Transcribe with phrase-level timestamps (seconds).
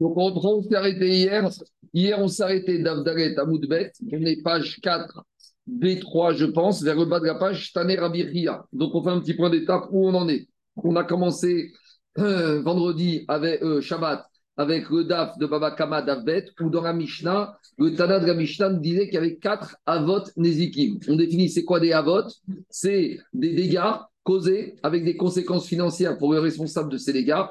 [0.00, 1.48] Donc on s'est arrêté hier.
[1.92, 3.92] Hier, on s'est arrêté d'Avdalet à Moudbet.
[4.12, 5.24] On est page 4,
[5.70, 8.64] B3, je pense, vers le bas de la page, Taner Rabiria.
[8.72, 10.48] Donc on fait un petit point d'étape où on en est.
[10.76, 11.72] On a commencé
[12.18, 14.24] euh, vendredi avec euh, Shabbat
[14.56, 18.34] avec le DAF de Baba Kama d'Avbet, où dans la Mishnah, le Tana de la
[18.34, 20.98] Mishnah disait qu'il y avait quatre Avot Nezikim.
[21.08, 22.28] On définit c'est quoi des Avot
[22.70, 27.42] C'est des dégâts causés avec des conséquences financières pour le responsable de ces dégâts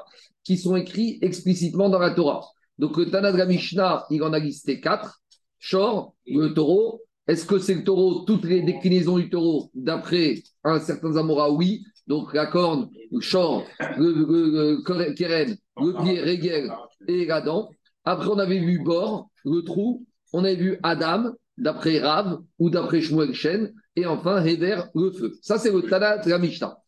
[0.44, 2.46] qui sont écrits explicitement dans la Torah.
[2.78, 5.20] Donc le Tana de la Mishnah, il en a listé quatre.
[5.58, 7.00] Shor, le taureau.
[7.26, 11.82] Est-ce que c'est le taureau, toutes les déclinaisons du taureau, d'après un certain Zamora Oui.
[12.06, 13.64] Donc la corne, le shor,
[13.96, 14.82] le,
[15.14, 16.70] keren, le pied,
[17.08, 17.70] et la.
[18.04, 20.04] Après, on avait vu bord, le trou.
[20.34, 23.72] On avait vu Adam, d'après Rav ou d'après Shmuel Shen.
[23.96, 25.34] Et enfin, Hever, le feu.
[25.40, 26.78] Ça, c'est le Tana de la Mishnah.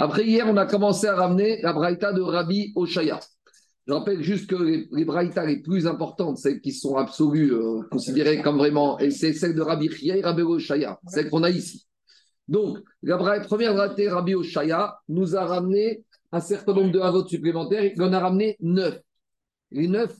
[0.00, 3.20] Après, hier, on a commencé à ramener la braïta de Rabbi Oshaya.
[3.86, 7.82] Je rappelle juste que les, les braïtas les plus importantes, celles qui sont absolues, euh,
[7.88, 11.50] considérées comme vraiment, et c'est celle de Rabbi Chia et Rabbi Oshaya, celle qu'on a
[11.50, 11.86] ici.
[12.48, 17.84] Donc, la première braïta Rabbi Oshaya nous a ramené un certain nombre de avots supplémentaires,
[17.84, 19.00] il en a ramené neuf.
[19.70, 20.16] Les neuf,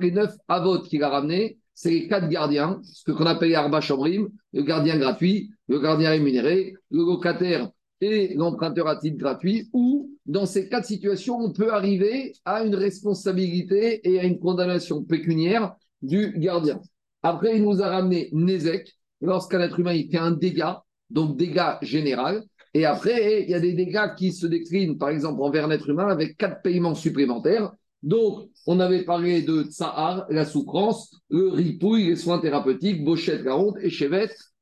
[0.00, 4.30] les neuf avots qu'il a ramenés, c'est les quatre gardiens, ce qu'on appelle Arba Shomrim,
[4.52, 7.70] le gardien gratuit, le gardien rémunéré, le locataire
[8.00, 12.74] et l'emprunteur à titre gratuit, ou dans ces quatre situations, on peut arriver à une
[12.74, 16.80] responsabilité et à une condamnation pécuniaire du gardien.
[17.22, 21.78] Après, il nous a ramené Nézek, lorsqu'un être humain il fait un dégât, donc dégât
[21.82, 22.42] général.
[22.74, 25.88] Et après, il y a des dégâts qui se déclinent, par exemple, envers un être
[25.88, 27.70] humain avec quatre paiements supplémentaires.
[28.02, 33.56] Donc, on avait parlé de Tsahar, la souffrance, le ripouille, les soins thérapeutiques, Bochette, la
[33.56, 33.76] honte,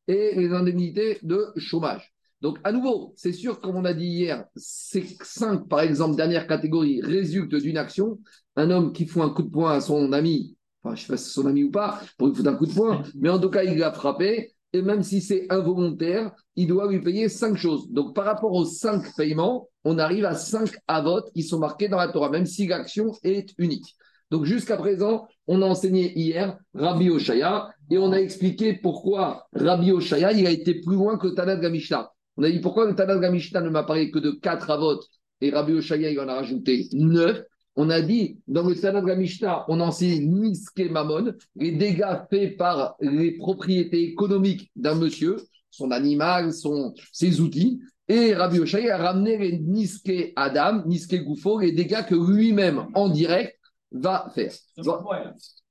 [0.09, 2.13] et les indemnités de chômage.
[2.41, 6.47] Donc, à nouveau, c'est sûr, comme on a dit hier, ces cinq, par exemple, dernières
[6.47, 8.21] catégories résultent d'une action.
[8.57, 11.13] Un homme qui fout un coup de poing à son ami, enfin, je ne sais
[11.13, 13.29] pas si c'est son ami ou pas, pour lui foutre un coup de poing, mais
[13.29, 17.57] en tout cas, il l'a frappé, même si c'est involontaire, il doit lui payer cinq
[17.57, 17.91] choses.
[17.91, 21.99] Donc, par rapport aux cinq paiements, on arrive à cinq avots qui sont marqués dans
[21.99, 23.95] la Torah, même si l'action est unique.
[24.31, 29.93] Donc, jusqu'à présent, on a enseigné hier Rabbi Oshaya et on a expliqué pourquoi Rabbi
[29.93, 32.11] Oshaya, il a été plus loin que Tanad Gamishna.
[32.37, 35.01] On a dit pourquoi le Tanad Gamishna ne m'a parlé que de quatre avots
[35.41, 37.43] et Rabbi Oshaya, il en a rajouté neuf.
[37.77, 42.57] On a dit, dans le Tanad Gamishna, on a enseigné Niske Mamon, les dégâts faits
[42.57, 45.37] par les propriétés économiques d'un monsieur,
[45.71, 47.81] son animal, son, ses outils.
[48.09, 53.11] Et Rabbi Oshaya a ramené les Niske Adam, Niske Goufo, les dégâts que lui-même, en
[53.11, 53.59] direct,
[53.93, 54.53] va faire.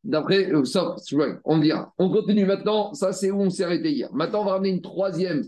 [0.03, 0.95] D'après, euh, ça,
[1.43, 1.91] on dira.
[1.97, 2.93] On continue maintenant.
[2.93, 4.13] Ça, c'est où on s'est arrêté hier.
[4.13, 5.43] Maintenant, on va ramener une troisième,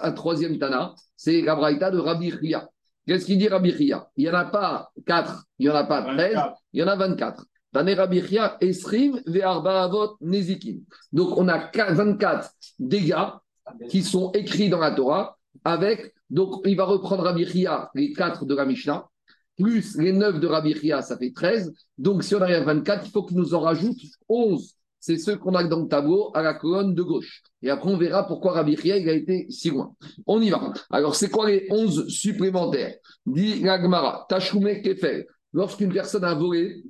[0.00, 0.94] un troisième Tana.
[1.16, 2.70] C'est la Braïta de Rabbi Ria.
[3.08, 5.84] Qu'est-ce qu'il dit Rabbi Ria Il n'y en a pas 4, il n'y en a
[5.84, 6.36] pas 13,
[6.74, 7.42] il y en a 24.
[7.72, 10.80] Tane Rabbi Ria, Esrim, Avot, Nezikim.
[11.10, 13.14] Donc, on a 24 dégâts
[13.88, 18.44] qui sont écrits dans la Torah avec, donc il va reprendre Rabbi Ria, les 4
[18.44, 19.08] de la Mishnah,
[19.56, 21.72] plus les 9 de Rabbi Ria, ça fait 13.
[21.96, 23.96] Donc, si on arrive à 24, il faut qu'il nous en rajoute
[24.28, 24.74] 11.
[25.00, 27.42] C'est ceux qu'on a dans le tableau à la colonne de gauche.
[27.62, 29.94] Et après, on verra pourquoi Rabbi Ria il a été si loin.
[30.26, 30.72] On y va.
[30.90, 32.94] Alors, c'est quoi les 11 supplémentaires?
[33.26, 35.26] Dit Gagmara, Tachoume Kefel.
[35.52, 36.82] Lorsqu'une personne a volé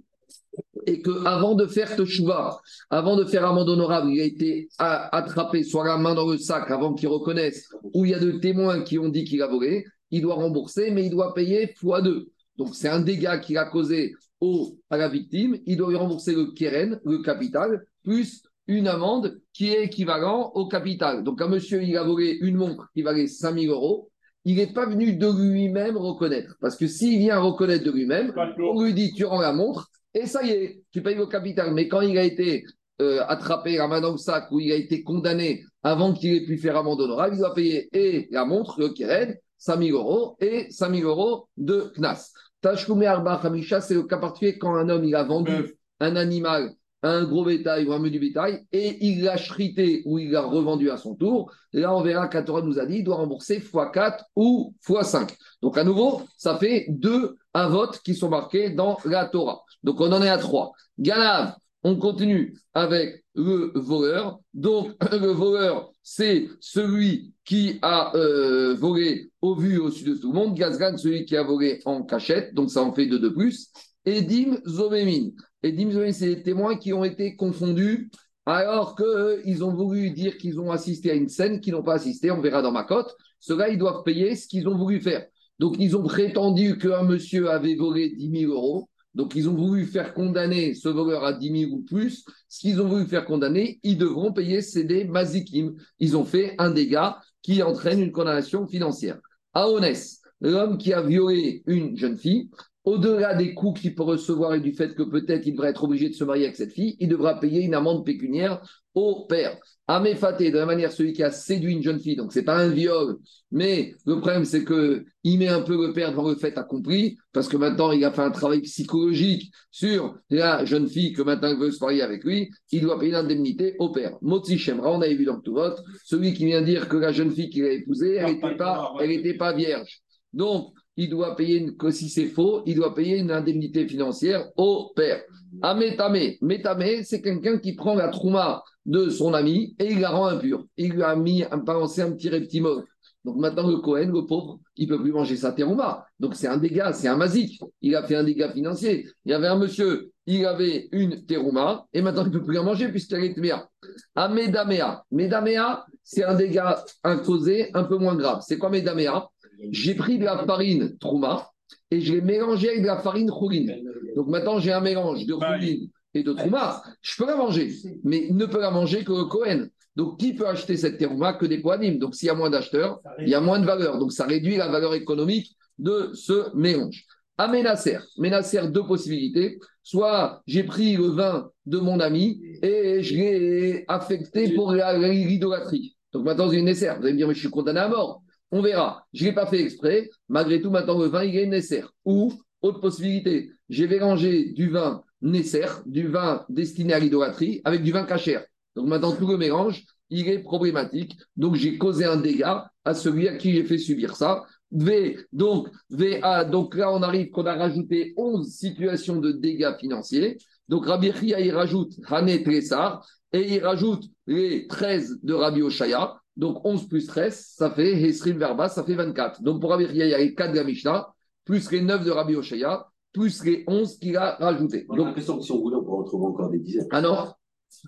[0.87, 2.61] et qu'avant de faire Teshuva,
[2.91, 6.71] avant de faire amende honorable, il a été attrapé, soit la main dans le sac
[6.71, 9.85] avant qu'il reconnaisse, ou il y a deux témoins qui ont dit qu'il a volé,
[10.11, 12.29] il doit rembourser, mais il doit payer fois deux.
[12.57, 15.59] Donc, c'est un dégât qu'il a causé au, à la victime.
[15.67, 20.69] Il doit lui rembourser le keren, le capital, plus une amende qui est équivalent au
[20.69, 21.25] capital.
[21.25, 24.10] Donc, un monsieur, il a volé une montre qui valait 5000 euros.
[24.44, 26.56] Il n'est pas venu de lui-même reconnaître.
[26.60, 30.26] Parce que s'il vient reconnaître de lui-même, on lui dit tu rends la montre et
[30.26, 31.75] ça y est, tu payes le capital.
[31.75, 32.64] Mais quand il a été
[33.00, 36.44] euh, attrapé la main dans le sac ou il a été condamné avant qu'il ait
[36.44, 40.70] pu faire amende honorable, il doit payer et la montre, le keren, 5000 euros et
[40.70, 42.32] 5000 euros de knas.
[42.60, 46.72] Tashkume Arba Hamisha, c'est le cas particulier quand un homme il a vendu un animal
[47.03, 50.91] un gros bétail ou un menu bétail et il l'a chrité ou il l'a revendu
[50.91, 51.53] à son tour.
[51.72, 55.36] Là, on verra qu'à Torah nous a dit il doit rembourser x4 ou x5.
[55.62, 59.62] Donc, à nouveau, ça fait deux vote qui sont marqués dans la Torah.
[59.83, 60.72] Donc, on en est à trois.
[60.98, 64.41] Ganav, on continue avec le voleur.
[64.54, 70.33] Donc, le voleur, c'est celui qui a euh, volé au vu au sud de tout
[70.33, 70.54] le monde.
[70.54, 72.54] Gazgan, celui qui a volé en cachette.
[72.54, 73.72] Donc, ça en fait deux de plus.
[74.04, 75.30] Edim Zomémin.
[75.62, 78.10] Edim Zomémin, c'est des témoins qui ont été confondus
[78.47, 82.30] alors qu'ils ont voulu dire qu'ils ont assisté à une scène qu'ils n'ont pas assisté.
[82.30, 83.15] On verra dans ma cote.
[83.41, 85.27] Ceux-là, ils doivent payer ce qu'ils ont voulu faire.
[85.59, 88.89] Donc, ils ont prétendu qu'un monsieur avait volé 10 000 euros.
[89.15, 92.24] Donc, ils ont voulu faire condamner ce voleur à 10 000 ou plus.
[92.48, 95.74] Ce qu'ils ont voulu faire condamner, ils devront payer, c'est des mazikim.
[95.98, 99.18] Ils ont fait un dégât qui entraîne une condamnation financière.
[99.53, 102.48] Aonès, l'homme qui a violé une jeune fille,
[102.89, 106.09] au-delà des coûts qu'il peut recevoir et du fait que peut-être il devrait être obligé
[106.09, 108.63] de se marier avec cette fille, il devra payer une amende pécuniaire
[108.95, 109.59] au père.
[109.87, 112.71] Améfaté, de la manière, celui qui a séduit une jeune fille, donc c'est pas un
[112.71, 113.19] viol,
[113.51, 117.19] mais le problème c'est que il met un peu le père devant le fait accompli,
[117.35, 121.51] parce que maintenant il a fait un travail psychologique sur la jeune fille que maintenant
[121.51, 124.17] il veut se marier avec lui, il doit payer l'indemnité au père.
[124.23, 127.33] Moti Shemra, on avait vu dans tout vote, celui qui vient dire que la jeune
[127.33, 130.01] fille qu'il a épousée, elle n'était pas, elle pas vierge.
[130.33, 134.48] Donc, il doit payer, une, que si c'est faux, il doit payer une indemnité financière
[134.56, 135.22] au père.
[135.62, 140.27] Amétamé, métamé, c'est quelqu'un qui prend la trouma de son ami et il la rend
[140.27, 140.66] impure.
[140.77, 142.84] Il lui a mis un balancé un petit reptimol.
[143.24, 146.04] Donc maintenant, le Cohen, le pauvre, il ne peut plus manger sa terouma.
[146.18, 147.60] Donc c'est un dégât, c'est un masique.
[147.80, 149.09] Il a fait un dégât financier.
[149.24, 152.59] Il y avait un monsieur, il avait une terouma et maintenant il ne peut plus
[152.59, 153.68] en manger puisqu'elle est méa.
[154.16, 155.04] Amédaméa.
[155.12, 156.84] Médaméa, c'est un dégât
[157.24, 158.42] causé un peu moins grave.
[158.44, 159.28] C'est quoi Médaméa?
[159.71, 161.51] J'ai pris de la farine Trouma
[161.91, 163.75] et je l'ai mélangé avec de la farine Chourine.
[164.16, 166.83] Donc maintenant, j'ai un mélange de Chourine et de Trouma.
[167.03, 167.72] Je peux la manger,
[168.05, 169.66] mais il ne peut la manger que Cohen.
[169.97, 173.01] Donc, qui peut acheter cette Trouma que des Kohanim Donc, s'il y a moins d'acheteurs,
[173.21, 173.99] il y a moins de valeur.
[173.99, 177.04] Donc, ça réduit la valeur économique de ce mélange.
[177.37, 179.59] À Ménasser, Ménasser, deux possibilités.
[179.83, 185.97] Soit j'ai pris le vin de mon ami et je l'ai affecté pour l'idolâtrie.
[186.13, 186.93] Donc maintenant, j'ai une Nesser.
[186.99, 188.22] Vous allez me dire, mais je suis condamné à mort.
[188.50, 189.06] On verra.
[189.12, 190.10] Je ne l'ai pas fait exprès.
[190.28, 191.92] Malgré tout, maintenant, le vin, il est nécessaire.
[192.04, 197.92] Ou, autre possibilité, j'ai mélangé du vin nécessaire, du vin destiné à l'idolâtrie, avec du
[197.92, 198.45] vin cachère.
[198.77, 201.18] Donc maintenant, tout le mélange, il est problématique.
[201.36, 204.45] Donc j'ai causé un dégât à celui à qui j'ai fait subir ça.
[204.71, 210.39] V, donc, VA, donc là, on arrive qu'on a rajouté 11 situations de dégâts financiers.
[210.68, 216.15] Donc Rabbi il rajoute Hané Tressar et il rajoute les 13 de Rabbi Oshaya.
[216.39, 219.43] Donc 11 plus 13, ça fait Hesrim Verba, ça fait 24.
[219.43, 221.09] Donc pour Rabbi il y a les 4 de la Mishnah,
[221.45, 224.87] plus les 9 de Rabbi Oshaya, plus les 11 qu'il a rajoutés.
[224.89, 226.87] On a l'impression que si on voulait, on pourrait en trouver encore des dizaines.
[226.91, 227.17] Ah non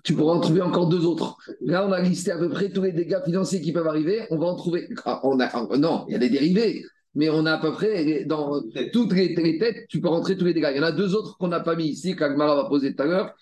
[0.03, 1.37] tu pourras en trouver encore deux autres.
[1.61, 4.27] Là, on a listé à peu près tous les dégâts financiers qui peuvent arriver.
[4.29, 4.87] On va en trouver.
[5.05, 6.83] Ah, on a, non, il y a des dérivés,
[7.15, 8.61] mais on a à peu près dans
[8.93, 10.69] toutes les, têtes, tu peux rentrer tous les dégâts.
[10.71, 13.03] Il y en a deux autres qu'on n'a pas mis ici, qu'Agmara va poser tout
[13.03, 13.33] à l'heure,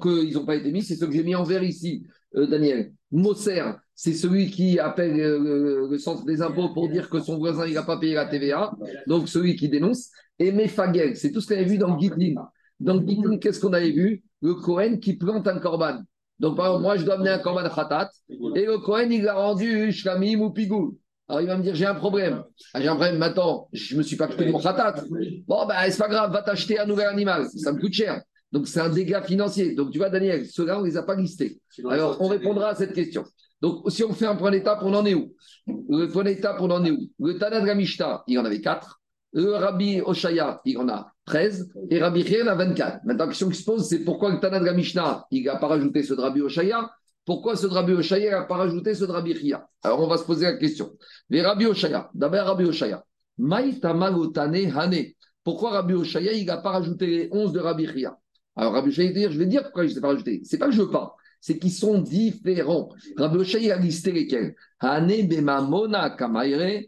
[0.00, 0.82] qu'ils n'ont pas été mis.
[0.82, 2.06] C'est ce que j'ai mis en vert ici,
[2.36, 2.92] euh, Daniel.
[3.12, 3.62] Moser,
[3.94, 7.82] c'est celui qui appelle euh, le centre des impôts pour dire que son voisin n'a
[7.82, 8.72] pas payé la TVA,
[9.06, 10.10] donc celui qui dénonce.
[10.38, 12.34] Et Mefagel, c'est tout ce qu'on avait vu dans Gitlin.
[12.80, 14.24] Dans Gitlin, qu'est-ce qu'on avait vu?
[14.42, 16.00] Le Cohen qui plante un korban.
[16.40, 19.34] Donc, par exemple, moi, je dois amener un korban khatat, et le Cohen, il l'a
[19.34, 20.98] rendu shlamim ou pigou.
[21.28, 22.42] Alors, il va me dire, j'ai un problème.
[22.74, 25.04] Ah, j'ai un problème, maintenant, je ne me suis pas coupé mon khatat.
[25.46, 27.46] Bon, ben, c'est pas grave, va t'acheter un nouvel animal.
[27.56, 28.20] Ça me coûte cher.
[28.52, 29.74] Donc, c'est un dégât financier.
[29.74, 31.60] Donc, tu vois, Daniel, ceux-là, on ne les a pas listés.
[31.88, 33.24] Alors, on répondra à cette question.
[33.64, 35.34] Donc, si on fait un point d'étape, on en est où?
[35.66, 37.08] Le point d'étape, on en est où?
[37.18, 39.00] Le Tanad Ramishta, il en avait 4.
[39.32, 41.72] Le Rabbi Oshaya, il en a 13.
[41.88, 43.06] Et Rabbi Rien a 24.
[43.06, 46.02] Maintenant, la question qui se pose, c'est pourquoi le Tanad Ramishna, il n'a pas rajouté
[46.02, 46.90] ce Rabbi Oshaya?
[47.24, 50.44] Pourquoi ce Rabbi Oshaya n'a pas rajouté ce Rabbi Ria Alors, on va se poser
[50.44, 50.92] la question.
[51.30, 53.02] Les Rabbi Oshaya, d'abord Rabbi Oshaya.
[53.40, 55.04] Hane.
[55.42, 58.14] Pourquoi Rabbi Oshaya, il n'a pas rajouté les 11 de Rabbi Ria
[58.56, 60.42] Alors, Rabbi Oshaya, je vais dire pourquoi il ne s'est pas rajouté.
[60.44, 62.88] C'est pas que je veux pas c'est qu'ils sont différents.
[63.18, 66.84] Rabbi Oshaya a listé lesquels Hane Bemamona Kamaire,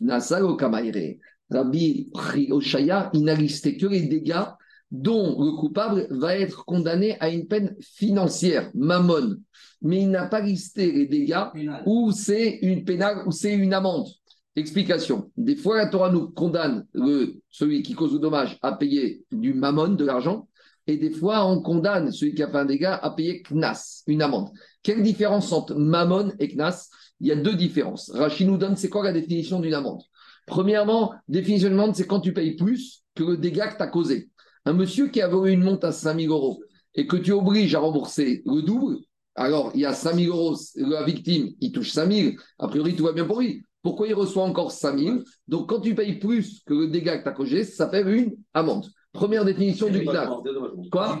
[0.00, 1.18] Nasalo Kamaire.
[1.50, 2.08] Rabbi
[2.50, 4.46] Oshaya, il n'a listé que les dégâts
[4.90, 9.36] dont le coupable va être condamné à une peine financière, mammon.
[9.82, 11.44] Mais il n'a pas listé les dégâts
[11.84, 14.06] où c'est une pénale, où c'est une amende.
[14.56, 15.30] Explication.
[15.36, 19.52] Des fois, la Torah nous condamne le, celui qui cause le dommage à payer du
[19.52, 20.48] mammon, de l'argent,
[20.88, 24.22] et des fois, on condamne celui qui a fait un dégât à payer knas, une
[24.22, 24.48] amende.
[24.82, 26.88] Quelle différence entre mammon et knas?
[27.20, 28.10] Il y a deux différences.
[28.14, 30.00] Rachid nous donne, c'est quoi la définition d'une amende?
[30.46, 33.88] Premièrement, définition d'une amende, c'est quand tu payes plus que le dégât que tu as
[33.88, 34.30] causé.
[34.64, 36.62] Un monsieur qui a volé une montre à 5 000 euros
[36.94, 38.96] et que tu obliges à rembourser le double,
[39.34, 42.96] alors il y a 5 000 euros, la victime, il touche 5 000, a priori
[42.96, 43.62] tout va bien pour lui.
[43.82, 45.18] Pourquoi il reçoit encore 5 000
[45.48, 48.36] Donc quand tu payes plus que le dégât que tu as causé, ça fait une
[48.54, 48.86] amende.
[49.12, 50.30] Première définition du CNAS.
[50.92, 51.20] Quoi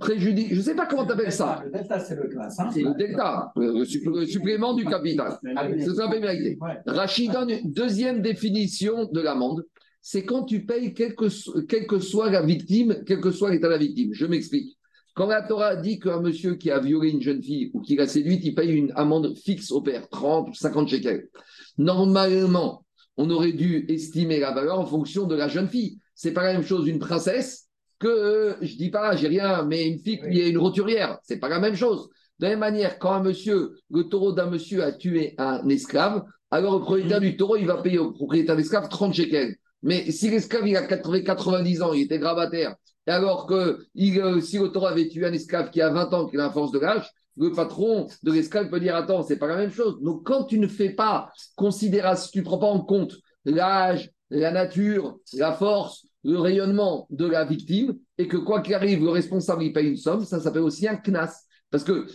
[0.00, 0.48] Préjudice.
[0.50, 1.62] Je ne sais pas comment tu appelles ça.
[1.64, 2.56] Le delta, c'est le CNAS.
[2.58, 2.70] Hein.
[2.74, 3.84] le delta, le,
[4.24, 5.38] supplément du capital.
[5.78, 6.58] C'est ça mérité.
[6.86, 9.64] Rachid donne une deuxième définition de l'amende.
[10.00, 11.26] C'est quand tu payes, quelle que,
[11.66, 14.14] quelle que, soit la victime, quel que soit l'état de la victime.
[14.14, 14.76] Je m'explique.
[15.14, 18.06] Quand la Torah dit qu'un monsieur qui a violé une jeune fille ou qui l'a
[18.06, 21.28] séduite, il paye une amende fixe au père, 30 ou 50 shekels.
[21.78, 22.84] Normalement,
[23.16, 25.98] on aurait dû estimer la valeur en fonction de la jeune fille.
[26.16, 27.68] C'est pas la même chose d'une princesse
[27.98, 31.38] que euh, je dis pas, j'ai rien, mais une fille qui est une roturière, c'est
[31.38, 32.08] pas la même chose.
[32.38, 36.24] De la même manière, quand un monsieur, le taureau d'un monsieur a tué un esclave,
[36.50, 39.56] alors le propriétaire du taureau, il va payer au propriétaire d'esclave 30 shekels.
[39.82, 42.74] Mais si l'esclave, il a 90 ans, il était gravataire,
[43.06, 43.54] et alors que
[43.96, 46.50] euh, si le taureau avait tué un esclave qui a 20 ans, qui a la
[46.50, 50.00] force de l'âge, le patron de l'esclave peut dire Attends, c'est pas la même chose.
[50.00, 54.50] Donc, quand tu ne fais pas considération, tu ne prends pas en compte l'âge, la
[54.50, 59.62] nature, la force, le rayonnement de la victime, et que quoi qu'il arrive, le responsable
[59.62, 61.44] il paye une somme, ça s'appelle aussi un CNAS.
[61.70, 62.06] Parce que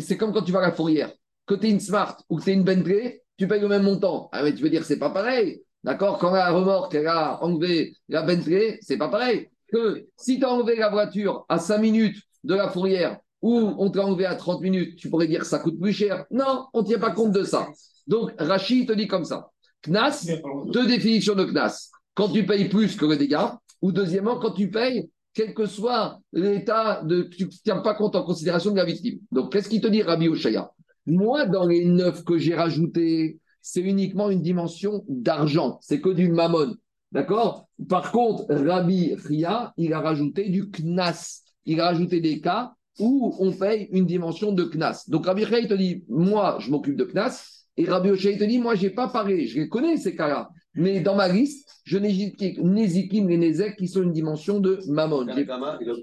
[0.00, 1.12] c'est comme quand tu vas à la fourrière.
[1.46, 3.82] Que tu es une Smart ou que tu es une Bentley, tu payes le même
[3.82, 4.28] montant.
[4.32, 5.62] Ah, mais tu veux dire, c'est pas pareil.
[5.84, 6.18] D'accord?
[6.18, 9.48] Quand la remorque, elle a enlevé la Bentley, c'est pas pareil.
[9.72, 13.90] Que si tu as enlevé la voiture à 5 minutes de la fourrière ou on
[13.90, 16.24] t'a enlevé à 30 minutes, tu pourrais dire que ça coûte plus cher.
[16.30, 17.68] Non, on ne tient pas compte de ça.
[18.06, 19.50] Donc, Rachid te dit comme ça.
[19.82, 20.26] CNAS,
[20.66, 21.90] deux définitions de CNAS.
[22.20, 26.20] Quand tu payes plus que le dégât, ou deuxièmement, quand tu payes, quel que soit
[26.34, 29.20] l'état, de, tu ne tiens pas compte en considération de la victime.
[29.32, 30.70] Donc, qu'est-ce qu'il te dit, Rabbi Oshaya?
[31.06, 35.78] Moi, dans les neuf que j'ai rajoutés, c'est uniquement une dimension d'argent.
[35.80, 36.76] C'est que du mammon.
[37.10, 37.70] D'accord?
[37.88, 41.40] Par contre, Rabbi Ria, il a rajouté du knas.
[41.64, 45.04] Il a rajouté des cas où on paye une dimension de knas.
[45.08, 47.64] Donc Rabbi Ria, il te dit, moi, je m'occupe de knas.
[47.78, 49.46] Et Rabbi Oshaya, il te dit, moi, je n'ai pas parlé.
[49.46, 50.50] Je les connais, ces cas-là.
[50.74, 55.26] Mais dans ma liste, je n'ai Nézikim les Nézek qui sont une dimension de mammon.
[55.26, 55.94] Tanakama, il a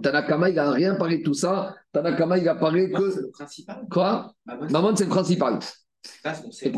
[0.00, 1.74] Tanakama, il n'a rien parlé de tout ça.
[1.92, 3.10] Tanakama, il a parlé que.
[3.10, 3.86] C'est le principal.
[3.90, 4.32] Quoi?
[4.46, 5.58] Mammon, c'est le principal.
[6.50, 6.72] C'est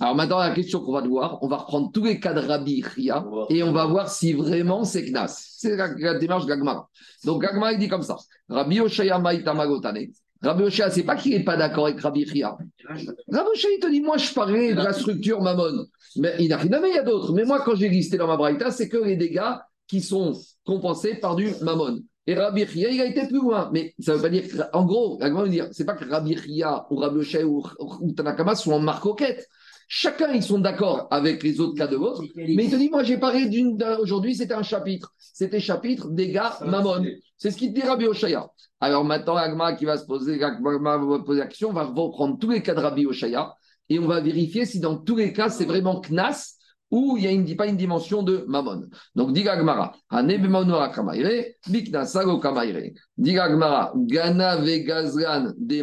[0.00, 2.82] Alors maintenant, la question qu'on va voir, on va reprendre tous les cas de Rabbi
[2.82, 5.56] Ria et on va voir si vraiment c'est Knas.
[5.58, 6.88] C'est la, démarche Gagmara.
[7.24, 8.16] Donc Gagmara, il dit comme ça
[8.48, 10.06] Rabbi Oshaya Maïta Magotane.
[10.44, 12.56] Rabbi Oshaya, c'est pas qu'il n'est pas d'accord avec Rabbi Ria.
[12.88, 15.86] Rabbi Oshaya, il te dit Moi, je parlais de la structure Mammon.
[16.16, 17.32] Mais il n'a rien il y a d'autres.
[17.32, 19.54] Mais moi, quand j'ai listé dans ma braïta, c'est que les dégâts
[19.86, 22.00] qui sont compensés par du Mammon.
[22.26, 23.70] Et Rabbi Ria, il a été plus loin.
[23.72, 26.96] Mais ça ne veut pas dire, en gros, dire, c'est pas que Rabbi Ria ou
[26.96, 29.48] Rabbi Oshaya ou, ou, Tanakama sont en marcoquette.
[29.96, 32.24] Chacun, ils sont d'accord avec les autres cas de l'autre.
[32.34, 33.80] Mais il te dit, moi, j'ai parlé d'une.
[34.00, 35.14] Aujourd'hui, c'était un chapitre.
[35.18, 37.04] C'était chapitre dégâts Mammon.
[37.38, 38.48] C'est ce qu'il dit Rabbi Oshaya.
[38.80, 42.40] Alors maintenant, Agma qui va se poser, Agma va poser la question, on va reprendre
[42.40, 43.54] tous les cas de Rabbi Oshaya
[43.88, 46.56] et on va vérifier si dans tous les cas, c'est vraiment Knas
[46.90, 48.88] ou il n'y a une, pas une dimension de Mammon.
[49.14, 52.90] Donc, dit Gagmara, Kamaire, Biknasago Kamaire.
[53.16, 55.82] Dit Gagmara, Gana Vegazran de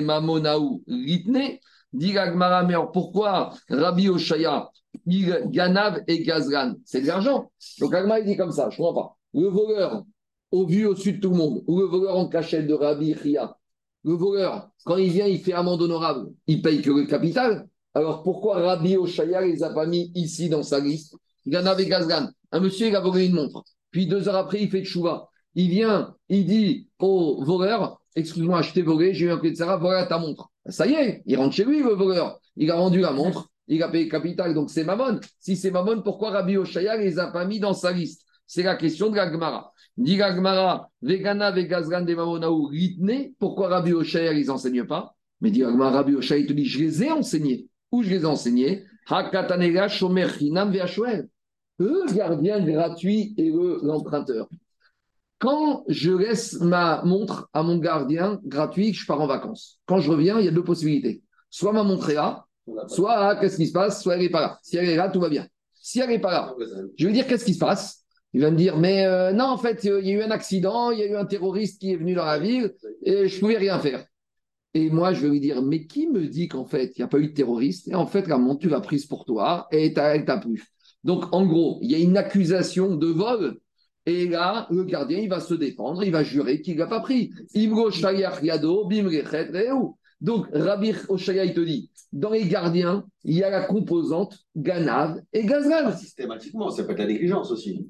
[0.00, 1.60] Mamonaou Ritne.
[1.92, 4.70] Dit Gagmara, mais pourquoi Rabbi Oshaya,
[5.06, 7.50] Ganav et Gazran C'est de l'argent.
[7.80, 9.16] Donc, Gagmara, il dit comme ça, je ne comprends pas.
[9.34, 10.04] Le voleur,
[10.52, 13.56] au vu au-dessus de tout le monde, ou le voleur en cachette de Rabbi Ria,
[14.04, 17.68] le voleur, quand il vient, il fait amende honorable, il paye que le capital.
[17.94, 21.16] Alors pourquoi Rabbi Oshaya les a pas mis ici dans sa liste?
[21.46, 22.28] Ganav et Gazgan.
[22.52, 23.64] Un monsieur, il a volé une montre.
[23.90, 25.28] Puis deux heures après, il fait chouva.
[25.54, 29.56] Il vient, il dit au voleur Excuse-moi, je t'ai volé, j'ai eu un clé de
[29.56, 30.50] Sarah, voilà ta montre.
[30.66, 32.40] Ça y est, il rentre chez lui, le voleur.
[32.56, 35.20] Il a rendu la montre, il a payé capital, donc c'est Mammon.
[35.38, 38.22] Si c'est Mammon, pourquoi Rabbi Oshaya les a pas mis dans sa liste?
[38.46, 39.72] C'est la question de la Gemara.
[39.96, 45.14] Gmara, Vegana, Vegazran, Mamonaou, Ritne, pourquoi Rabbi Oshaya ils enseignent pas?
[45.40, 47.68] Mais Gmara, Rabbi Oshaya, il te dit, je les ai enseignés.
[47.92, 48.84] Où je les ai enseignés?
[49.06, 50.72] Hakatanega, Shomer, Hinam.
[51.80, 54.48] Eux, gardien gratuit et eux, l'emprunteur.
[55.40, 59.80] Quand je laisse ma montre à mon gardien gratuit, je pars en vacances.
[59.86, 61.22] Quand je reviens, il y a deux possibilités.
[61.48, 62.44] Soit ma montre est là,
[62.88, 64.58] soit qu'est-ce qui se passe, soit elle n'est pas là.
[64.62, 65.46] Si elle est là, tout va bien.
[65.74, 66.54] Si elle n'est pas là,
[66.96, 68.04] je vais dire qu'est-ce qui se passe?
[68.34, 70.90] Il va me dire, mais euh, non, en fait, il y a eu un accident,
[70.90, 73.40] il y a eu un terroriste qui est venu dans la ville et je ne
[73.40, 74.04] pouvais rien faire.
[74.74, 77.08] Et moi, je vais lui dire, mais qui me dit qu'en fait, il n'y a
[77.08, 80.24] pas eu de terroriste Et en fait, la monture a prise pour toi et elle
[80.24, 80.64] t'a plu?
[81.02, 83.58] Donc, en gros, il y a une accusation de vol.
[84.10, 87.30] Et là, le gardien, il va se défendre, il va jurer qu'il n'a pas pris.
[90.20, 95.20] Donc, Rabbi Oshaya, il te dit, dans les gardiens, il y a la composante Ganav
[95.32, 95.96] et Gazran.
[95.96, 97.86] Systématiquement, ça peut être la négligence aussi.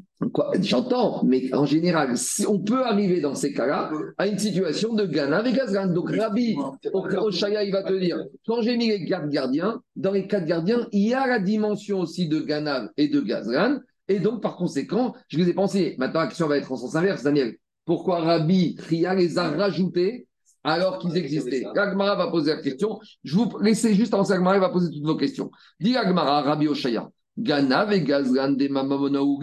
[0.60, 2.14] J'entends, mais en général,
[2.46, 5.86] on peut arriver dans ces cas-là à une situation de Ganav et Gazran.
[5.86, 6.54] Donc, Rabbi
[6.92, 10.86] Oshaya, il va te dire, quand j'ai mis les gardes gardiens, dans les quatre gardiens,
[10.92, 13.78] il y a la dimension aussi de Ganav et de Gazran.
[14.11, 15.95] Et donc, par conséquent, je les ai pensés.
[15.97, 17.57] Maintenant, la question va être en sens inverse, Daniel.
[17.85, 20.26] Pourquoi Rabbi Ria les a rajoutés
[20.64, 21.64] alors qu'ils existaient?
[21.73, 22.99] Gagmara va poser la question.
[23.23, 25.52] Je vous laissez juste avant Gagmara va poser toutes vos questions.
[25.79, 27.09] Dit Gagmara, Rabbi Oshaya.
[27.38, 29.40] Ganav et Gazran des ou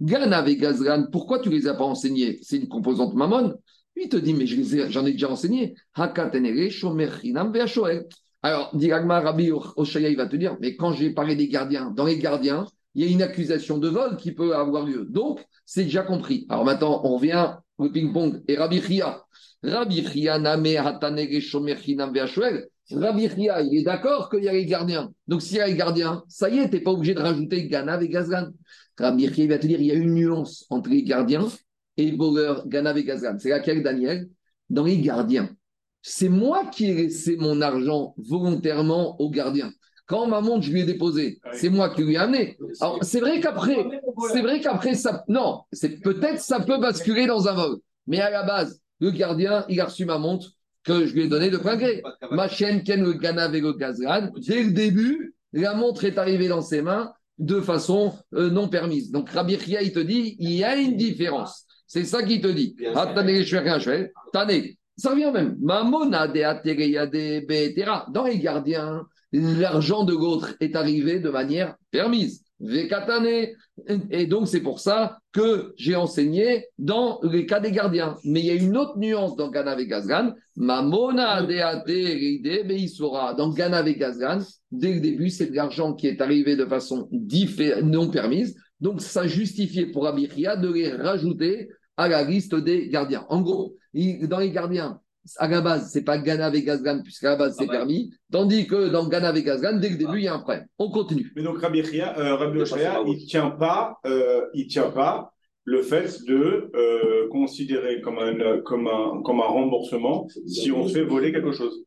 [0.00, 2.40] Ganav et Gazran, pourquoi tu ne les as pas enseignés?
[2.42, 3.54] C'est une composante Mamon.
[3.94, 5.76] Lui te dit, mais j'en ai, déjà enseigné.
[8.42, 12.04] Alors, dit Rabbi Oshaya, il va te dire, mais quand j'ai parlé des gardiens, dans
[12.04, 15.06] les gardiens, il y a une accusation de vol qui peut avoir lieu.
[15.08, 16.46] Donc, c'est déjà compris.
[16.48, 18.42] Alors maintenant, on revient au ping-pong.
[18.48, 19.24] Et Rabbi Chia,
[19.62, 20.38] Rabbi Chia
[22.90, 25.12] Rabbi Chia, il est d'accord qu'il y a les gardiens.
[25.26, 27.66] Donc, s'il y a les gardiens, ça y est, tu n'es pas obligé de rajouter
[27.68, 28.50] Ganav et Gazgan.
[28.98, 31.48] Rabbi Chia, va te dire il y a une nuance entre les gardiens
[31.96, 33.38] et les voleurs Ganav et Gazgan.
[33.38, 34.28] C'est laquelle, Daniel?
[34.68, 35.48] Dans les gardiens.
[36.02, 39.72] C'est moi qui ai laissé mon argent volontairement aux gardiens.
[40.12, 42.58] Quand ma montre, je lui ai déposé, c'est moi qui lui ai amené.
[42.82, 43.78] Alors, c'est vrai qu'après,
[44.30, 47.78] c'est vrai qu'après, ça, non, c'est peut-être ça peut basculer dans un vol.
[48.06, 50.50] Mais à la base, le gardien, il a reçu ma montre
[50.84, 52.02] que je lui ai donnée de plein gré.
[52.30, 56.60] Ma chaîne, Ken le et le Gazran, dès le début, la montre est arrivée dans
[56.60, 59.12] ses mains de façon euh, non permise.
[59.12, 61.64] Donc, Rabbi Chia, il te dit, il y a une différence.
[61.86, 62.76] C'est ça qu'il te dit.
[62.94, 64.12] Attendez, je fais rien, je fais.
[64.28, 65.56] Attendez, ça revient même.
[65.62, 72.44] Mamona de Dans les gardiens, l'argent de l'autre est arrivé de manière permise.
[74.10, 78.16] Et donc, c'est pour ça que j'ai enseigné dans les cas des gardiens.
[78.24, 80.34] Mais il y a une autre nuance dans Gana Gazgan.
[80.56, 83.34] Mamona Beisora.
[83.34, 84.38] Dans Gana Gazgan,
[84.70, 87.08] dès le début, c'est de l'argent qui est arrivé de façon
[87.82, 88.54] non permise.
[88.80, 93.26] Donc, ça justifiait pour Abichia de les rajouter à la liste des gardiens.
[93.28, 95.00] En gros, dans les gardiens,
[95.36, 98.12] à la base, c'est pas Ghana avec Gazgan, puisqu'à la base, c'est ah permis.
[98.30, 100.66] Tandis que dans Ghana avec Gazgan, dès le début, il y a un problème.
[100.78, 101.32] On continue.
[101.36, 102.36] Mais donc, Rabbi Chia, euh,
[103.06, 105.32] il ne tient, pas, euh, il tient pas
[105.64, 110.94] le fait de euh, considérer comme un, comme, un, comme un remboursement si on se
[110.94, 111.84] fait voler quelque chose.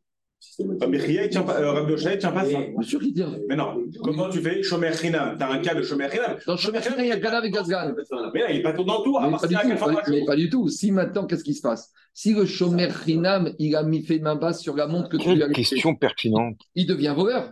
[0.79, 2.57] Rabbi Chia, tient pas, euh, il tient pas ça.
[2.57, 3.35] Bien sûr qu'il tient.
[3.47, 6.37] Mais non, comment tu fais Shomer Chinam Tu as un cas de Shomer Chinam.
[6.45, 7.93] Dans Shomer Chinam, il y a Ghana avec Gazgan.
[8.33, 10.35] Mais là, il n'est pas tout dans tout, à mais pas, du tout, mais pas
[10.35, 10.69] du tout.
[10.69, 11.91] Si maintenant, qu'est-ce qui se passe?
[12.13, 15.33] Si le Shomer Chinam, il a mis fait main basse sur la montre que tu
[15.33, 16.57] lui as question pertinente.
[16.75, 17.51] Il devient voleur.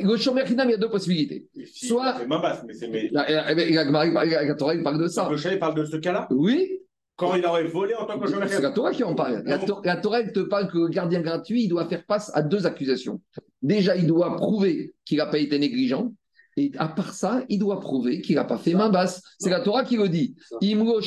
[0.00, 1.48] Le Shomer Chinam, il y a deux possibilités.
[1.74, 2.16] Soit.
[2.18, 3.10] C'est main basse, mais c'est.
[3.10, 5.28] La, Torah, il parle de ça.
[5.28, 6.28] Le chat, il parle de ce cas-là?
[6.30, 6.81] Oui.
[7.16, 9.42] Quand il aurait volé en tant que C'est la Torah qui en parle.
[9.44, 13.20] La, Torah, te parle que le gardien gratuit, il doit faire face à deux accusations.
[13.60, 16.12] Déjà, il doit prouver qu'il n'a pas été négligent.
[16.56, 19.22] Et à part ça, il doit prouver qu'il n'a pas fait main basse.
[19.38, 20.36] C'est la Torah qui le dit.
[20.60, 21.00] Imro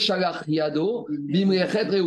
[0.47, 1.05] yado,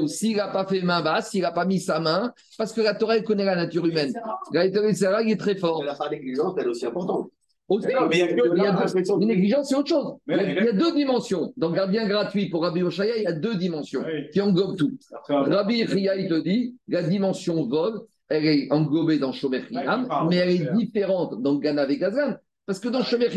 [0.08, 2.94] s'il n'a pas fait main basse, s'il n'a pas mis sa main, parce que la
[2.94, 4.12] Torah, elle connaît la nature humaine.
[4.52, 5.84] La Torah, il est très fort.
[5.84, 7.30] La part négligence, elle est aussi importante.
[7.68, 10.14] Aussi, mais il y a, deux, négligence, c'est autre chose.
[10.26, 11.52] il, y a, deux dimensions.
[11.58, 14.02] Dans gardien gratuit pour Rabbi Oshaya, il y a deux dimensions
[14.32, 14.96] qui englobent tout.
[15.28, 18.00] Rabbi Ria, il te dit, la dimension vol,
[18.30, 22.36] elle est englobée dans Shomer mais elle est différente dans Ganav et Gazan.
[22.64, 23.28] Parce que dans Shomer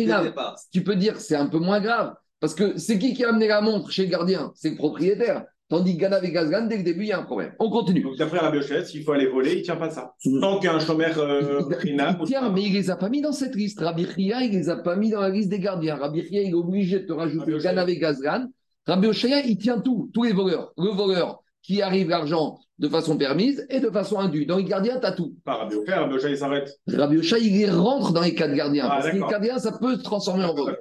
[0.71, 2.15] tu peux dire que c'est un peu moins grave.
[2.39, 4.51] Parce que c'est qui qui a amené la montre chez le gardien?
[4.55, 5.45] C'est le propriétaire.
[5.71, 7.53] Tandis que Gana avec Gazgan, dès le début, il y a un problème.
[7.57, 8.01] On continue.
[8.01, 10.15] Donc, d'après Rabbi Oshaya, s'il faut aller voler, il ne tient pas ça.
[10.41, 12.19] Tant qu'un chômeur euh, Rina.
[12.25, 13.79] Tiens, mais il ne les a pas mis dans cette liste.
[13.79, 15.95] Rabbi Ria, il ne les a pas mis dans la liste des gardiens.
[15.95, 18.47] Rabbi Ria, il est obligé de te rajouter Gana avec Gazgan.
[18.85, 20.73] Rabbi Oshaya, il tient tout, tous les voleurs.
[20.77, 24.45] Le voleur qui arrive l'argent de façon permise et de façon indue.
[24.45, 25.35] Dans les gardiens, tu as tout.
[25.45, 26.79] Pas Rabbi Oshaya, Rabbi Oshaya, il s'arrête.
[26.85, 28.87] Rabbi Oshaya, il rentre dans les quatre gardiens.
[28.89, 30.75] Ah, parce que les gardiens, ça peut se transformer en voleur.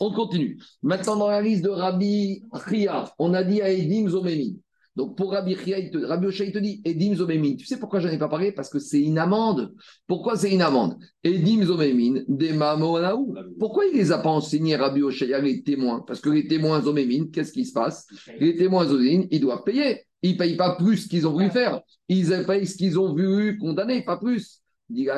[0.00, 0.58] On continue.
[0.82, 4.60] Maintenant, dans la liste de Rabbi Ria, on a dit à Edim Zomemi.
[4.96, 7.56] Donc pour Rabbi Chia, il te, Rabbi il te dit Edim Zomemin.
[7.56, 8.52] Tu sais pourquoi je n'en ai pas parlé?
[8.52, 9.74] Parce que c'est une amende.
[10.06, 10.96] Pourquoi c'est une amende?
[11.24, 13.34] Edim Zomemin, des Mamonaou.
[13.58, 16.04] Pourquoi il ne les a pas enseignés, Rabbi Oshaya, les témoins?
[16.06, 18.06] Parce que les témoins Zomemin, qu'est-ce qui se passe?
[18.38, 20.02] Les témoins Zomemin, ils doivent payer.
[20.22, 21.80] Ils ne payent pas plus qu'ils ont voulu faire.
[22.08, 24.60] Ils payent ce qu'ils ont vu condamner, pas plus.
[24.88, 25.08] Dit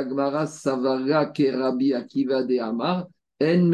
[0.46, 3.06] Savara Kerabi Akiva de Amar.
[3.38, 3.70] En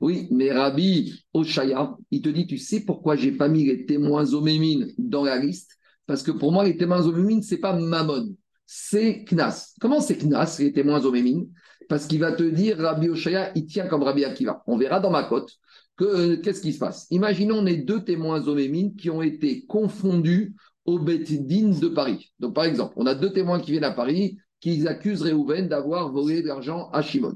[0.00, 4.32] Oui, mais Rabbi Oshaya, il te dit, tu sais pourquoi j'ai pas mis les témoins
[4.32, 5.76] omémines dans la liste?
[6.06, 9.74] Parce que pour moi, les témoins omémines, c'est pas Mammon, c'est Knas.
[9.80, 11.48] Comment c'est Knas, les témoins omémines
[11.88, 14.62] Parce qu'il va te dire, Rabbi Oshaya, il tient comme Rabbi Akiva.
[14.68, 15.52] On verra dans ma cote
[15.96, 17.08] que euh, qu'est-ce qui se passe.
[17.10, 22.32] Imaginons les deux témoins omémines qui ont été confondus au Bet de Paris.
[22.38, 26.10] Donc, par exemple, on a deux témoins qui viennent à Paris, qu'ils accusent Réhouven d'avoir
[26.10, 27.34] volé de l'argent à Shimon.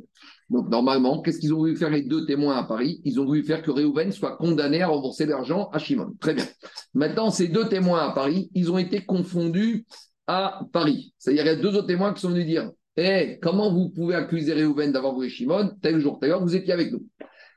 [0.50, 3.00] Donc, normalement, qu'est-ce qu'ils ont voulu faire les deux témoins à Paris?
[3.04, 6.12] Ils ont voulu faire que Réhouven soit condamné à rembourser l'argent à Shimon.
[6.20, 6.44] Très bien.
[6.94, 9.86] Maintenant, ces deux témoins à Paris, ils ont été confondus
[10.26, 11.14] à Paris.
[11.16, 14.14] C'est-à-dire, il y a deux autres témoins qui sont venus dire Eh, comment vous pouvez
[14.14, 17.06] accuser Réhouven d'avoir volé Shimon Tel jour, tel heure, vous étiez avec nous.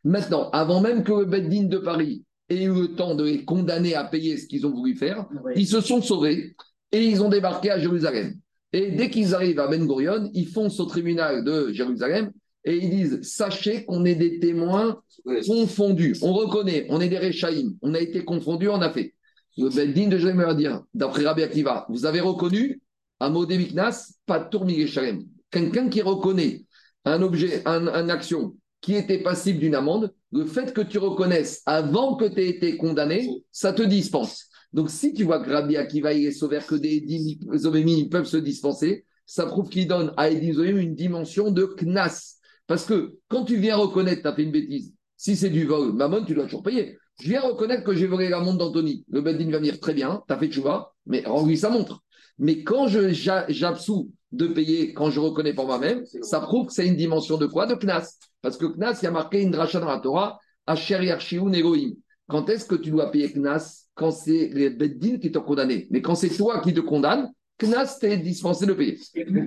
[0.05, 3.95] Maintenant, avant même que le Beddin de Paris ait eu le temps de les condamner
[3.95, 5.25] à payer ce qu'ils ont voulu faire,
[5.55, 6.55] ils se sont sauvés
[6.91, 8.35] et ils ont débarqué à Jérusalem.
[8.75, 12.33] Et dès qu'ils arrivent à Ben Gurion, ils foncent au tribunal de Jérusalem
[12.65, 15.01] et ils disent Sachez qu'on est des témoins
[15.47, 16.17] confondus.
[16.21, 17.77] On reconnaît, on est des Réchaïm.
[17.81, 19.13] On a été confondus, on a fait.
[19.57, 22.81] Le Beddin de Jérusalem va dire D'après Rabbi Akiva, vous avez reconnu
[23.21, 26.65] à Modé Miknas, pas de Quelqu'un qui reconnaît
[27.05, 32.17] un objet, un, action qui était passible d'une amende, le fait que tu reconnaisses avant
[32.17, 34.49] que tu aies été condamné, ça te dispense.
[34.75, 38.35] Donc, si tu vois que Rabbi Akiva, il est sauvé que des Edim peuvent se
[38.35, 42.35] dispenser, ça prouve qu'il donne à Edim une dimension de knas.
[42.67, 45.63] Parce que quand tu viens reconnaître que tu as fait une bêtise, si c'est du
[45.63, 46.97] vol, maman, tu dois toujours payer.
[47.21, 49.05] Je viens reconnaître que j'ai volé la montre d'Anthony.
[49.09, 52.03] Le Beddin va me dire très bien, tu as fait vois, mais rends-lui sa montre.
[52.37, 56.97] Mais quand j'absous de payer, quand je reconnais pour moi-même, ça prouve que c'est une
[56.97, 57.65] dimension de quoi?
[57.65, 58.17] De Knas.
[58.41, 61.93] Parce que Knas, il y a marqué une dracha dans la Torah, Asher Yarshiun Elohim.
[62.27, 63.84] Quand est-ce que tu dois payer Knas?
[63.95, 65.87] Quand c'est les Beddin qui t'ont condamné.
[65.89, 67.31] Mais quand c'est toi qui te condamnes,
[67.61, 68.99] Knas t'es dispensé de payer.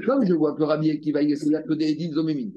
[0.06, 1.96] comme je vois que le Rabbi qui va y que des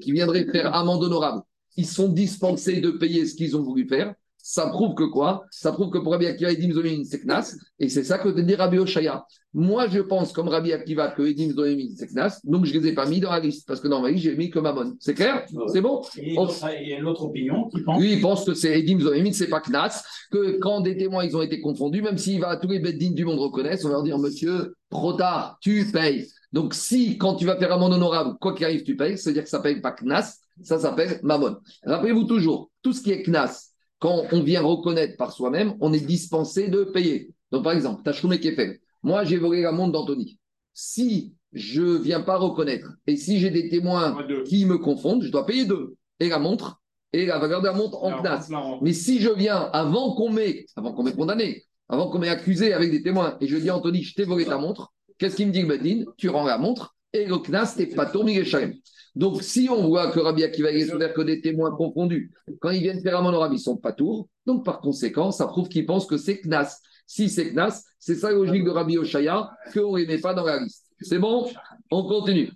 [0.00, 1.42] qui viendraient faire amende honorable,
[1.76, 5.44] ils sont dispensés de payer ce qu'ils ont voulu faire, ça prouve que quoi?
[5.50, 7.56] Ça prouve que pour Rabbi Akiva, Edim Zomémin, c'est Knas.
[7.78, 9.24] Et c'est ça que te dit Rabbi Oshaya.
[9.54, 12.40] Moi, je pense, comme Rabbi Akiva, que Edim Zomémin, c'est Knas.
[12.44, 13.66] Donc, je ne les ai pas mis dans la liste.
[13.66, 14.94] Parce que dans ma liste, j'ai mis que Mammon.
[14.98, 15.46] C'est clair?
[15.72, 16.02] C'est bon?
[16.16, 18.00] Il y a l'autre opinion qui pense.
[18.00, 20.02] Lui, il pense que c'est Edim Zomémin, c'est pas Knas.
[20.30, 23.24] Que quand des témoins, ils ont été confondus, même s'il va tous les beddines du
[23.24, 26.26] monde reconnaissent, on va leur dire, monsieur, trop tard, tu payes.
[26.52, 29.48] Donc, si, quand tu vas faire amende honorable, quoi qu'il arrive, tu payes, c'est-à-dire que
[29.48, 31.56] ça ne s'appelle pas Knas, ça s'appelle Mammon.
[31.84, 33.71] Rappelez-vous toujours, tout ce qui est Knas,
[34.02, 37.30] quand on vient reconnaître par soi-même, on est dispensé de payer.
[37.52, 38.80] Donc, par exemple, Tachroumé fait.
[39.04, 40.40] Moi, j'ai volé la montre d'Anthony.
[40.74, 45.30] Si je ne viens pas reconnaître et si j'ai des témoins qui me confondent, je
[45.30, 45.94] dois payer deux.
[46.18, 48.50] Et la montre et la valeur de la montre en place.
[48.80, 52.72] Mais si je viens avant qu'on m'ait, avant qu'on m'ait condamné, avant qu'on m'ait accusé
[52.72, 55.52] avec des témoins, et je dis Anthony, je t'ai volé ta montre, qu'est-ce qu'il me
[55.52, 58.44] dit Bedin Tu rends la montre et le knas, t'es pas tourné les
[59.14, 63.02] donc, si on voit que Rabbi Akiva est que des témoins confondus, quand ils viennent
[63.02, 64.28] faire un monorabe, ils ne sont pas tours.
[64.46, 66.78] Donc, par conséquent, ça prouve qu'ils pensent que c'est Knas.
[67.06, 70.44] Si c'est Knas, c'est ça la logique de Rabbi Oshaya, qu'on ne met pas dans
[70.44, 70.86] la liste.
[71.00, 71.46] C'est bon?
[71.90, 72.50] On continue.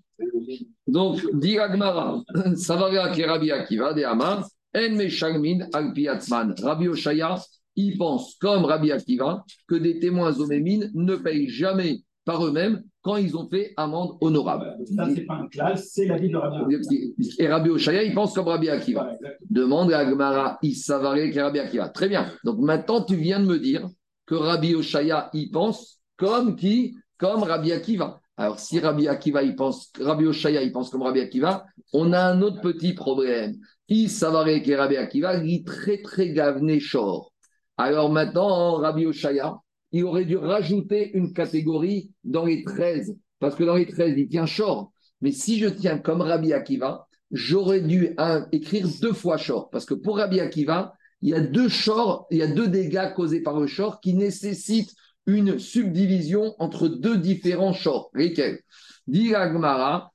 [0.86, 2.22] Donc, dit Agmara,
[2.56, 6.54] Savaria qui Rabbi Akiva, de Amar, En Meshalmin Alpiatzman.
[6.62, 7.38] Rabbi Oshaya,
[7.74, 13.16] il pense, comme Rabbi Akiva, que des témoins zomémines ne payent jamais par eux-mêmes quand
[13.16, 14.76] ils ont fait amende honorable.
[14.96, 17.12] Ça, c'est pas un classe, c'est la vie de Rabbi Akiva.
[17.38, 19.12] Et Rabbi Oshaya, il pense comme Rabbi Akiva.
[19.48, 21.88] Demande à Agmara Issavaré qui Rabbi Akiva.
[21.88, 22.32] Très bien.
[22.44, 23.88] Donc maintenant, tu viens de me dire
[24.26, 26.96] que Rabbi Oshaya, il pense comme qui?
[27.16, 28.20] Comme Rabbi Akiva.
[28.36, 32.20] Alors, si Rabbi Akiva, il pense, Rabbi Oshaya, il pense comme Rabbi Akiva, on a
[32.20, 33.54] un autre petit problème.
[33.88, 37.32] Issavaré qui Rabbi Akiva, il est très, très gavené short.
[37.78, 39.54] Alors maintenant, Rabbi Oshaya,
[39.92, 44.28] il aurait dû rajouter une catégorie dans les 13, parce que dans les 13, il
[44.28, 44.90] tient short.
[45.20, 48.14] Mais si je tiens comme Rabbi Akiva, j'aurais dû
[48.52, 52.38] écrire deux fois short, parce que pour Rabbi Akiva, il y a deux shorts, il
[52.38, 54.94] y a deux dégâts causés par le short qui nécessitent
[55.26, 58.10] une subdivision entre deux différents shorts.
[58.14, 58.60] Lesquels
[59.06, 59.32] Dit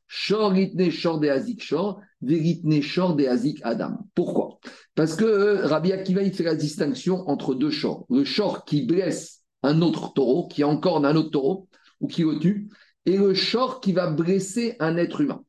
[0.08, 4.06] short itne short de azik short, veritne short de azik adam.
[4.16, 4.60] Pourquoi?
[4.96, 8.06] Parce que euh, Rabbi Akiva, il fait la distinction entre deux shorts.
[8.10, 11.68] Le short qui blesse un autre taureau, qui encore un autre taureau,
[12.00, 12.70] ou qui le tue,
[13.06, 15.44] et le short qui va blesser un être humain.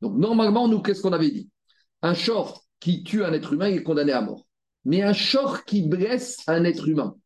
[0.00, 1.50] Donc normalement, nous, qu'est-ce qu'on avait dit?
[2.02, 4.46] Un short qui tue un être humain, il est condamné à mort.
[4.84, 7.16] Mais un short qui blesse un être humain,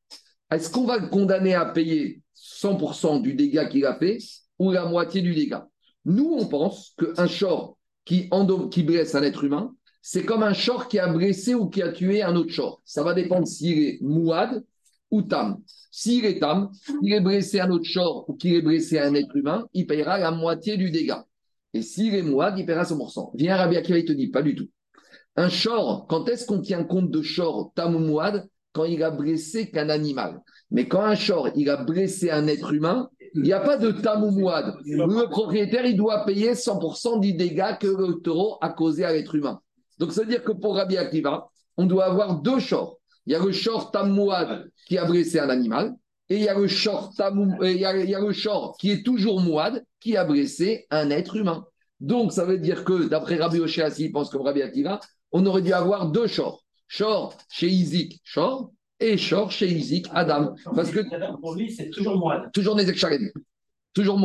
[0.51, 4.19] est-ce qu'on va le condamner à payer 100% du dégât qu'il a fait
[4.59, 5.69] ou la moitié du dégât?
[6.05, 8.29] Nous, on pense qu'un short qui,
[8.71, 11.93] qui blesse un être humain, c'est comme un short qui a blessé ou qui a
[11.93, 12.83] tué un autre short.
[12.85, 14.65] Ça va dépendre s'il est mouad
[15.13, 15.59] ou tam.
[15.93, 16.71] S'il est tam,
[17.03, 19.87] il est blessé à notre short ou qu'il est blessé à un être humain, il
[19.87, 21.25] payera la moitié du dégât.
[21.75, 23.33] Et s'il est mouad, il paiera 100%.
[23.35, 24.69] Viens Rabbi Akiva, il te dit, pas du tout.
[25.37, 29.11] Un short, quand est-ce qu'on tient compte de short tam ou mouad Quand il a
[29.11, 30.41] blessé qu'un animal.
[30.71, 33.91] Mais quand un short, il a blessé un être humain, il n'y a pas de
[33.91, 34.75] tam ou mouad.
[34.85, 39.35] Le propriétaire, il doit payer 100% du dégât que le taureau a causé à l'être
[39.35, 39.61] humain.
[39.99, 42.99] Donc, ça veut dire que pour Rabbi Akiva, on doit avoir deux shorts.
[43.27, 45.95] Il y a le short tamouad qui a blessé un animal,
[46.29, 47.13] et il y a le short,
[47.63, 51.65] il y a, le short qui est toujours mouad qui a blessé un être humain.
[52.01, 54.99] Donc, ça veut dire que, d'après Rabbi Oshia, il pense comme Rabbi Akiva,
[55.31, 56.65] on aurait dû avoir deux shorts.
[56.89, 60.55] Short chez Isaac, short, et short chez Isaac, Adam.
[60.75, 61.01] Parce que.
[61.41, 62.51] Pour lui, c'est toujours mouad.
[62.53, 62.99] Toujours Nezek
[63.95, 64.19] Toujours.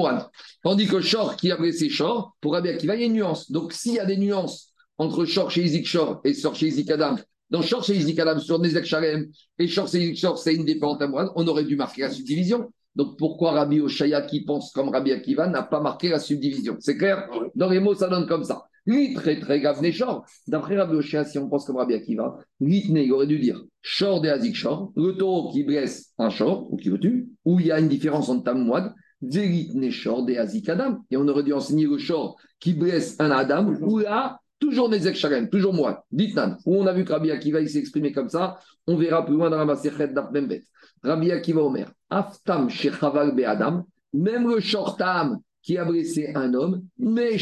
[0.63, 3.51] Tandis que short qui a blessé short, pour Rabbi Akiva, il y a une nuance.
[3.51, 6.89] Donc, s'il y a des nuances entre short chez Isaac, short et short chez Isaac,
[6.91, 7.17] Adam,
[7.49, 9.27] dans Shor Izik Adam sur Nezek Shalem
[9.59, 12.71] et Shor Izik Shor c'est indépendant à on aurait dû marquer la subdivision.
[12.97, 16.77] Donc pourquoi Rabbi Oshaya qui pense comme Rabbi Akiva n'a pas marqué la subdivision?
[16.79, 17.29] C'est clair?
[17.53, 18.63] Dans les mots, ça donne comme ça.
[18.87, 20.25] Lui, très très grave Shor.
[20.47, 24.21] D'après Rabbi Oshaya, si on pense comme Rabbi Akiva, Litne, il aurait dû dire Shor
[24.21, 27.67] de Azik Shor, le taureau qui blesse un Shor ou qui le tue, où il
[27.67, 30.97] y a une différence entre Tamouad, Veritne Shor de Azik Adam.
[31.11, 35.15] Et on aurait dû enseigner le Shor qui blesse un Adam, ou là, Toujours Nezek
[35.15, 36.05] Shalem, toujours moi.
[36.11, 38.95] Dites Nan, où on a vu que Rabbi Akiva il s'est exprimé comme ça, on
[38.95, 40.63] verra plus loin dans la Maserhet d'Apnembet.
[41.03, 47.37] Rabbi Akiva Omer, Aftam Shechaval Be'adam, même le Shortam qui a blessé un homme, mais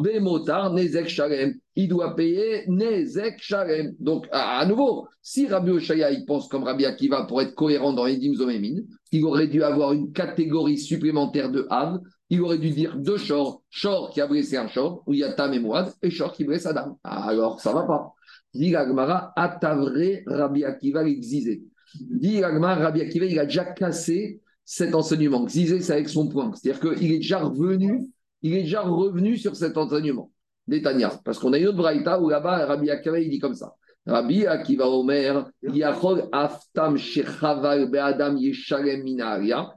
[0.00, 3.96] Bemotar Nezek Shalem, il doit payer Nezek Shalem.
[3.98, 8.06] Donc, à, nouveau, si Rabbi Oshaya il pense comme Rabbi Akiva pour être cohérent dans
[8.06, 11.98] Edim Zomémin, il aurait dû avoir une catégorie supplémentaire de Hav,
[12.28, 15.24] il aurait dû dire deux Shor, Shor qui a blessé un Shor, où il y
[15.24, 16.98] a Tam et Moad, et Shor qui blesse Adam.
[17.04, 18.14] alors, ça ne va pas.
[18.52, 19.90] Dit Gagmara, Atavre
[20.26, 21.62] Rabbi Akiva l'exisait.
[22.00, 25.44] Dit Gagmara, Rabbi Akiva, il a déjà cassé cet enseignement.
[25.44, 26.50] Xizé, c'est avec son point.
[26.54, 28.10] C'est-à-dire qu'il est déjà revenu,
[28.42, 30.32] il est déjà revenu sur cet enseignement.
[31.24, 33.74] Parce qu'on a une autre braïta où là-bas, Rabbi Akiva, il dit comme ça.
[34.04, 39.75] Rabbi Akiva Omer, Yachol Aftam Shechaval Be'adam Yeshalem Minaria.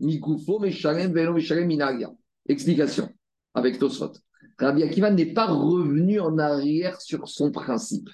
[0.00, 1.36] Mikufo Velo.
[2.46, 3.08] Explication
[3.54, 4.12] avec Tosfot.
[4.58, 8.08] Rabbi Akiva n'est pas revenu en arrière sur son principe.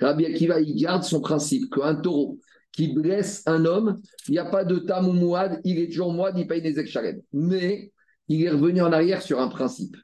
[0.00, 2.38] Rabbi Akiva, il garde son principe qu'un taureau
[2.72, 6.38] qui blesse un homme, il n'y a pas de tam ou il est toujours mouad,
[6.38, 7.20] il paye des exchalem.
[7.32, 7.92] Mais
[8.28, 9.96] il est revenu en arrière sur un principe.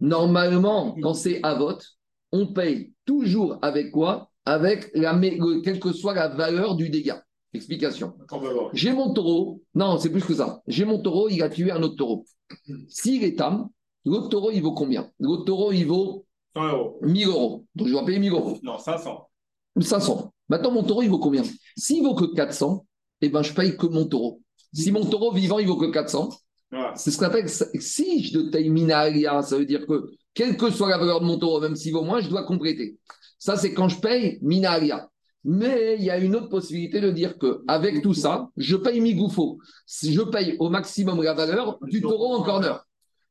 [0.00, 1.78] Normalement, quand c'est avot,
[2.32, 4.30] on paye toujours avec quoi?
[4.44, 5.18] Avec la,
[5.62, 7.22] quelle que soit la valeur du dégât.
[7.54, 8.14] Explication.
[8.74, 10.62] J'ai mon taureau, non, c'est plus que ça.
[10.66, 12.26] J'ai mon taureau, il a tué un autre taureau.
[12.88, 13.68] S'il est tam,
[14.04, 15.10] l'autre taureau, il vaut combien?
[15.18, 16.98] L'autre taureau, il vaut 100 euros.
[17.02, 17.64] 1000 euros.
[17.74, 18.58] Donc je dois payer 1000 euros.
[18.62, 19.28] Non, 500.
[19.80, 20.32] 500.
[20.48, 21.42] Maintenant, mon taureau, il vaut combien?
[21.76, 22.84] S'il vaut que 400,
[23.20, 24.40] eh ben, je paye que mon taureau.
[24.72, 26.30] Si mon taureau vivant, il vaut que 400,
[26.94, 27.48] c'est ce qu'on appelle.
[27.48, 31.38] Si je paye minaria, ça veut dire que, quelle que soit la valeur de mon
[31.38, 32.98] taureau, même s'il vaut moins, je dois compléter.
[33.38, 35.08] Ça, c'est quand je paye minaria.
[35.50, 39.00] Mais il y a une autre possibilité de dire que avec tout ça, je paye
[39.00, 39.58] migoufo.
[39.86, 42.86] Je paye au maximum la valeur du taureau en corner.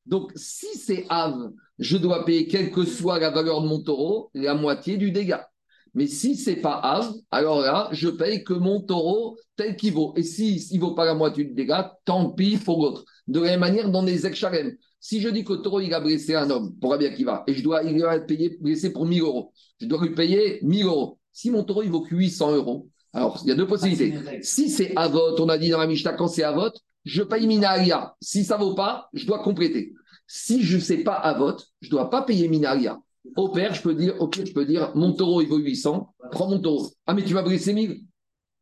[0.08, 4.32] Donc, si c'est Ave, je dois payer, quelle que soit la valeur de mon taureau,
[4.34, 5.48] la moitié du dégât.
[5.94, 10.14] Mais si c'est pas Av, alors là, je paye que mon taureau tel qu'il vaut.
[10.16, 13.06] Et s'il si, ne vaut pas la moitié du dégât, tant pis pour l'autre.
[13.28, 16.00] De la même manière, dans les excharem, si je dis que le taureau, il a
[16.00, 19.06] blessé un homme, pour Rabbi Akiva, et je dois, il va être payé, blessé pour
[19.06, 21.20] 1000 euros, je dois lui payer 1000 euros.
[21.38, 24.42] Si mon taureau, il vaut 800 euros, alors il y a deux possibilités.
[24.42, 26.72] Si c'est Avot, on a dit dans la Mishnah, quand c'est Avot,
[27.06, 28.16] je paye Minaria.
[28.20, 29.94] Si ça ne vaut pas, je dois compléter.
[30.26, 32.98] Si je ne sais pas Avot, je ne dois pas payer Minaria.
[33.36, 36.50] Au père, je peux dire, ok, je peux dire, mon taureau, il vaut 800, prends
[36.50, 36.90] mon taureau.
[37.06, 38.02] Ah, mais tu vas briser 1000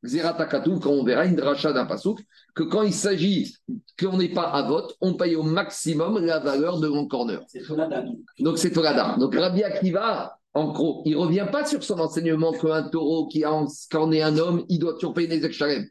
[0.03, 2.19] Zeratakatu, quand on verra une dracha d'un pasouk,
[2.55, 3.55] que quand il s'agit
[3.97, 7.41] qu'on n'est pas à vote, on paye au maximum la valeur de mon corner.
[7.47, 7.61] C'est.
[8.39, 9.15] Donc c'est Tolada.
[9.17, 13.43] Donc Rabbi Akiva, en gros, il ne revient pas sur son enseignement qu'un taureau qui
[13.43, 15.85] a, est un homme, il doit toujours payer des excharem.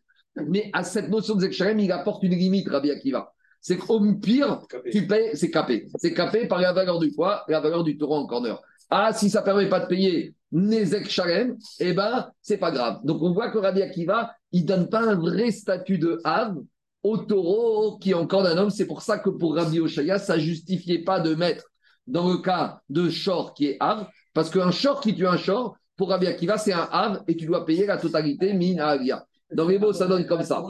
[0.48, 3.30] Mais à cette notion des excharem, il apporte une limite, Rabbi Akiva.
[3.60, 5.86] C'est qu'au pire, tu payes, c'est capé.
[5.96, 8.58] C'est capé par la valeur du poids, la valeur du taureau en corner.
[8.88, 13.00] Ah, si ça ne permet pas de payer Nezek Shalem, eh ben, c'est pas grave.
[13.04, 16.56] Donc, on voit que Rabbi Akiva, il donne pas un vrai statut de Hav
[17.02, 18.70] au taureau qui est encore un homme.
[18.70, 21.64] C'est pour ça que pour Rabbi Oshaya, ça justifiait pas de mettre
[22.06, 25.76] dans le cas de Shor qui est Hav, parce qu'un Shor qui tue un Shor,
[25.96, 29.24] pour Rabbi Akiva, c'est un Hav et tu dois payer la totalité min Avia.
[29.52, 30.64] Dans les mots, ça donne comme ça.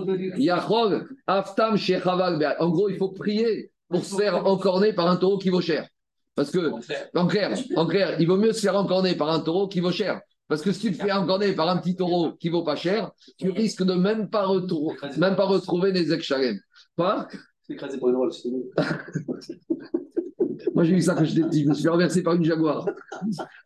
[1.27, 1.77] Aftam,
[2.59, 5.89] En gros, il faut prier pour se faire encorner par un taureau qui vaut cher.
[6.35, 6.73] Parce que,
[7.17, 9.93] en clair, en clair, il vaut mieux se faire encorner par un taureau qui vaut
[9.93, 10.21] cher.
[10.49, 13.11] Parce que si tu te fais encorner par un petit taureau qui vaut pas cher,
[13.39, 16.33] tu risques de même pas, retrouver, même pas retrouver des ex
[17.99, 18.31] pour une rôle,
[20.75, 21.65] Moi, j'ai eu ça quand j'étais petit.
[21.65, 22.87] Je me suis renversé par une Jaguar.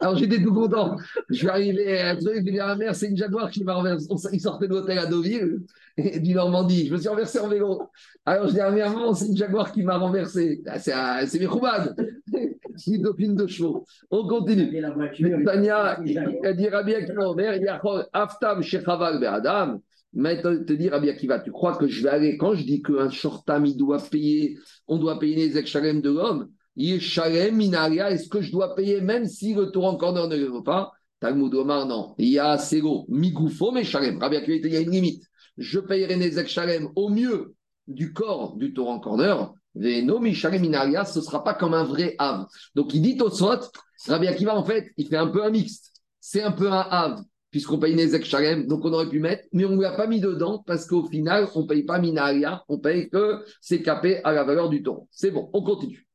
[0.01, 0.97] Alors, j'étais tout content.
[1.29, 4.07] Je suis arrivé à truc, je à ma mère, c'est une Jaguar qui m'a renversé.
[4.33, 5.61] Il sortait de l'hôtel à Deauville,
[5.97, 6.87] et du Normandie.
[6.87, 7.83] Je me suis renversé en vélo.
[8.25, 10.63] Alors, je dis à ma mère, c'est une Jaguar qui m'a renversé.
[10.67, 10.79] Ah,
[11.27, 11.95] c'est mes roubades.
[12.87, 13.85] une copine de chevaux.
[14.11, 14.83] On continue.
[15.45, 16.01] Tania,
[16.45, 19.81] elle dit Rabbi Akiva, Aftam Shechaval Adam.
[20.15, 23.11] Maintenant, te dire, Rabbi Akiva, tu crois que je vais aller, quand je dis qu'un
[23.11, 24.57] shortam, il doit payer,
[24.87, 29.71] on doit payer les ex de l'homme, est-ce que je dois payer même si le
[29.71, 30.93] tour en corner ne le veut pas?
[31.21, 32.15] Talmud Omar, non.
[32.19, 34.19] Il y a Sego, Migoufo, mais Shalem.
[34.19, 35.25] Rabbi il y a une limite.
[35.57, 36.59] Je payerai les ex
[36.95, 37.55] au mieux
[37.89, 39.53] du corps du tour en corner.
[39.75, 42.47] Veno, Mishalem, Minaria, ce ne sera pas comme un vrai Hav.
[42.75, 43.71] Donc il dit au Sot,
[44.07, 45.93] Rabbi Akiva, en fait, il fait un peu un mixte.
[46.21, 49.65] C'est un peu un Hav puisqu'on paye Nezek Shalem, donc on aurait pu mettre, mais
[49.65, 52.79] on ne l'a pas mis dedans parce qu'au final, on ne paye pas Minaria, on
[52.79, 55.09] paye que c'est capé à la valeur du taureau.
[55.11, 56.08] C'est bon, on continue.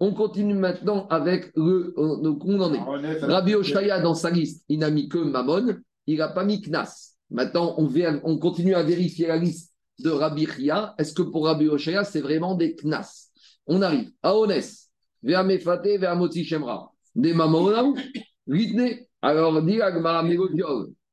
[0.00, 1.94] On continue maintenant avec le.
[1.98, 3.22] Euh, donc, on en est.
[3.22, 7.16] Rabbi Oshaya, dans sa liste, il n'a mis que Mammon, il n'a pas mis Knas.
[7.30, 7.88] Maintenant, on,
[8.24, 10.94] on, continue à vérifier la liste de Rabbi Ria.
[10.98, 13.28] Est-ce que pour Rabbi Oshaya, c'est vraiment des Knas?
[13.66, 14.90] On arrive à Onès.
[15.22, 16.90] vers Mefate, vers Motsi Shemra.
[17.14, 17.94] Des mamons,
[18.48, 19.00] Ritne.
[19.22, 20.24] Alors, dit Agmara,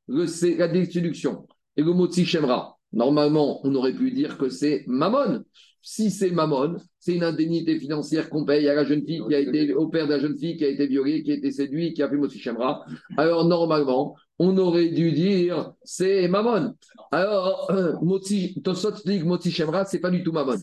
[0.07, 1.45] la destruction
[1.75, 2.77] et le Motsi Shemra.
[2.93, 5.43] Normalement, on aurait pu dire que c'est Mammon.
[5.89, 9.39] Si c'est Mammon, c'est une indemnité financière qu'on paye à la jeune fille qui a
[9.39, 11.93] été, au père de la jeune fille qui a été violée, qui a été séduit,
[11.93, 12.85] qui a fait Motsi Shemra.
[13.15, 16.73] Alors, normalement, on aurait dû dire c'est Mammon.
[17.13, 20.57] Alors, euh, Motsi, Tosot dit que Motsi Shemra, c'est pas du tout Mammon.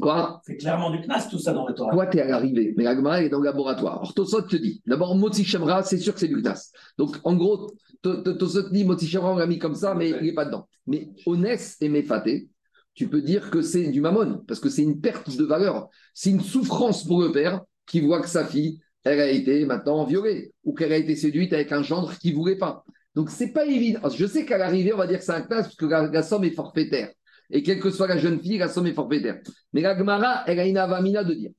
[0.00, 0.40] Quoi?
[0.44, 1.92] C'est clairement du Knas, tout ça dans le Torah.
[1.92, 3.98] Toi, tu es à l'arrivée, mais l'Agma est dans le laboratoire.
[3.98, 6.72] Alors, Tosot te dit d'abord, Motsi Shemra, c'est sûr que c'est du Knas.
[6.98, 7.70] Donc, en gros,
[8.02, 10.66] Tosot dit Motsi Shemra, on l'a mis comme ça, mais il n'est pas dedans.
[10.88, 12.48] Mais Onès et Mefaté,
[12.94, 15.88] tu peux dire que c'est du Mammon, parce que c'est une perte de valeur.
[16.14, 20.04] C'est une souffrance pour le père qui voit que sa fille elle a été maintenant
[20.04, 22.84] violée ou qu'elle a été séduite avec un gendre qui ne voulait pas.
[23.14, 24.08] Donc, c'est pas évident.
[24.08, 26.44] Je sais qu'à l'arrivée, on va dire que c'est un classe parce que la, somme
[26.44, 27.10] est forfaitaire.
[27.50, 29.40] Et quelle que soit la jeune fille, la somme est forfaitaire.
[29.72, 31.50] Mais la Gemara, elle a une avamina de dire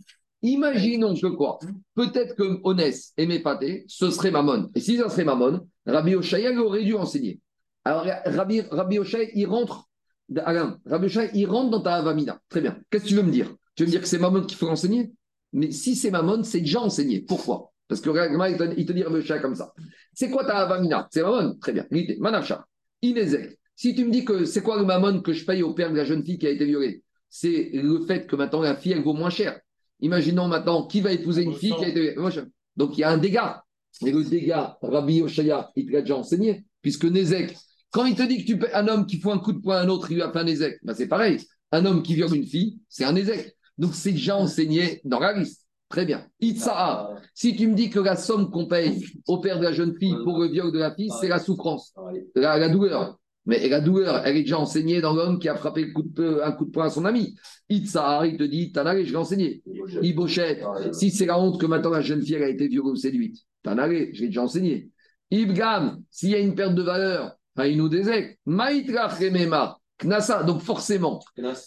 [0.45, 1.57] imaginons que quoi?
[1.95, 4.69] Peut-être que Onès et Mépaté, ce serait Mammon.
[4.75, 7.39] Et si ça serait Mammon, Rabbi Oshaya aurait dû enseigner.
[7.85, 8.99] Alors, Rabbi, Rabbi
[9.35, 9.87] il rentre.
[10.45, 12.41] Alain, Rabbi Oshaya, il rentre dans ta avamina.
[12.49, 12.77] Très bien.
[12.89, 13.53] Qu'est-ce que tu veux me dire?
[13.75, 15.13] Tu veux me dire que c'est Mammon qu'il faut enseigner
[15.53, 17.21] mais si c'est Mammon, c'est déjà enseigné.
[17.21, 17.71] Pourquoi?
[17.87, 19.03] Parce que il te, dit
[19.41, 19.71] comme ça.
[20.13, 21.07] C'est quoi ta Avamina?
[21.11, 21.55] C'est Mammon?
[21.61, 21.85] Très bien.
[22.19, 22.65] Manacha.
[23.01, 23.57] Inezek.
[23.75, 25.97] Si tu me dis que c'est quoi le Mammon que je paye au père de
[25.97, 27.03] la jeune fille qui a été violée?
[27.29, 29.59] C'est le fait que maintenant la fille, elle vaut moins cher.
[29.99, 32.43] Imaginons maintenant qui va épouser une fille qui a été violée?
[32.75, 33.63] Donc il y a un dégât.
[34.03, 36.65] Et le dégât, Rabbi Oshaya, il te l'a déjà enseigné.
[36.81, 37.55] Puisque Nezek,
[37.93, 39.81] quand il te dit que tu un homme qui fout un coup de poing à
[39.81, 41.39] un autre, il lui a fait un Nezek, ben c'est pareil.
[41.71, 43.55] Un homme qui viole une fille, c'est un Nezek.
[43.77, 45.67] Donc, c'est déjà enseigné dans la liste.
[45.89, 46.25] Très bien.
[46.39, 49.95] Itza'a, si tu me dis que la somme qu'on paye au père de la jeune
[49.99, 51.93] fille pour le viol de la fille, c'est la souffrance,
[52.33, 53.19] la, douleur.
[53.45, 56.71] Mais la douleur, elle est déjà enseignée dans l'homme qui a frappé un coup de
[56.71, 57.35] poing à son ami.
[57.69, 59.61] Itza'a, il te dit, Tanare, je l'ai enseigné.
[60.01, 63.37] Ibochette, si c'est la honte que maintenant la jeune fille a été violée ou séduite,
[63.61, 64.89] Tanare, je l'ai déjà enseigné.
[65.29, 67.37] Ibgam, s'il y a une perte de valeur,
[70.43, 71.19] donc forcément,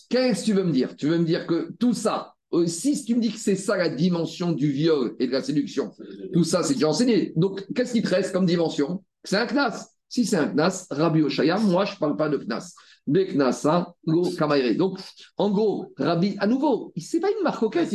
[0.09, 0.96] qu'est-ce que tu veux me dire?
[0.96, 3.77] Tu veux me dire que tout ça, euh, si tu me dis que c'est ça
[3.77, 5.92] la dimension du viol et de la séduction,
[6.33, 7.33] tout ça c'est déjà enseigné.
[7.37, 9.03] Donc qu'est-ce qui te reste comme dimension?
[9.25, 9.88] C'est un Knas.
[10.09, 12.75] Si c'est un Knas, Rabbi Oshaya, moi je ne parle pas de Knas.
[13.09, 14.29] Go
[14.77, 14.99] Donc,
[15.37, 17.88] en gros, Rabbi, à nouveau, c'est pas une marcoquette.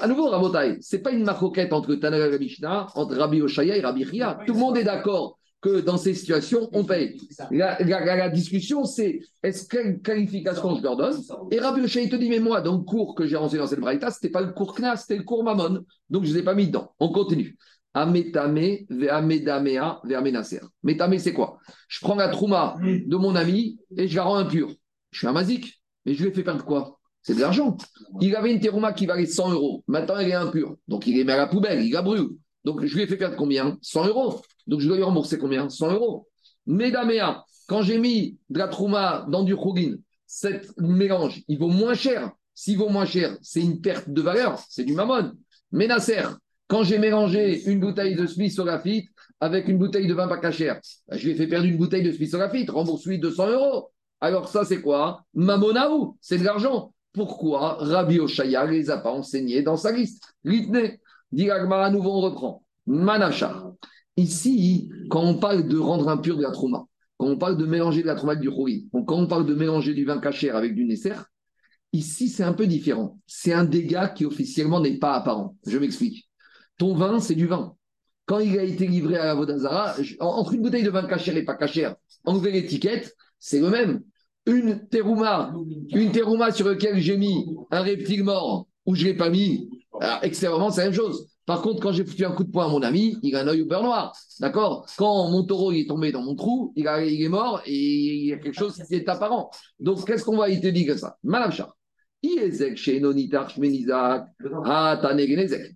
[0.00, 3.80] À nouveau, Rabotai, c'est pas une marcoquette entre Tanaka et Mishnah, entre Rabbi Oshaya et
[3.80, 4.38] Rabbi Ria.
[4.46, 7.18] Tout le monde est d'accord que dans ces situations, on paye.
[7.50, 11.16] La, discussion, c'est est-ce quelle qualification je leur donne?
[11.50, 13.80] Et Rabbi Oshai te dit, mais moi, dans le cours que j'ai renseigné dans cette
[13.80, 15.84] braïta, ce n'était pas le cours Knas, c'était le cours Mammon.
[16.10, 16.92] Donc, je ne les ai pas mis dedans.
[17.00, 17.56] On continue.
[17.94, 20.60] Ametame, Amedamea, Vermenaser.
[20.82, 21.58] Metame, c'est quoi?
[21.88, 24.70] Je prends la trouma de mon ami et je la rends impure.
[25.10, 27.00] Je suis un mazik, mais je lui ai fait perdre quoi?
[27.22, 27.76] C'est de l'argent.
[28.20, 29.82] Il avait une terouma qui valait 100 euros.
[29.88, 30.76] Maintenant, elle est impure.
[30.86, 32.28] Donc, il est mis à la poubelle, il la brûle.
[32.64, 33.78] Donc, je lui ai fait perdre combien?
[33.80, 34.42] 100 euros.
[34.66, 35.68] Donc, je dois lui rembourser combien?
[35.68, 36.28] 100 euros.
[36.66, 41.94] Médamea, quand j'ai mis de la trouma dans du chougin, cet mélange, il vaut moins
[41.94, 42.32] cher.
[42.54, 45.32] S'il vaut moins cher, c'est une perte de valeur, c'est du mammon.
[45.72, 46.22] Ménacer,
[46.68, 51.18] quand j'ai mélangé une bouteille de smissolafite avec une bouteille de vin pas cachère, ben,
[51.18, 53.90] je lui ai fait perdre une bouteille de smissolafite, rembourse-lui 200 euros.
[54.20, 55.22] Alors ça, c'est quoi?
[55.34, 56.94] Mamonaou, c'est de l'argent.
[57.12, 60.34] Pourquoi Rabbi Oshaya ne les a pas enseignés dans sa liste?
[60.42, 60.96] Litne,
[61.32, 62.62] dit à nouveau, on reprend.
[62.86, 63.72] Manacha.
[64.16, 66.86] Ici, quand on parle de rendre impur de la trauma,
[67.18, 69.54] quand on parle de mélanger de la trauma avec du rouille, quand on parle de
[69.54, 71.14] mélanger du vin caché avec du Nesser,
[71.92, 73.18] ici, c'est un peu différent.
[73.26, 75.56] C'est un dégât qui officiellement n'est pas apparent.
[75.66, 76.28] Je m'explique.
[76.78, 77.74] Ton vin, c'est du vin.
[78.26, 81.44] Quand il a été livré à la Vodazara, entre une bouteille de vin caché et
[81.44, 81.90] pas caché,
[82.24, 84.02] enlever l'étiquette, c'est le même.
[84.46, 85.54] Une terouma,
[85.90, 89.68] une terouma sur laquelle j'ai mis un reptile mort ou je ne l'ai pas mis,
[90.32, 91.28] c'est la même chose.
[91.46, 93.46] Par contre, quand j'ai foutu un coup de poing à mon ami, il a un
[93.46, 94.12] œil au noir.
[94.40, 94.84] D'accord?
[94.98, 98.38] Quand mon taureau est tombé dans mon trou, il, est mort et il y a
[98.38, 99.50] quelque chose qui est apparent.
[99.78, 101.16] Donc, qu'est-ce qu'on va Il te dit que ça?
[101.22, 101.52] Madame
[104.64, 105.00] ah,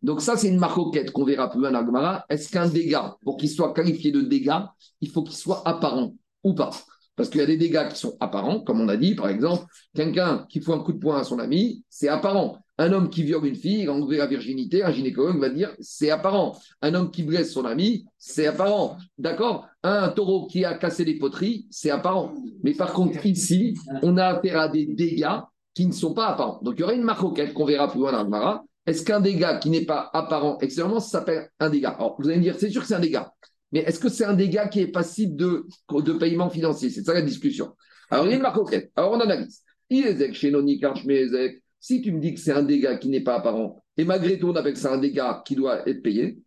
[0.02, 2.24] Donc, ça, c'est une marcoquette qu'on verra plus en Agmara.
[2.28, 6.54] Est-ce qu'un dégât, pour qu'il soit qualifié de dégât, il faut qu'il soit apparent ou
[6.54, 6.70] pas?
[7.14, 9.66] Parce qu'il y a des dégâts qui sont apparents, comme on a dit, par exemple,
[9.94, 12.58] quelqu'un qui fout un coup de poing à son ami, c'est apparent.
[12.80, 16.10] Un homme qui viole une fille, il a la virginité, un gynécologue va dire c'est
[16.10, 16.58] apparent.
[16.80, 18.96] Un homme qui blesse son ami, c'est apparent.
[19.18, 19.68] D'accord?
[19.82, 22.32] Un taureau qui a cassé les poteries, c'est apparent.
[22.64, 25.40] Mais par contre, ici, on a affaire à des dégâts
[25.74, 26.58] qui ne sont pas apparents.
[26.62, 28.64] Donc il y aurait une marque qu'on verra plus loin dans le Mara.
[28.86, 31.90] Est-ce qu'un dégât qui n'est pas apparent extérieurement, s'appelle un dégât?
[31.90, 33.30] Alors vous allez me dire, c'est sûr que c'est un dégât.
[33.72, 36.88] Mais est-ce que c'est un dégât qui est passible de, paiement financier?
[36.88, 37.76] C'est ça la discussion.
[38.08, 38.56] Alors il y a une marque
[38.96, 39.60] Alors on analyse.
[39.90, 43.82] Iezek, Shenoni, Karchmezek, Si tu me dis que c'est un dégât qui n'est pas apparent,
[43.96, 46.38] et malgré tout on appelle ça un dégât qui doit être payé,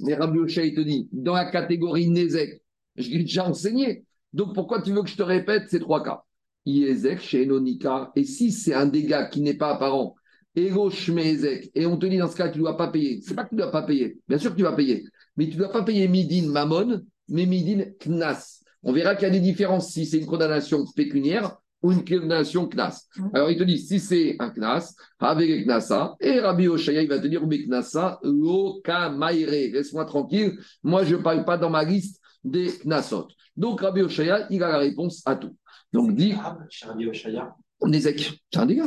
[0.00, 2.62] mais Rabbi Oshaya, il te dit, dans la catégorie Nezek,
[2.94, 4.04] je l'ai déjà enseigné.
[4.32, 6.22] Donc pourquoi tu veux que je te répète ces trois cas?
[6.64, 10.14] Iezek, chez Enonika, et si c'est un dégât qui n'est pas apparent,
[10.56, 13.20] et on te dit dans ce cas, tu ne dois pas payer.
[13.22, 14.20] C'est pas que tu ne dois pas payer.
[14.28, 15.02] Bien sûr que tu vas payer.
[15.36, 18.62] Mais tu ne dois pas payer Midin Mamon, mais Midin Knas.
[18.84, 22.66] On verra qu'il y a des différences si c'est une condamnation pécuniaire ou une condamnation
[22.66, 23.08] Knas.
[23.34, 27.18] Alors il te dit, si c'est un Knas, avec Knasa, et Rabbi Oshaya, il va
[27.18, 29.50] te dire, Knasa, Loka Maire.
[29.50, 30.58] Laisse-moi tranquille.
[30.82, 33.28] Moi, je ne parle pas dans ma liste des Knasot.
[33.54, 35.54] Donc Rabbi Oshaya, il a la réponse à tout.
[35.92, 36.32] Donc dit.
[36.32, 37.54] Rabbi Oshaya.
[37.82, 38.84] Nezek, c'est un dégât.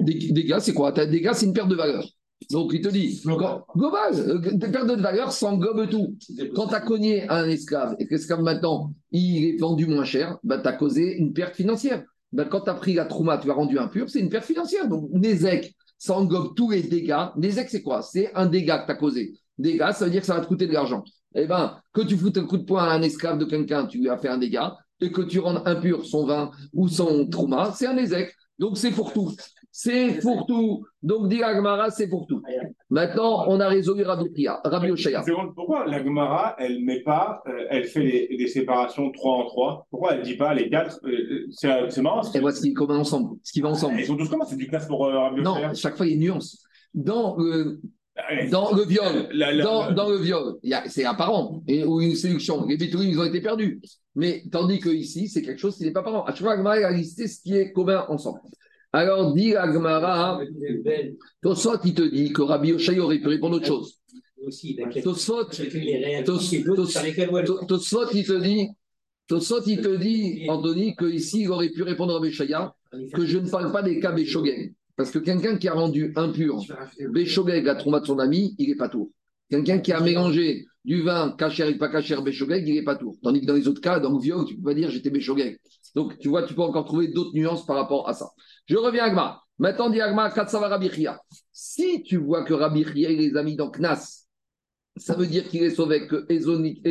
[0.00, 0.98] Dégât, c'est quoi?
[0.98, 2.02] Un dégât, c'est une perte de valeur.
[2.50, 6.16] Donc il te dit, global, euh, perte de valeur s'englobe tout.
[6.54, 10.38] Quand tu as cogné un esclave et que l'esclave maintenant, il est vendu moins cher,
[10.42, 12.04] bah, tu as causé une perte financière.
[12.32, 14.88] Bah, quand tu as pris la trauma, tu l'as rendu impur, c'est une perte financière.
[14.88, 17.28] Donc Nezek, ça englobe tous les dégâts.
[17.36, 18.02] Nezek, c'est quoi?
[18.02, 19.32] C'est un dégât que tu as causé.
[19.56, 21.02] Dégât, ça veut dire que ça va te coûter de l'argent.
[21.34, 23.98] Eh bien, que tu foutes un coup de poing à un esclave de quelqu'un, tu
[23.98, 27.72] lui as fait un dégât, et que tu rendes impur son vin ou son trauma,
[27.74, 28.34] c'est un Nezek.
[28.58, 29.30] Donc c'est pour tout.
[29.70, 30.84] C'est pour tout.
[31.02, 32.42] Donc dit l'Agmara, c'est pour tout.
[32.90, 35.22] Maintenant, on a résolu Rabbi, Rabbi Oshaya.
[35.54, 40.20] Pourquoi l'Agmara, elle met pas, euh, elle fait des séparations 3 en 3 Pourquoi elle
[40.20, 42.22] ne dit pas les 4 euh, euh, C'est marrant.
[42.32, 43.36] Et voici ce qui va ensemble.
[43.44, 44.00] Ce qui va ensemble.
[44.00, 46.14] Ils sont tous comment C'est du classe pour Rabbi Non, chaque fois, il y a
[46.16, 46.64] une nuance.
[46.94, 47.36] Dans
[48.50, 49.28] dans le viol,
[49.94, 50.56] dans, le viol,
[50.86, 52.66] c'est apparent, et, ou une séduction.
[52.66, 53.80] Les bétouines, ils ont été perdus.
[54.14, 56.24] Mais tandis que ici, c'est quelque chose qui n'est pas apparent.
[56.24, 58.40] À chaque fois, a listé ce qui est commun ensemble.
[58.92, 60.40] Alors, dit Agmara,
[61.42, 63.98] Tosot, il te dit que Rabbi Oshai aurait pu répondre autre chose.
[65.02, 65.48] Tosot,
[68.14, 68.68] il te dit,
[69.28, 72.74] Tosot, il te dit, Anthony, qu'ici, il aurait pu répondre à Rabbi Oshaya
[73.14, 74.72] que je ne parle pas des cas Béchogen.
[74.98, 76.60] Parce que quelqu'un qui a rendu impur
[77.10, 79.12] Béchogeg la trauma de son ami, il n'est pas tour.
[79.48, 83.16] Quelqu'un qui a mélangé du vin caché et pas caché Béchogeg, il n'est pas tour.
[83.22, 85.10] Tandis que dans les autres cas, dans le viol, tu ne peux pas dire j'étais
[85.10, 85.60] Béchogeg.
[85.94, 88.28] Donc, tu vois, tu peux encore trouver d'autres nuances par rapport à ça.
[88.66, 89.40] Je reviens à Agma.
[89.58, 91.20] Maintenant, dit Agma, Katsava Rabichia.
[91.52, 94.26] Si tu vois que Rabichia, il les a mis dans Knas,
[94.96, 96.82] ça veut dire qu'il est sauvé que Ezek.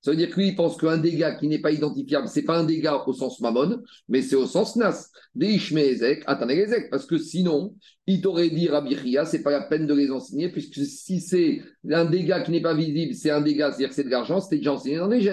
[0.00, 2.44] Ça veut dire que lui, il pense qu'un dégât qui n'est pas identifiable, ce n'est
[2.44, 5.08] pas un dégât au sens mamon, mais c'est au sens nas.
[5.34, 6.90] Deishmeezek, Ezek.
[6.90, 7.74] Parce que sinon,
[8.06, 11.62] il t'aurait dit Rabbi ce n'est pas la peine de les enseigner, puisque si c'est
[11.90, 14.58] un dégât qui n'est pas visible, c'est un dégât, c'est-à-dire que c'est de l'argent, c'était
[14.58, 15.24] déjà enseigné dans les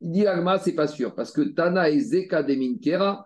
[0.00, 3.24] Il dit Agma, c'est pas sûr, parce que Tana et Zeka des Minkera,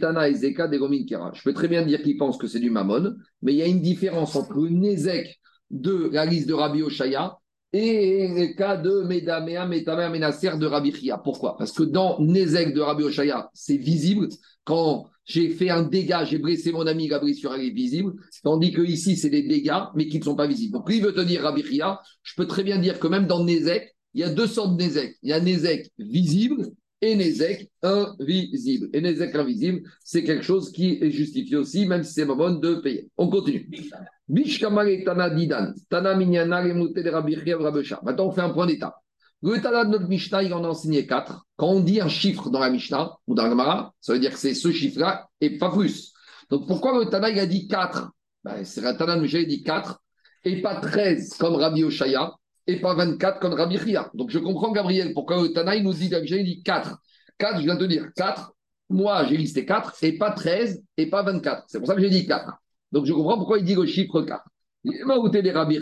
[0.00, 1.32] Tana et Zeka des Gominkera.
[1.34, 3.66] Je peux très bien dire qu'il pense que c'est du mamon, mais il y a
[3.66, 5.40] une différence entre le Nezek
[5.70, 7.38] de la liste de Rabbi Oshaya
[7.74, 10.94] et le cas de Medamea, Metama, Menacer de Rabbi.
[11.24, 11.56] Pourquoi?
[11.56, 14.28] Parce que dans Nezek de Rabbi Oshaya, c'est visible.
[14.62, 18.12] Quand j'ai fait un dégât, j'ai blessé mon ami, la blessure elle est visible.
[18.44, 20.74] Tandis que ici, c'est des dégâts, mais qui ne sont pas visibles.
[20.74, 21.64] Donc il veut te dire Rabbi.
[21.64, 24.84] Je peux très bien dire que même dans Nezek, il y a deux sortes de
[24.84, 25.16] Nezek.
[25.24, 26.70] Il y a Nezek visible
[27.04, 28.88] et invisible.
[28.92, 33.10] Et invisible, c'est quelque chose qui est justifié aussi, même si c'est bon de payer.
[33.16, 33.68] On continue.
[38.02, 38.94] Maintenant, on fait un point d'état.
[39.42, 41.44] Le Tana de notre Mishnah, il en a enseigné quatre.
[41.56, 44.32] Quand on dit un chiffre dans la Mishnah ou dans la Gemara, ça veut dire
[44.32, 46.14] que c'est ce chiffre-là et pas plus.
[46.48, 48.10] Donc pourquoi le Tana, il a dit 4
[48.42, 50.00] ben, C'est le Tana de Mishnah, il dit 4
[50.44, 52.32] et pas 13 comme Rabbi Oshaya
[52.66, 54.10] et pas 24 comme Rabbi Chia.
[54.14, 56.98] Donc je comprends, Gabriel, pourquoi le Tana, il nous dit, il dit 4.
[57.38, 58.52] 4, je viens de te dire 4.
[58.90, 61.64] Moi, j'ai listé 4 et pas 13 et pas 24.
[61.68, 62.52] C'est pour ça que j'ai dit 4.
[62.92, 64.44] Donc je comprends pourquoi il dit le chiffre 4.
[64.84, 65.02] Les
[65.52, 65.78] Rabbi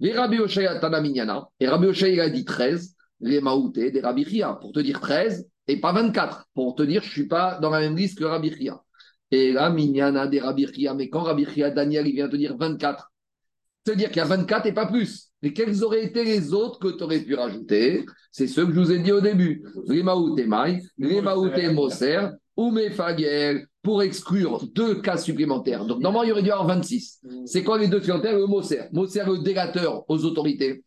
[0.00, 4.52] les Rabbi Oshaya Tanaminyana, et Rabbi Oshaya a dit 13, les Maouté des Rabbi Chia,
[4.54, 7.80] pour te dire 13 et pas 24, pour te dire je suis pas dans la
[7.80, 8.80] même liste que Rabbi Chia.
[9.30, 12.56] Et là, Minyana des Rabbi Chia, mais quand Rabbi Chia, Daniel, il vient te dire
[12.56, 13.10] 24,
[13.84, 15.27] te dire qu'il y a 24 et pas plus.
[15.42, 18.04] Mais quels auraient été les autres que tu aurais pu rajouter?
[18.32, 19.64] C'est ceux que je vous ai dit au début.
[19.86, 22.30] Les Maouté Moser,
[23.82, 25.84] pour exclure deux cas supplémentaires.
[25.84, 27.20] Donc, normalement, il y aurait dû avoir 26.
[27.46, 28.36] C'est quoi les deux supplémentaires?
[28.36, 28.82] Le Moser.
[28.92, 30.82] Moser, le délateur aux autorités.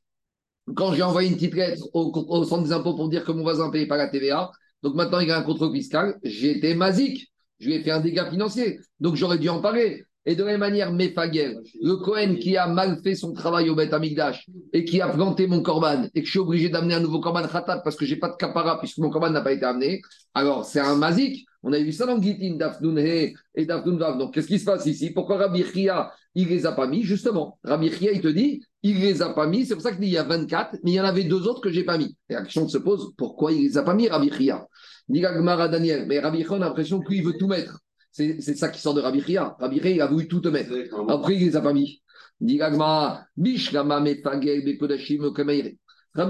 [0.76, 3.68] Quand j'ai envoyé une petite lettre au, centre des impôts pour dire que mon voisin
[3.68, 4.52] ne payait pas la TVA,
[4.84, 7.32] donc maintenant il y a un contrôle fiscal, j'ai été masique.
[7.60, 8.80] Je lui ai fait un dégât financier.
[9.00, 10.06] Donc, j'aurais dû en parler.
[10.26, 13.76] Et de la même manière, Mefaguel, le Cohen qui a mal fait son travail au
[13.76, 17.00] Beth Amigdash et qui a planté mon corban et que je suis obligé d'amener un
[17.00, 19.66] nouveau corban khatat parce que j'ai pas de capara puisque mon corban n'a pas été
[19.66, 20.02] amené,
[20.36, 21.46] alors c'est un mazik.
[21.64, 24.18] On a vu ça dans Gitin, Dafnun et Dafnun Vav.
[24.18, 25.12] Donc qu'est-ce qui se passe ici?
[25.12, 27.04] Pourquoi Rabbi Chia, il les a pas mis?
[27.04, 29.66] Justement, Rabbi Chia, il te dit, il les a pas mis.
[29.66, 31.72] C'est pour ça qu'il y a 24, mais il y en avait deux autres que
[31.72, 32.16] j'ai pas mis.
[32.30, 34.68] Et la question se pose, pourquoi il les a pas mis, Rabbi Chia?
[35.08, 37.80] Daniel, mais Rabbi Chia, a l'impression qu'il veut tout mettre.
[38.12, 39.56] C'est ça qui sort de Rabbi Ria.
[39.60, 40.74] Rabbi Ria, il a voulu tout te mettre.
[41.10, 42.02] Après, il les a pas mis.
[42.40, 42.60] Dit
[43.38, 44.18] Bish Rabbi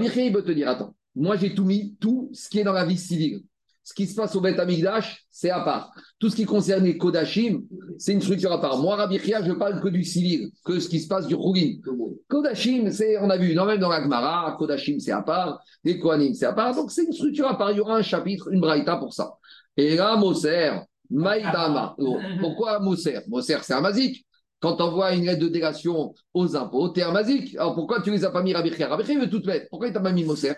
[0.08, 2.72] Ria, il veut te dire attends, moi j'ai tout mis, tout ce qui est dans
[2.72, 3.42] la vie civile.
[3.84, 5.92] Ce qui se passe au Beth Amigdash, c'est à part.
[6.20, 7.64] Tout ce qui concerne les Kodashim,
[7.98, 8.78] c'est une structure à part.
[8.78, 11.80] Moi, Rabbi Chia, je parle que du civil, que ce qui se passe du Rougin.
[12.28, 15.60] Kodashim, c'est, on a vu, non, même dans la Gemara, Kodashim, c'est à part.
[15.82, 16.76] Les Kohanim, c'est à part.
[16.76, 17.72] Donc, c'est une structure à part.
[17.72, 19.36] Il y aura un chapitre, une braïta pour ça.
[19.76, 20.78] Et là, Moser,
[21.12, 21.96] Maïdama.
[22.40, 23.20] Pourquoi Moser?
[23.28, 24.26] Moser, c'est un mazik.
[24.60, 27.56] Quand on voit une lettre de délation aux impôts, t'es un mazik.
[27.56, 29.66] Alors, pourquoi tu les as pas mis Rabbi Chia veut tout mettre.
[29.70, 30.54] Pourquoi il t'a pas mis Moser?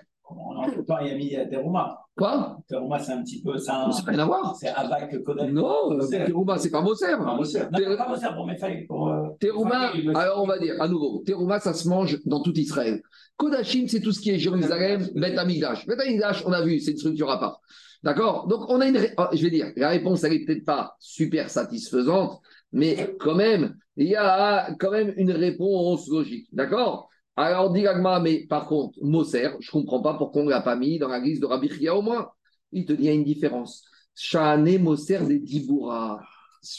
[0.86, 1.98] Temps, il a mis euh, Teruma.
[2.16, 2.58] Quoi?
[2.68, 3.58] Teruma, c'est un petit peu.
[3.58, 4.56] Ça n'a rien à voir.
[4.56, 5.50] C'est Avak Kodak.
[5.50, 7.16] Non, Teruma, c'est pas Moser.
[7.18, 7.60] Pas Moser.
[7.70, 8.86] pas Moser pour mes failles.
[8.90, 13.02] Euh, Teruma, alors on va dire à nouveau, Teruma, ça se mange dans tout Israël.
[13.36, 15.86] Kodachim, c'est tout ce qui est Jérusalem, Bet Amigdash.
[15.86, 17.60] Bet Amigdash, on a vu, c'est une structure à part.
[18.04, 18.46] D'accord?
[18.48, 18.98] Donc, on a une.
[19.16, 22.38] Oh, je vais dire, la réponse, elle n'est peut-être pas super satisfaisante,
[22.70, 26.46] mais quand même, il y a quand même une réponse logique.
[26.52, 27.08] D'accord?
[27.34, 30.60] Alors, dit Agma, mais par contre, Moser, je ne comprends pas pourquoi on ne l'a
[30.60, 32.28] pas mis dans la liste de Rabbi Chia au moins.
[32.72, 33.86] Il te dit, il y a une différence.
[34.14, 36.20] Shane Moser des Diboura.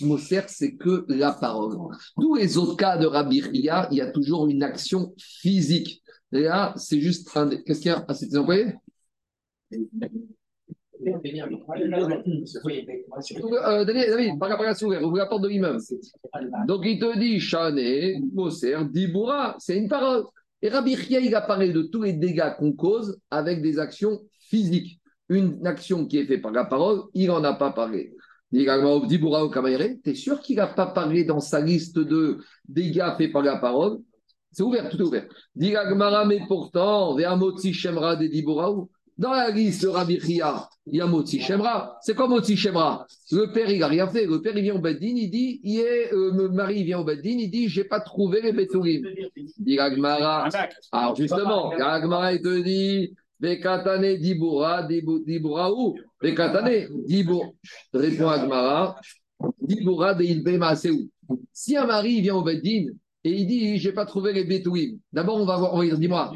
[0.01, 1.75] Moser, c'est que la parole.
[2.21, 6.03] Tous les autres cas de Rabbi Chia, il y a toujours une action physique.
[6.31, 7.49] Là, c'est juste un.
[7.49, 8.05] Qu'est-ce qu'il y a?
[8.07, 8.75] Ah, employés
[13.53, 14.39] euh, David,
[15.03, 15.79] ouvre la porte de l'immeuble.
[16.67, 17.79] Donc il te dit Shane,
[18.33, 20.23] Moser, Diboura, c'est une parole.
[20.61, 24.21] Et Rabbi Chia, il a parlé de tous les dégâts qu'on cause avec des actions
[24.39, 24.99] physiques.
[25.29, 28.13] Une action qui est faite par la parole, il n'en a pas parlé.
[28.51, 32.37] Tu es sûr qu'il n'a pas parlé dans sa liste de
[32.67, 33.99] dégâts faits par la parole?
[34.51, 35.27] C'est ouvert, tout est ouvert.
[35.55, 38.87] mais pourtant, Shemra de
[39.17, 41.97] dans la liste de Rabbi Chia, il y a Moti Shemra.
[42.01, 43.05] C'est quoi Moti Shemra?
[43.31, 44.25] Le père, il n'a rien fait.
[44.25, 47.03] Le père, il vient au Beddin, il dit, il est, euh, le mari vient au
[47.03, 49.03] Beddin, il dit, j'ai pas trouvé les Betourim.
[49.57, 50.49] Dit Agmara.
[50.91, 57.47] Alors justement, Agmara, il te dit, Bekatane Dibura, Dibura où Bekatane, Dibura.
[57.93, 58.99] Répond Agmara,
[59.61, 60.25] Dibura de
[60.75, 61.09] c'est où
[61.51, 62.87] Si un mari vient au Beddin,
[63.25, 64.99] et il dit, je n'ai pas trouvé les bétouïs.
[65.11, 66.31] D'abord, on va, voir, lui dire, dis-moi,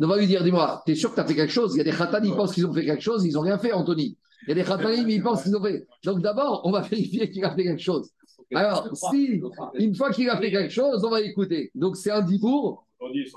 [0.00, 1.74] on va lui dire, dis-moi, tu es sûr que tu as fait quelque chose?
[1.74, 3.58] Il y a des khatanis, ils pensent qu'ils ont fait quelque chose, ils n'ont rien
[3.58, 4.16] fait, Anthony.
[4.44, 5.86] Il y a des khatanis, mais ils pensent qu'ils ont fait.
[6.02, 8.10] Donc d'abord, on va vérifier qu'il a fait quelque chose.
[8.54, 9.42] Alors, si,
[9.74, 11.70] une fois qu'il a fait quelque chose, on va écouter.
[11.74, 12.86] Donc c'est un dibour,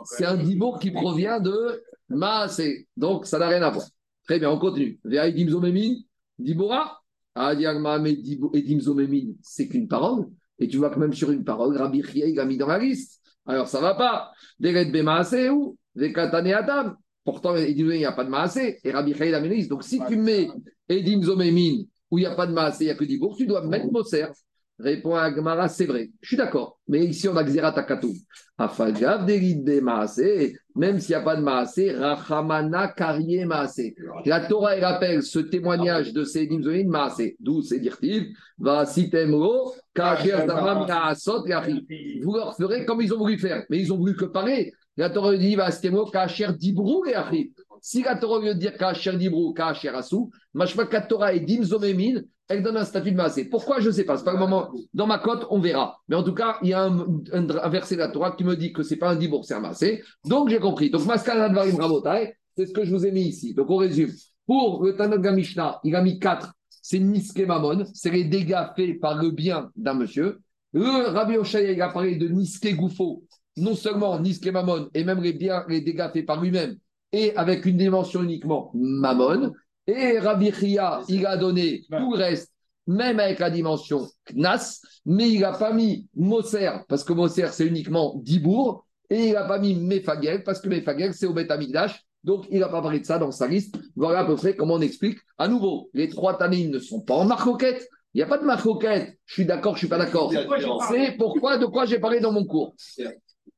[0.05, 2.87] c'est un dibour qui provient de Maasé.
[2.95, 3.85] Donc ça n'a rien à voir.
[4.23, 4.99] Très bien, on continue.
[5.03, 5.95] Ve'aïdim zomemin,
[6.39, 7.01] dibora,
[7.35, 10.27] Adiagma edim zomemin, c'est qu'une parole.
[10.59, 12.79] Et tu vois que même sur une parole, Rabbi Chia, il a mis dans la
[12.79, 13.21] liste.
[13.45, 14.31] Alors ça ne va pas.
[14.59, 16.93] Deret Bemaase ou Vekatane Adam.
[17.23, 18.57] Pourtant, il n'y a pas de Maase.
[18.83, 19.69] Et Rabbi Chia, il a mis la liste.
[19.69, 20.49] Donc si tu mets
[20.89, 23.47] Edim Zomemin, où il n'y a pas de Maase, il n'y a que Dibour, tu
[23.47, 24.27] dois mettre Moser.
[24.77, 26.09] Répond à Gmara, c'est vrai.
[26.21, 26.77] Je suis d'accord.
[26.89, 28.13] Mais ici, on a Xeratakatou.
[28.57, 33.93] Afagav de Maase, même s'il n'y a pas de Maase, Rachamana Karye Maase.
[34.25, 37.31] La Torah, elle rappelle ce témoignage de ces Zomin Maase.
[37.39, 39.73] D'où c'est dire-t-il, va sitemro,
[42.23, 43.63] vous leur ferez comme ils ont voulu faire.
[43.69, 44.73] Mais ils ont voulu que parler.
[44.97, 47.15] La Torah dit, va sitemro, Kacher Dibrou et
[47.79, 52.61] Si la Torah veut dire Kacher Dibrou, Kacher Asou, Mashma Torah et Dim Zomemin, elle
[52.61, 53.45] donne un statut de massé.
[53.45, 54.17] Pourquoi Je ne sais pas.
[54.17, 54.71] C'est pas le moment.
[54.93, 55.99] Dans ma cote, on verra.
[56.07, 58.71] Mais en tout cas, il y a un, verset de la Torah qui me dit
[58.71, 59.71] que ce n'est pas un dibour, c'est un.
[60.25, 60.89] Donc j'ai compris.
[60.89, 61.77] Donc Maskana Dvarim
[62.57, 63.53] c'est ce que je vous ai mis ici.
[63.53, 64.11] Donc on résume.
[64.45, 66.53] Pour le Tanakh Mishnah, il a mis quatre.
[66.69, 67.85] C'est Niske Mamon.
[67.93, 70.39] C'est les dégâts faits par le bien d'un monsieur.
[70.71, 73.23] Le Rabbi Oshaya, il a parlé de Niske Goufo.
[73.57, 76.77] Non seulement Niske Mamon, et même les, biens, les dégâts faits par lui-même,
[77.11, 79.53] et avec une dimension uniquement Mamon.
[79.87, 82.51] Et Rabbi Chia, il a donné tout le reste,
[82.87, 87.65] même avec la dimension Knas, mais il n'a pas mis Moser, parce que Moser, c'est
[87.65, 91.51] uniquement Dibour, et il n'a pas mis Mefagel, parce que Mefagel, c'est au Beth
[92.25, 93.77] donc il n'a pas parlé de ça dans sa liste.
[93.95, 95.19] Voilà à peu près comment on explique.
[95.37, 97.87] À nouveau, les trois tanines ne sont pas en marcoquette.
[98.13, 99.15] Il n'y a pas de marcoquette.
[99.25, 100.33] Je suis d'accord, je ne suis pas d'accord.
[100.89, 102.73] C'est pourquoi, de quoi j'ai parlé dans mon cours.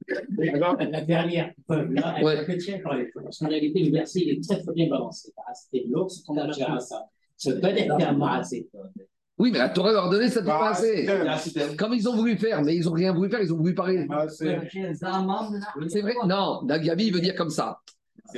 [0.08, 2.38] La dernière preuve, là, ouais.
[2.38, 5.34] elle peut parce qu'en réalité, le verset il est très, très bien balancé.
[5.72, 7.05] C'est lourd, c'est qu'on a à ça.
[7.36, 8.70] Ça peut être un assez.
[9.38, 11.08] Oui, mais la Torah leur a donné, ça ne pas assez.
[11.78, 14.08] Comme ils ont voulu faire, mais ils n'ont rien voulu faire, ils ont voulu parler.
[14.30, 17.80] C'est vrai Non, Gabi veut dire comme ça.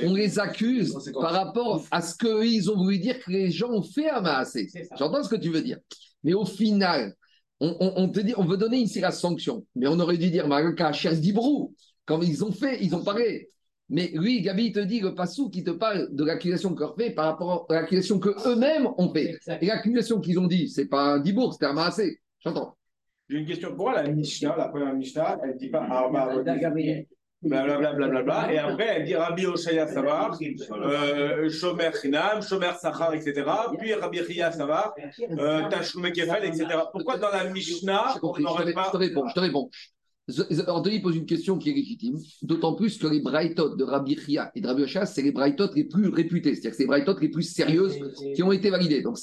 [0.02, 3.82] On les accuse par rapport à ce qu'ils ont voulu dire que les gens ont
[3.82, 4.68] fait à Maasé.
[4.96, 5.78] J'entends ce que tu veux dire.
[6.22, 7.14] Mais au final,
[7.60, 10.92] on, te dit, on veut donner ici la sanction, mais on aurait dû dire Maraka
[10.92, 11.74] Cher Dibrou,
[12.06, 13.50] quand ils ont fait, ils ont parlé.
[13.90, 16.94] Mais lui, Gabi, il te dit le passou qui te parle de l'accusation que leur
[16.96, 19.36] fait par rapport à l'accusation qu'eux-mêmes ont fait.
[19.60, 22.20] Et l'accusation qu'ils ont dit, c'est pas un dibourg, c'était un maassé.
[22.38, 22.76] J'entends.
[23.28, 23.74] J'ai une question.
[23.74, 26.30] Pourquoi la Mishnah, la première Mishnah, elle ne dit pas Arba
[27.42, 30.38] Blablabla, bla, bla, bla, et après elle dit Rabbi Oshaya Savar,
[30.72, 33.42] euh, Shomer Chinam, Shomer Sachar, etc.
[33.78, 35.62] Puis Rabbi Ria Savar, euh,
[36.14, 36.66] Kefel, etc.
[36.92, 38.88] Pourquoi dans la Mishnah, on n'aurait pas.
[38.88, 39.70] Je te réponds, je te réponds.
[40.68, 44.52] Anthony pose une question qui est légitime, d'autant plus que les Braithot de Rabbi Chia
[44.54, 47.18] et de Rabbi Oshaya, c'est les Braithot les plus réputés, c'est-à-dire que c'est les Braithot
[47.20, 47.98] les plus sérieuses
[48.34, 49.00] qui ont été validées.
[49.00, 49.18] Donc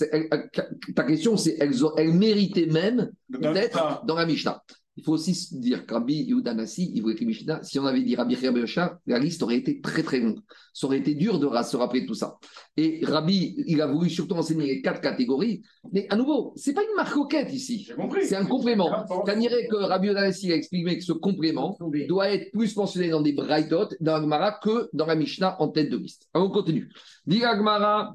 [0.95, 4.63] ta question, c'est elles, elles méritaient même d'être dans la Mishnah.
[4.98, 8.16] Il faut aussi dire que Rabbi Yehudanassi, il voulait que Mishnah, si on avait dit
[8.16, 8.62] Rabbi Rabbi
[9.06, 10.39] la liste aurait été très très longue.
[10.74, 12.38] Ça aurait été dur de se rappeler de tout ça.
[12.76, 15.62] Et Rabbi, il a voulu surtout enseigner les quatre catégories.
[15.91, 17.88] Mais à nouveau, c'est pas une marcoquette ici.
[18.24, 18.89] C'est un complément.
[19.26, 21.78] Ça dirait que Rabbi Yehudanassi a expliqué que ce complément
[22.08, 25.68] doit être plus mentionné dans des Braithot, dans la Gemara, que dans la Mishnah en
[25.70, 26.28] tête de liste.
[26.34, 26.89] Alors on continue.
[27.26, 28.14] Dit Agmara,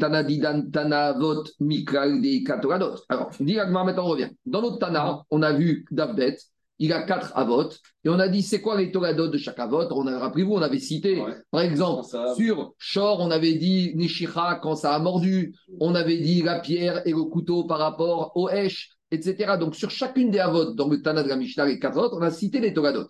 [0.00, 2.20] Tana Didan Tana Vot Mikral.
[2.68, 4.30] Alors, dit Agmara, maintenant on revient.
[4.46, 6.36] Dans notre Tana, on a vu Davdet,
[6.78, 7.70] il a quatre avot,
[8.04, 10.62] et on a dit c'est quoi les Toradot de chaque avot On a rappelez-vous, on
[10.62, 11.20] avait cité,
[11.50, 12.04] par exemple,
[12.36, 17.06] sur Shor, on avait dit Nishira quand ça a mordu, on avait dit la pierre
[17.06, 19.56] et le couteau par rapport au Hesh, etc.
[19.58, 22.22] Donc sur chacune des avot, dans le Tana de la Mishnah, les quatre autres, on
[22.22, 23.08] a cité les Toradot.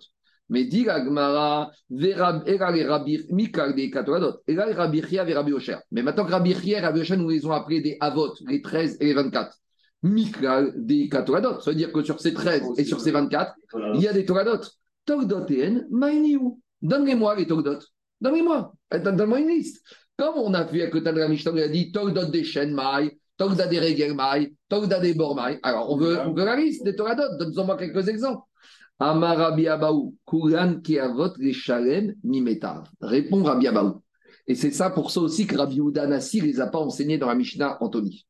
[0.51, 1.11] Mais dit Rabbi
[5.53, 5.77] Osher.
[5.91, 8.63] Mais maintenant que Rabbi Chia et Rabbi Osher, nous les ont appelés des Avot, les
[8.63, 9.55] 13 et les 24.
[10.03, 11.59] Mikal des Katoradot.
[11.59, 13.53] Ça veut dire que sur ces 13 et sur ces 24,
[13.95, 14.61] il y a des Toradot.
[15.05, 16.61] Togdot et Mainiou.
[16.81, 17.79] Donnez-moi les Togdot.
[18.21, 18.73] Donnez-moi.
[18.91, 19.83] Donne-moi une liste.
[20.17, 23.17] Comme on a vu avec le Tanakh Mishnah, il a dit Togdot des Shen Mai,
[23.37, 25.59] Togda des Regel Mai, Togda des Bor Mai.
[25.63, 27.37] Alors, on veut, on veut la liste des Toradot.
[27.37, 28.43] Donne-moi quelques exemples.
[28.99, 32.83] Amarabi Abaou, Kuran qui avot les Shalem Mimetav.
[32.99, 34.01] Répond Rabbi Abaou.
[34.45, 37.27] Et c'est ça pour ça aussi que Rabbi Udanassi ne les a pas enseignés dans
[37.27, 38.25] la Mishnah Anthony.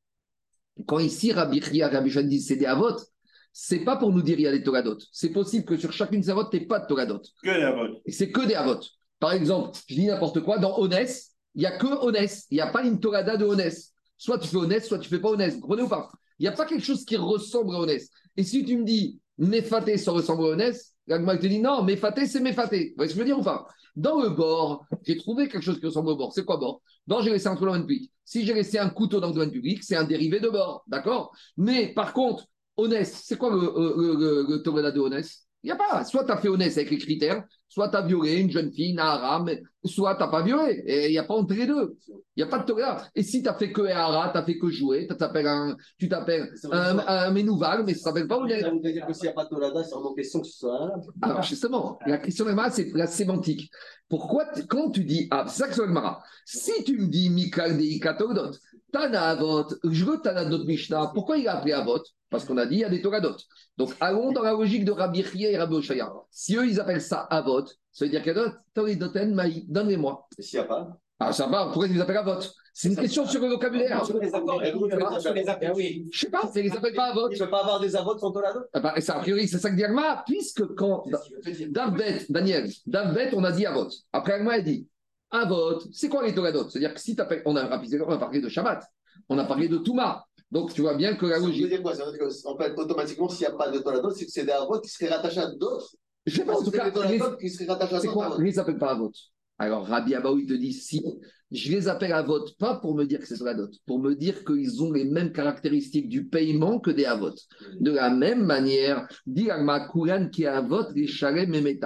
[0.87, 2.95] Quand ici Rabbi Ria, Rabbi Shan disent c'est des avot,
[3.51, 4.97] c'est pas pour nous dire il y a des toradot.
[5.11, 7.21] C'est possible que sur chacune de ces avots, tu pas de toradot.
[7.43, 8.01] Que des avots.
[8.05, 8.79] Et c'est que des avots.
[9.19, 12.45] Par exemple, je dis n'importe quoi, dans Honès, il n'y a que Honès.
[12.51, 13.93] Il n'y a pas une torada de Honès.
[14.17, 15.55] Soit tu fais Honès, soit tu fais pas Honès.
[15.55, 16.09] Vous comprenez ou pas?
[16.37, 18.09] Il n'y a pas quelque chose qui ressemble à Honès.
[18.37, 22.27] Et si tu me dis Méfaté, ça ressemble à Honès, l'agma te dit non, Méfaté,
[22.27, 22.89] c'est Méfaté.
[22.89, 23.67] Vous voyez ce que je veux dire ou pas?
[23.99, 26.31] Dans le bord, j'ai trouvé quelque chose qui ressemble au bord.
[26.31, 26.81] C'est quoi bord?
[27.05, 28.09] Bord, j'ai laissé un trou dans le public.
[28.23, 30.83] Si j'ai laissé un couteau dans le domaine public, c'est un dérivé de bord.
[30.87, 31.33] D'accord?
[31.57, 32.45] Mais par contre,
[32.77, 36.05] Honès, c'est quoi le, le, le, de Honès Il n'y a pas.
[36.05, 38.93] Soit tu as fait Honès avec les critères, soit tu as violé une jeune fille,
[38.93, 39.43] Nahara,
[39.83, 40.83] soit tu n'as pas violé.
[40.85, 41.97] Et il n'y a pas entre les deux.
[42.07, 43.03] Il n'y a pas de Torah.
[43.13, 46.49] Et si tu n'as fait que Hara, tu n'as fait que jouer, un, tu t'appelles
[46.71, 48.61] un, un, Ménouval, mais ça ne s'appelle pas Honès.
[48.61, 50.59] Ça veut dire que s'il n'y a pas de Torah, c'est vraiment question que ce
[50.59, 53.69] soit Alors justement, la question de c'est la sémantique.
[54.07, 55.83] Pourquoi, quand tu dis, ah, c'est ça que c'est.
[56.45, 58.51] Si tu me dis Mikal Deikatodot,
[58.91, 62.01] Tana Avot, je veux Tana Dot Mishnah, pourquoi il a appelé Avot?
[62.29, 63.35] Parce qu'on a dit il y a des Toradot.
[63.77, 66.11] Donc allons dans la logique de Rabbi Chia et Rabbi Oshaya.
[66.29, 69.65] Si eux ils appellent ça Avot, ça veut dire qu'il y a d'autres Toridoten Maï,
[69.67, 70.27] donnez-moi.
[70.37, 70.97] Et s'il n'y a pas?
[71.19, 72.39] Ah, ça va, pourquoi ils les appellent Avot?
[72.73, 74.05] C'est une question sur le vocabulaire.
[74.05, 74.31] Je ne sais
[76.29, 77.29] pas, ils les appellent pas Avot.
[77.29, 79.69] Il ne peut pas avoir des Avot sans Toradot ah bah, A priori, c'est ça
[79.69, 81.03] que dit Agma, puisque quand.
[81.71, 83.89] Davbet, Daniel, Davbet, on a dit Avot.
[84.13, 84.87] Après Agma, a dit
[85.31, 87.43] Avot, c'est quoi les Toradot C'est-à-dire que si tu appelles.
[87.45, 88.83] On a, on a parlé de Shabbat,
[89.29, 90.25] on a parlé de Touma.
[90.51, 91.57] Donc, tu vois bien que la logique.
[91.57, 91.95] Ça veut dire quoi?
[91.95, 94.45] Ça veut dire qu'en fait, automatiquement, s'il n'y a pas de Toradot, c'est que c'est
[94.45, 96.91] des Avot qui seraient rattachés à d'autres je sais pas, en tout cas,
[97.39, 98.35] qui seraient rattachés à C'est quoi?
[98.39, 99.11] Ils ne s'appellent pas Avot.
[99.57, 101.03] Alors, Rabbi Abaou, il te dit si
[101.51, 104.81] je les appelle Avot, pas pour me dire que c'est Toradot, pour me dire qu'ils
[104.83, 107.33] ont les mêmes caractéristiques du paiement que des Avot.
[107.79, 109.49] De la même manière, dit
[109.91, 111.79] Kuran qui Avot, les Shalem et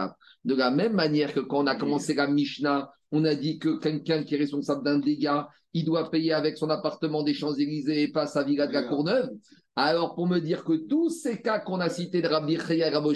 [0.46, 3.78] De la même manière que quand on a commencé la Mishnah, on a dit que
[3.78, 8.08] quelqu'un qui est responsable d'un dégât, il doit payer avec son appartement des Champs-Élysées et
[8.08, 9.30] pas sa villa de la Courneuve.
[9.76, 12.90] Alors, pour me dire que tous ces cas qu'on a cités de Rabbi Chaya et
[12.90, 13.14] Rabbi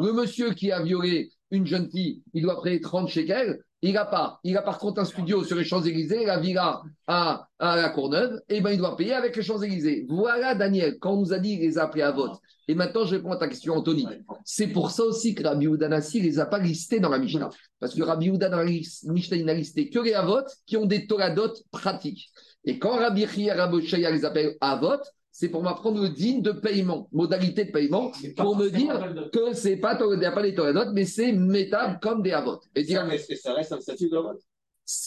[0.00, 4.04] le monsieur qui a violé une jeune fille, il doit payer 30 shekels, il n'a
[4.04, 4.40] pas.
[4.44, 8.40] Il a par contre un studio sur les Champs-Élysées, la villa à, à la Courneuve,
[8.48, 10.06] et ben il doit payer avec les Champs-Élysées.
[10.08, 12.38] Voilà, Daniel, quand on nous a dit qu'il les a appelés à vote.
[12.68, 14.06] Et maintenant, je réponds à ta question, Anthony.
[14.44, 17.50] C'est pour ça aussi que Rabbi Oudanassi ne les a pas listés dans la Mishnah.
[17.80, 18.64] Parce que Rabbi Oudan
[19.04, 22.30] Mishnah, n'a listé que les Avot qui ont des Toradot pratiques.
[22.64, 25.00] Et quand Rabbi Chia Rabbi les appelle Avot,
[25.40, 28.92] c'est pour m'apprendre le digne de paiement, modalité de paiement, pour me dire
[29.32, 32.60] que c'est pas, pas les Toradot, mais c'est métable comme des Avot.
[32.74, 33.08] Et dire,
[33.42, 34.38] ça reste un statut de Avot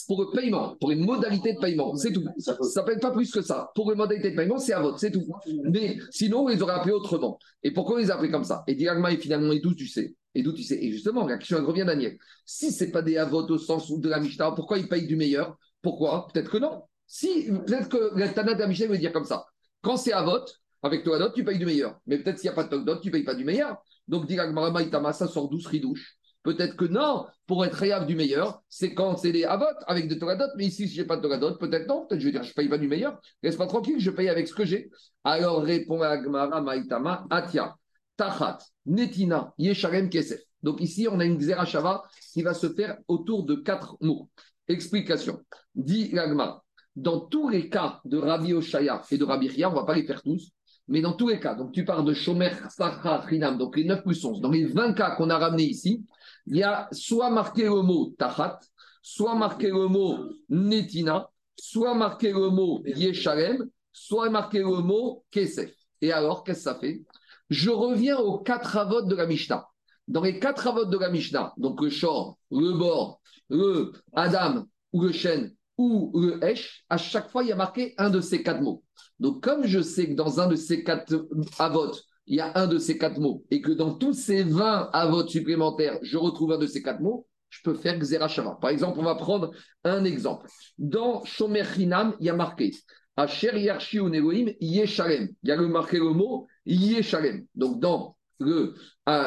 [0.08, 2.24] pour le paiement, pour une modalité de paiement, c'est tout.
[2.38, 3.70] Ça ne s'appelle pas plus que ça.
[3.76, 5.24] Pour une modalité de paiement, c'est Avot, c'est tout.
[5.70, 7.38] Mais sinon, on les aurait appelés autrement.
[7.62, 8.64] Et pourquoi on les a appelés comme ça?
[8.66, 10.16] Et Diagma est finalement et d'où tu sais?
[10.34, 10.82] Et d'où tu sais?
[10.82, 12.16] Et justement, la question revient Daniel.
[12.44, 15.14] Si ce n'est pas des avots au sens de la Mishnah, pourquoi ils payent du
[15.14, 15.56] meilleur?
[15.80, 16.26] Pourquoi?
[16.32, 16.82] Peut-être que non.
[17.06, 19.44] Si, peut-être que la Tana de la Mishnah veut dire comme ça.
[19.84, 20.44] Quand c'est avot,
[20.82, 22.00] avec toi tu payes du meilleur.
[22.06, 23.76] Mais peut-être s'il n'y a pas de Togdot, tu ne payes pas du meilleur.
[24.08, 26.16] Donc, dit Itama, ça sort 12 ridouches.
[26.42, 30.14] Peut-être que non, pour être réave du meilleur, c'est quand c'est des avot avec de
[30.14, 30.44] Toradot.
[30.56, 32.06] Mais ici, si je n'ai pas de Toradot, peut-être non.
[32.06, 33.18] Peut-être je vais dire, je ne paye pas du meilleur.
[33.42, 34.90] Reste pas tranquille, je paye avec ce que j'ai.
[35.22, 37.74] Alors répond Agmara Maïtama, Atia,
[38.16, 40.40] Tachat, Netina, Yesharem Kesef.
[40.62, 44.30] Donc ici, on a une Xerashava qui va se faire autour de quatre mots.
[44.66, 45.40] Explication.
[45.74, 46.63] Dit l'Agma,
[46.96, 49.94] dans tous les cas de Rabbi Oshaya et de Rabbi Ria, on ne va pas
[49.94, 50.50] les faire tous,
[50.88, 54.02] mais dans tous les cas, donc tu parles de Shomer, Sachar, Rinam, donc les 9
[54.02, 56.04] plus 11, dans les 20 cas qu'on a ramenés ici,
[56.46, 58.60] il y a soit marqué le mot Tachat,
[59.02, 60.18] soit marqué le mot
[60.48, 65.72] Netina, soit marqué le mot Yeshalem, soit marqué le mot Kesef.
[66.00, 67.02] Et alors, qu'est-ce que ça fait?
[67.48, 69.66] Je reviens aux quatre avots de la Mishnah.
[70.06, 75.02] Dans les quatre avots de la Mishnah, donc le Shor, le Bor, le Adam ou
[75.02, 78.42] le Shen ou le Esh, à chaque fois, il y a marqué un de ces
[78.42, 78.82] quatre mots.
[79.18, 81.26] Donc, comme je sais que dans un de ces quatre
[81.58, 81.92] avots,
[82.26, 85.26] il y a un de ces quatre mots, et que dans tous ces 20 avots
[85.26, 88.58] supplémentaires, je retrouve un de ces quatre mots, je peux faire Xerashava.
[88.60, 89.52] Par exemple, on va prendre
[89.84, 90.48] un exemple.
[90.78, 92.72] Dans Shomer Hinam, il y a marqué
[93.16, 95.28] Asher Yarshi Elohim Yeshalem.
[95.42, 97.46] Il y a marqué le mot Yeshalem.
[97.54, 98.74] Donc, dans le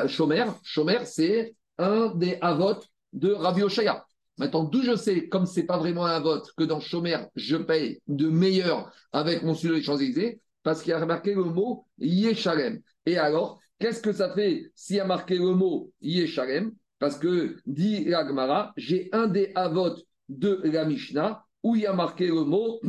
[0.08, 2.82] Shomer, Shomer, c'est un des avots
[3.14, 4.06] de Rabbi Oshaya.
[4.38, 7.58] Maintenant, d'où je sais, comme ce n'est pas vraiment un vote, que dans Chomer, je
[7.58, 11.86] paye de meilleur avec mon studio des Champs-Élysées, parce qu'il y a marqué le mot
[11.98, 12.80] Yeshalem.
[13.06, 16.72] Et alors, qu'est-ce que ça fait s'il y a marqué le mot Yeshalem?
[17.00, 19.96] Parce que, dit l'Agmara, j'ai un des avots
[20.30, 22.80] de la Mishnah où il y a marqué le mot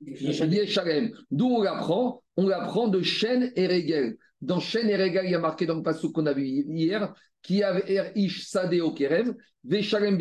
[0.00, 1.10] Yeshalem.
[1.30, 2.22] D'où on l'apprend?
[2.36, 4.18] On l'apprend de Shen et Regel.
[4.42, 7.14] Dans Shen et Regel, il y a marqué dans le passage qu'on a vu hier
[7.46, 10.18] qui avait er ish sadeo kerem, veshalem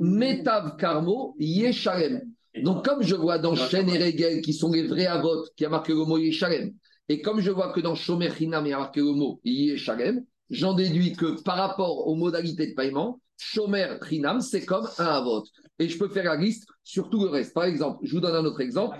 [0.00, 2.20] metav karmo yeshalem.
[2.62, 5.68] Donc, comme je vois dans Shen et Regel, qui sont les vrais avots, qui a
[5.68, 6.74] marqué le mot yeshalem,
[7.08, 10.24] et comme je vois que dans Shomer Hinam, il y a marqué le mot yeshalem,
[10.50, 15.44] j'en déduis que par rapport aux modalités de paiement, Shomer Hinam, c'est comme un avot.
[15.80, 17.54] Et je peux faire la liste sur tout le reste.
[17.54, 18.96] Par exemple, je vous donne un autre exemple.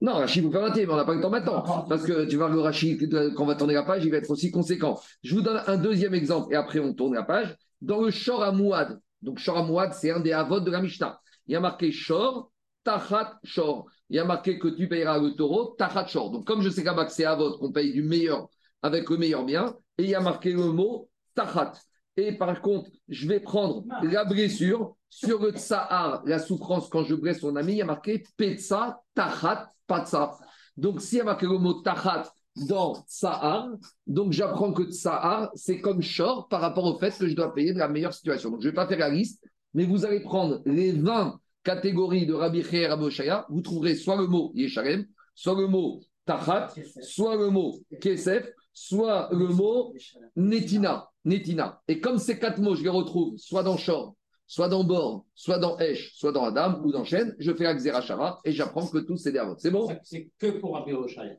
[0.00, 1.86] Non, Rachid vous permettez, mais on n'a pas le temps maintenant.
[1.88, 4.30] Parce que tu vois, le Rachid, quand on va tourner la page, il va être
[4.30, 5.00] aussi conséquent.
[5.22, 7.56] Je vous donne un deuxième exemple et après on tourne la page.
[7.80, 11.20] Dans le Shor Amouad, donc Shor Amouad, c'est un des avots de la Mishnah.
[11.46, 12.50] Il y a marqué Shor,
[12.82, 13.86] Tachat Shor.
[14.08, 16.30] Il y a marqué que tu payeras le taureau, Tachat Shor.
[16.30, 18.48] Donc comme je sais qu'à c'est avot, qu'on paye du meilleur
[18.82, 21.72] avec le meilleur bien, et il y a marqué le mot Tachat.
[22.20, 27.14] Et par contre, je vais prendre la blessure sur le tsahar, la souffrance quand je
[27.14, 30.38] blesse son ami, il y a marqué Petsa, Tachat, Patsa.
[30.76, 32.30] Donc, s'il y a marqué le mot Tachat
[32.68, 33.70] dans Tsahar,
[34.06, 37.72] donc j'apprends que Tsahar, c'est comme Shor par rapport au fait que je dois payer
[37.72, 38.50] de la meilleure situation.
[38.50, 39.42] Donc, je ne vais pas faire la liste,
[39.72, 43.08] mais vous allez prendre les 20 catégories de Rabbi et Rabbi
[43.48, 46.68] vous trouverez soit le mot Yeshalem, soit le mot Tachat,
[47.00, 49.94] soit le mot Kesef, soit le mot
[50.36, 51.09] Netina.
[51.24, 51.80] Netina.
[51.88, 54.14] Et comme ces quatre mots, je les retrouve soit dans Shor,
[54.46, 58.00] soit dans Bor, soit dans Esh, soit dans Adam ou dans Shen, je fais la
[58.00, 60.92] Shara et j'apprends que tous c'est des C'est bon C'est que pour Rabbi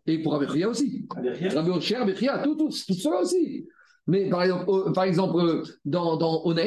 [0.08, 1.08] Et pour Rabbi aussi.
[1.10, 2.14] Rabbi Oshaya, Rabbi
[2.44, 3.68] tout, tout, tout cela aussi.
[4.08, 6.60] Mais par exemple, euh, par exemple euh, dans, dans Ones,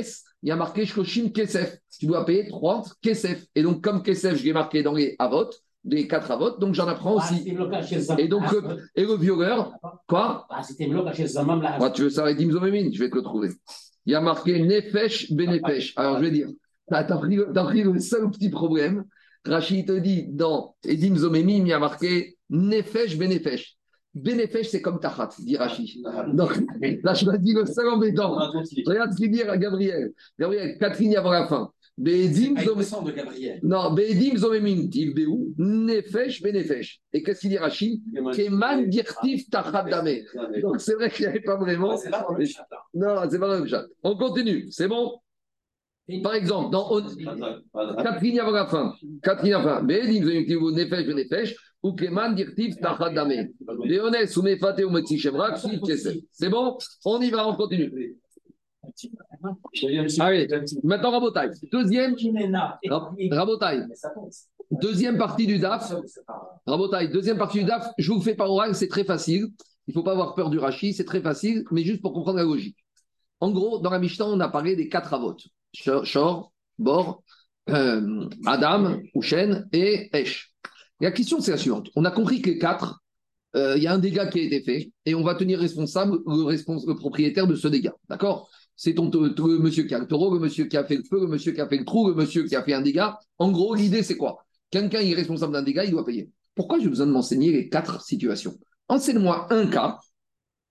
[0.43, 1.79] il y a marqué Shkoshim Kesef.
[1.99, 3.47] Tu dois payer 30 Kesef.
[3.55, 5.51] Et donc, comme Kesef, je l'ai marqué dans les Avot,
[5.85, 7.47] des quatre avots, donc j'en apprends ah, aussi.
[8.19, 9.73] Et donc, euh, et le violeur,
[10.09, 10.63] quoi ah.
[11.95, 13.51] Tu veux savoir les Dimzomemine Je vais te le trouver.
[14.07, 15.93] Il y a marqué Nefesh Benefesh.
[15.97, 16.49] Alors, je vais dire,
[16.89, 19.05] tu as, pris, le seul petit problème.
[19.47, 23.77] Rachid te dit, dans Edim Zomemim, il y a marqué Nefesh Benefesh.
[24.15, 26.03] Benefesh, c'est comme Tachat, dit Rachid.
[26.33, 26.57] Donc,
[27.03, 28.37] là, je me dis le seul embêtant.
[28.87, 30.13] Regarde ce qu'il dit à Gabriel.
[30.39, 31.71] Gabriel, quatre lignes avant la fin.
[31.97, 33.61] Bedim de Gabriel.
[33.63, 35.29] Non, Bedim Zomemim, Tivbeu,
[35.59, 37.01] Nefesh Benefesh.
[37.13, 38.03] Et qu'est-ce qu'il dit Rachid
[38.35, 40.17] Keman Dirtif Tachat Dame.
[40.61, 41.93] Donc, c'est vrai qu'il n'y avait pas vraiment.
[41.93, 41.97] Non,
[43.31, 43.87] c'est pas le chat.
[44.03, 45.21] On continue, c'est bon?
[46.23, 47.01] Par exemple, dans
[48.03, 48.93] Catherine avant la fin,
[49.23, 53.51] Catherine avant Bedim Zomemim, Nefesh Benefesh, ou Keman Dirtif Tachat Dame.
[53.85, 55.59] Léonès, ou Mefate ou Metsi Shemrak,
[56.33, 56.77] c'est bon?
[57.05, 58.17] On y va, on continue.
[60.21, 60.49] Allez,
[60.83, 61.51] maintenant Rabotaille.
[61.73, 62.15] Deuxième,
[63.31, 63.85] Rabotaille.
[64.71, 65.95] Deuxième partie du DAF.
[66.67, 67.91] Rabotaille, deuxième partie du DAF.
[67.99, 69.49] Je vous fais par oral, c'est très facile.
[69.87, 72.39] Il ne faut pas avoir peur du rachis, c'est très facile, mais juste pour comprendre
[72.39, 72.77] la logique.
[73.41, 75.37] En gros, dans la Mishnah, on a parlé des quatre avots
[75.73, 77.23] Shor, Bor,
[77.69, 80.55] euh, Adam, Ushen et Esh.
[81.01, 81.91] La question, c'est la suivante.
[81.97, 83.01] On a compris que les quatre,
[83.57, 86.19] euh, il y a un dégât qui a été fait et on va tenir responsable
[86.27, 87.95] le, le propriétaire de ce dégât.
[88.09, 88.49] D'accord?
[88.77, 89.11] C'est ton,
[89.61, 91.61] monsieur qui a le taureau, le monsieur qui a fait le feu, le monsieur qui
[91.61, 93.19] a fait le trou, le monsieur qui a fait un dégât.
[93.39, 94.45] En gros, l'idée, c'est quoi?
[94.71, 96.31] Quelqu'un est responsable d'un dégât, il doit payer.
[96.55, 98.55] Pourquoi j'ai besoin de m'enseigner les quatre situations?
[98.89, 99.99] Enseigne-moi un cas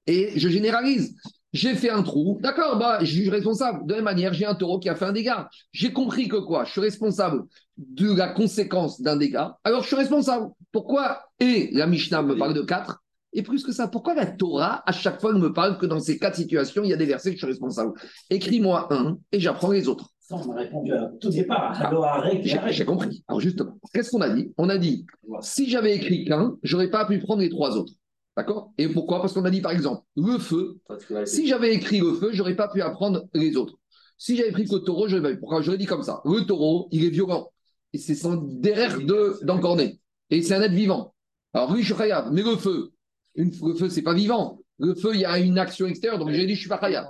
[0.08, 1.16] et je généralise.
[1.54, 3.86] J'ai fait un trou, d'accord, bah, je suis responsable.
[3.86, 5.48] De la même manière, j'ai un taureau qui a fait un dégât.
[5.72, 6.66] J'ai compris que quoi?
[6.66, 7.44] Je suis responsable
[7.78, 9.56] de la conséquence d'un dégât.
[9.64, 10.48] Alors, je suis responsable.
[10.72, 11.22] Pourquoi?
[11.40, 13.03] Et la Mishnah me parle de quatre.
[13.34, 16.18] Et plus que ça, pourquoi la Torah, à chaque fois, me parle que dans ces
[16.18, 17.94] quatre situations, il y a des versets que je suis responsable?
[18.30, 20.10] Écris-moi un et j'apprends les autres.
[20.20, 21.78] Ça, on a répondu à tout départ.
[21.82, 23.24] Ah, j'ai compris.
[23.28, 24.54] Alors, justement, qu'est-ce qu'on a dit?
[24.58, 25.06] On a dit,
[25.42, 27.94] si j'avais écrit qu'un, j'aurais pas pu prendre les trois autres.
[28.38, 28.72] D'accord?
[28.78, 29.20] Et pourquoi?
[29.20, 30.80] Parce qu'on a dit par exemple, le feu.
[31.26, 33.76] Si j'avais écrit le feu, j'aurais pas pu apprendre les autres.
[34.18, 35.62] Si j'avais pris que le taureau, j'aurais pas Pourquoi?
[35.62, 36.22] J'aurais dit comme ça.
[36.26, 37.52] Le taureau, il est violent.
[37.92, 38.98] Et c'est son derrière
[39.44, 40.00] d'encorné.
[40.30, 41.14] Et c'est un être vivant.
[41.54, 42.04] Alors oui, je suis.
[42.32, 42.93] Mais le feu,
[43.36, 44.60] une, le feu, c'est pas vivant.
[44.80, 46.20] Le feu, il y a une action extérieure.
[46.20, 47.06] Donc j'ai dit, je suis pas khayab.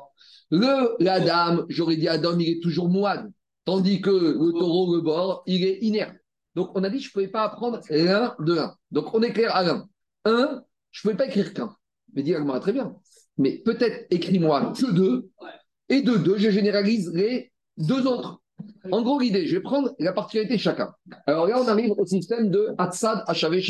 [0.51, 3.31] Le, la dame, j'aurais dit Adam, il est toujours moine.
[3.65, 6.15] Tandis que le taureau, le bord, il est inerte.
[6.55, 8.75] Donc on a dit, je ne pouvais pas apprendre l'un de l'un.
[8.91, 9.87] Donc on est clair à l'un.
[10.25, 11.75] Un, je ne pouvais pas écrire qu'un.
[12.13, 12.95] Mais moi très bien.
[13.37, 15.29] Mais peut-être écris-moi que deux,
[15.89, 18.41] et de deux, je généralise les deux autres.
[18.91, 20.93] En gros, l'idée, je vais prendre la particularité de chacun.
[21.25, 23.61] Alors là, on arrive au système de Hatsad, Hachavé,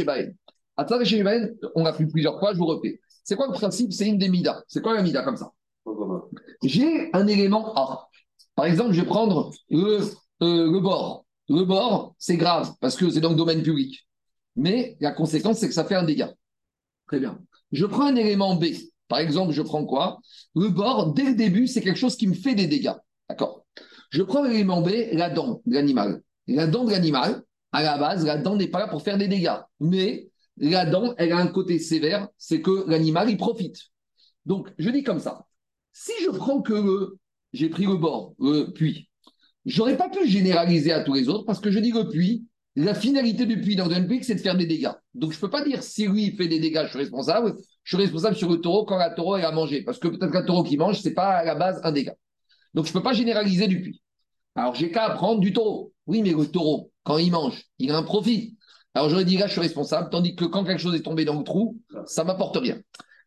[0.78, 3.00] Hatsad et Shebaen, on l'a fait plusieurs fois, je vous refais.
[3.24, 3.94] C'est quoi le principe?
[3.94, 4.64] C'est une des midas.
[4.68, 5.52] C'est quoi la mida comme ça?
[6.64, 8.10] J'ai un élément A.
[8.56, 10.00] Par exemple, je vais prendre le,
[10.42, 11.26] euh, le bord.
[11.50, 14.08] Le bord, c'est grave parce que c'est dans le domaine public.
[14.56, 16.34] Mais la conséquence, c'est que ça fait un dégât.
[17.08, 17.40] Très bien.
[17.72, 18.66] Je prends un élément B.
[19.08, 20.20] Par exemple, je prends quoi?
[20.56, 22.94] Le bord, dès le début, c'est quelque chose qui me fait des dégâts.
[23.30, 23.66] D'accord?
[24.10, 26.22] Je prends l'élément B, la dent de l'animal.
[26.48, 29.28] La dent de l'animal, à la base, la dent n'est pas là pour faire des
[29.28, 29.58] dégâts.
[29.80, 33.78] Mais la dent, elle a un côté sévère, c'est que l'animal, il profite.
[34.46, 35.46] Donc, je dis comme ça.
[35.92, 37.18] Si je prends que le,
[37.54, 39.10] j'ai pris le bord, le puits,
[39.66, 42.46] j'aurais pas pu généraliser à tous les autres parce que je dis le puits,
[42.76, 44.92] la finalité du puits dans un puits, c'est de faire des dégâts.
[45.14, 47.56] Donc, je ne peux pas dire si lui fait des dégâts, je suis responsable.
[47.84, 49.84] Je suis responsable sur le taureau quand la taureau est à manger.
[49.84, 52.16] Parce que peut-être qu'un taureau qui mange, ce n'est pas à la base un dégât.
[52.74, 54.02] Donc, je ne peux pas généraliser du puits.
[54.56, 55.94] Alors, j'ai qu'à apprendre du taureau.
[56.08, 58.58] Oui, mais le taureau, quand il mange, il a un profit.
[58.94, 60.10] Alors, j'aurais dit là, je suis responsable.
[60.10, 62.78] Tandis que quand quelque chose est tombé dans le trou, ça ne m'apporte rien.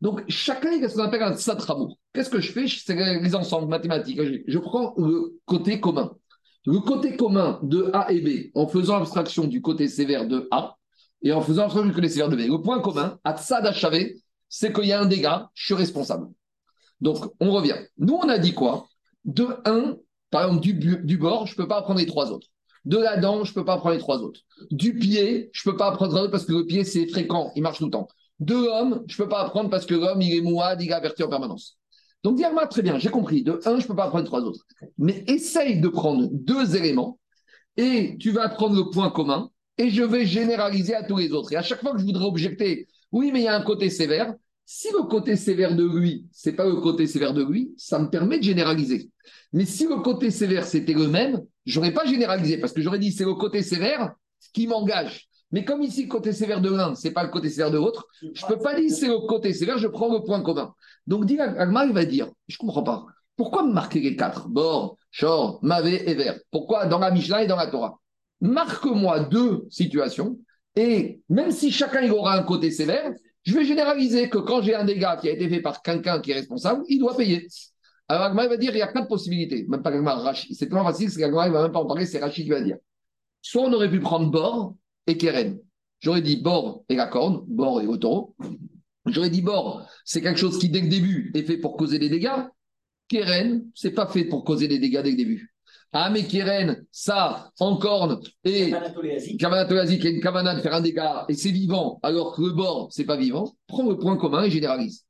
[0.00, 1.98] Donc, chacun est ce qu'on appelle un satramour.
[2.12, 2.66] Qu'est-ce que je fais?
[2.68, 4.20] C'est les ensembles mathématiques.
[4.46, 6.12] Je prends le côté commun
[6.66, 10.76] le côté commun de A et B en faisant abstraction du côté sévère de A
[11.22, 12.40] et en faisant abstraction du côté sévère de B.
[12.40, 16.28] Le point commun, à d'achever, c'est qu'il y a un dégât, je suis responsable.
[17.00, 17.76] Donc, on revient.
[17.98, 18.88] Nous, on a dit quoi?
[19.24, 19.96] De 1,
[20.30, 22.48] par exemple, du, bord, je ne peux pas prendre les trois autres.
[22.86, 24.40] De la dent, je ne peux pas prendre les trois autres.
[24.70, 27.52] Du pied, je ne peux pas prendre les autres parce que le pied, c'est fréquent,
[27.56, 28.08] il marche tout le temps.
[28.38, 30.94] De l'homme, je ne peux pas apprendre parce que l'homme, il est mouad, il est
[30.94, 31.78] averti en permanence.
[32.22, 33.42] Donc, dis-moi, très bien, j'ai compris.
[33.42, 34.64] De un, je ne peux pas prendre trois autres.
[34.98, 37.18] Mais essaye de prendre deux éléments
[37.76, 41.52] et tu vas prendre le point commun et je vais généraliser à tous les autres.
[41.52, 43.90] Et à chaque fois que je voudrais objecter, oui, mais il y a un côté
[43.90, 44.34] sévère.
[44.68, 48.10] Si le côté sévère de lui, c'est pas le côté sévère de lui, ça me
[48.10, 49.10] permet de généraliser.
[49.52, 53.12] Mais si le côté sévère c'était le même, j'aurais pas généralisé parce que j'aurais dit
[53.12, 54.14] c'est le côté sévère
[54.52, 55.28] qui m'engage.
[55.52, 57.76] Mais comme ici, le côté sévère de l'un, ce n'est pas le côté sévère de
[57.76, 60.74] l'autre, je ne peux pas dire c'est le côté sévère, je prends le point commun.
[61.06, 63.06] Donc, dit il va dire, je comprends pas,
[63.36, 64.48] pourquoi me marquer les quatre?
[64.48, 66.86] Bord, Shor, Mavé et Vert Pourquoi?
[66.86, 68.00] Dans la Mishnah et dans la Torah
[68.40, 70.38] Marque-moi deux situations,
[70.74, 73.12] et même si chacun il aura un côté sévère,
[73.46, 76.32] je vais généraliser que quand j'ai un dégât qui a été fait par quelqu'un qui
[76.32, 77.46] est responsable, il doit payer.
[78.08, 79.64] Alors Agma va dire il y a quatre possibilités.
[79.68, 80.54] Même pas Agma, Rachid.
[80.54, 82.60] C'est tellement facile, c'est qu'Agma il va même pas en parler, c'est Rachid qui va
[82.60, 82.76] dire.
[83.42, 84.74] Soit on aurait pu prendre bord,
[85.06, 85.58] et Keren.
[86.00, 88.34] J'aurais dit bord et la corne, bord et au taureau.
[89.06, 92.08] J'aurais dit bord, c'est quelque chose qui dès le début est fait pour causer des
[92.08, 92.44] dégâts.
[93.08, 95.54] Keren, c'est pas fait pour causer des dégâts dès le début.
[96.12, 98.70] Mais Keren, ça, en corne, et
[99.38, 102.50] Kavanatoyazi, qui est une kavana de faire un dégât, et c'est vivant, alors que le
[102.50, 105.04] bord, c'est pas vivant, prends le point commun et généralise.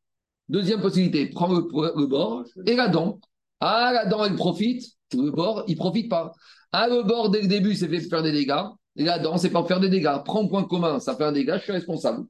[0.48, 1.66] Deuxième possibilité, prends le,
[1.96, 3.18] le bord et la dent.
[3.60, 6.32] Ah, la dent, elle profite, le bord, il profite pas.
[6.72, 8.64] Ah, le bord, dès le début, c'est fait faire des dégâts.
[8.96, 10.22] Et là-dedans, c'est pas faire des dégâts.
[10.24, 12.26] Prends point commun, ça fait un dégât, je suis responsable.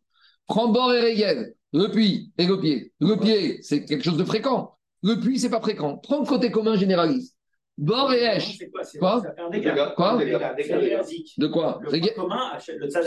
[0.47, 2.93] Prends bord et régel, le puits et le pied.
[3.01, 4.77] Le pied, c'est quelque chose de fréquent.
[5.03, 5.99] Le puits, c'est pas fréquent.
[5.99, 7.36] Prends le côté commun, généralise.
[7.79, 8.59] Bord et Esch.
[8.99, 9.93] Quoi, Ça fait un dégât.
[9.97, 11.81] Quoi De quoi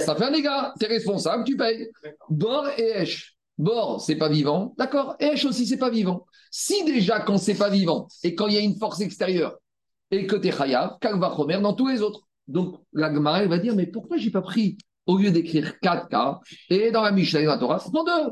[0.04, 0.74] Ça fait un dégât.
[0.80, 1.90] Tu es responsable, tu payes.
[2.30, 3.36] Bord et Esch.
[3.58, 4.74] Bord, c'est pas vivant.
[4.78, 6.26] D'accord Esch aussi, c'est pas vivant.
[6.52, 9.58] Si déjà, quand c'est pas vivant et quand il y a une force extérieure
[10.12, 12.22] et que tu es chayav, va dans tous les autres.
[12.48, 16.40] Donc, la Gemara, va dire, mais pourquoi j'ai pas pris au lieu d'écrire 4 cas,
[16.70, 18.30] et dans la Mishnah et dans la Torah, c'est deux.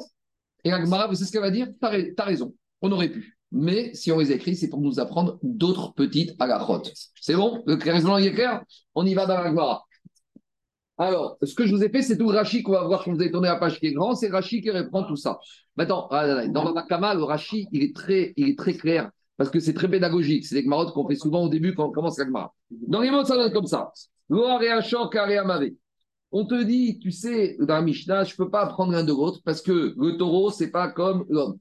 [0.64, 1.68] Et la Gemara, vous savez ce qu'elle va dire?
[1.80, 3.37] T'as as raison, on aurait pu.
[3.52, 6.92] Mais si on les écrit, c'est pour nous apprendre d'autres petites agachotes.
[7.22, 7.64] C'est bon?
[7.66, 8.62] Le raisonnement est clair?
[8.94, 9.86] On y va dans la Gemara.
[10.98, 13.22] Alors, ce que je vous ai fait, c'est tout Rashi qu'on va voir quand vous
[13.22, 15.40] avez tourné la page qui est grand, c'est Rashi qui reprend tout ça.
[15.76, 19.52] Maintenant, ah, dans la Kama, le Rashi, il est très, il est très clair parce
[19.52, 20.46] que c'est très pédagogique.
[20.46, 22.54] C'est des Gmarot qu'on fait souvent au début quand on commence la Gemara.
[22.72, 23.92] Dans les mots, ça donne comme ça.
[26.32, 29.12] On te dit, tu sais, dans la Mishnah, je ne peux pas apprendre l'un de
[29.12, 31.60] l'autre parce que le taureau, c'est pas comme l'homme.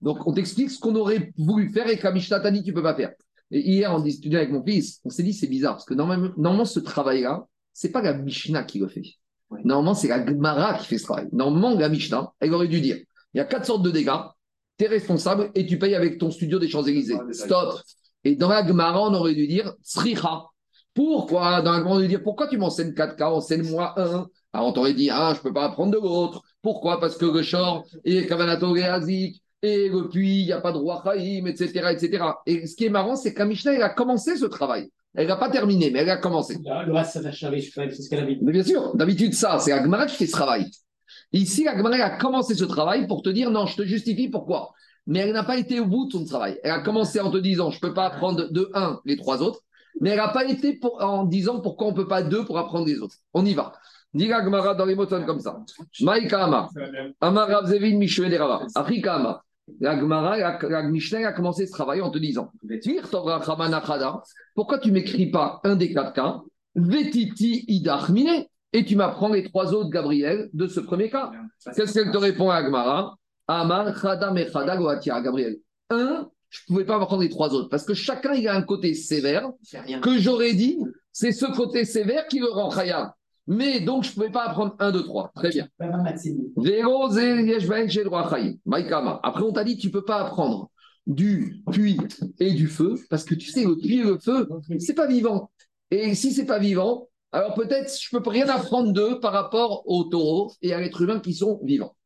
[0.00, 2.74] Donc, on t'explique ce qu'on aurait voulu faire et qu'à Mishnah t'a dit, tu ne
[2.74, 3.12] peux pas faire.
[3.50, 6.30] Et hier, en discutant avec mon fils, on s'est dit, c'est bizarre parce que normalement,
[6.36, 9.02] normalement ce travail-là, c'est pas la Mishnah qui le fait.
[9.64, 11.28] Normalement, c'est la Gemara qui fait ce travail.
[11.32, 12.98] Normalement, la Mishnah, elle aurait dû dire
[13.34, 14.20] il y a quatre sortes de dégâts,
[14.78, 17.18] tu es responsable et tu payes avec ton studio des Champs-Élysées.
[17.32, 17.80] Stop.
[18.24, 20.46] Et dans la Gemara, on aurait dû dire Sriha.
[20.94, 21.62] Pourquoi?
[21.62, 24.28] Dans la Gemara, on aurait dû dire Pourquoi tu m'enseignes 4K Enseigne-moi un?
[24.52, 26.42] Alors on t'aurait dit Ah, je ne peux pas apprendre de l'autre.
[26.62, 27.00] Pourquoi?
[27.00, 30.72] Parce que le short et Kavanato et Azik et le puits, il n'y a pas
[30.72, 32.24] de roi Chaim, etc., etc.
[32.46, 34.88] Et ce qui est marrant, c'est qu'Amishna, elle a commencé ce travail.
[35.14, 36.54] Elle n'a pas terminé, mais elle a commencé.
[36.54, 36.92] Le
[37.90, 38.38] c'est ce qu'elle a dit.
[38.42, 40.70] Mais bien sûr, d'habitude, ça, c'est Agmara qui fait ce travail.
[41.32, 44.72] Ici, Agmara a commencé ce travail pour te dire non, je te justifie pourquoi?
[45.06, 46.58] Mais elle n'a pas été au bout de son travail.
[46.62, 49.42] Elle a commencé en te disant je ne peux pas apprendre de un les trois
[49.42, 49.60] autres,
[50.00, 52.86] mais elle n'a pas été en disant pourquoi on ne peut pas deux pour apprendre
[52.86, 53.16] les autres.
[53.34, 53.72] On y va.
[54.14, 55.58] Dis Agmara dans les mots comme ça.
[56.00, 56.70] Maïka Amar.
[57.20, 58.24] Amar Ravzevin Mishwe
[58.74, 59.42] Afrika
[59.80, 62.50] La Gemara, la, Mishnah a commencé ce travail en te disant
[64.54, 66.40] Pourquoi tu m'écris pas un des quatre cas?
[66.74, 71.32] Vetiti idachmine et tu m'apprends les trois autres, Gabriel, de ce premier cas.
[71.74, 73.94] Qu'est-ce qu'elle te répond à Agmara Amar,
[75.22, 75.56] Gabriel.
[75.90, 78.62] Un, je ne pouvais pas apprendre les trois autres, parce que chacun, il a un
[78.62, 79.50] côté sévère,
[80.02, 80.78] que j'aurais dit,
[81.12, 83.10] c'est ce côté sévère qui le rend khayab.
[83.50, 85.32] Mais donc, je ne pouvais pas apprendre un, deux, trois.
[85.34, 85.66] Très bien.
[89.22, 90.70] Après, on t'a dit, tu ne peux pas apprendre
[91.06, 91.98] du puits
[92.38, 94.46] et du feu, parce que tu sais, le puits et le feu,
[94.78, 95.50] c'est pas vivant.
[95.90, 99.82] Et si c'est pas vivant, alors peut-être je ne peux rien apprendre d'eux par rapport
[99.86, 101.96] aux taureaux et à l'être humain qui sont vivants.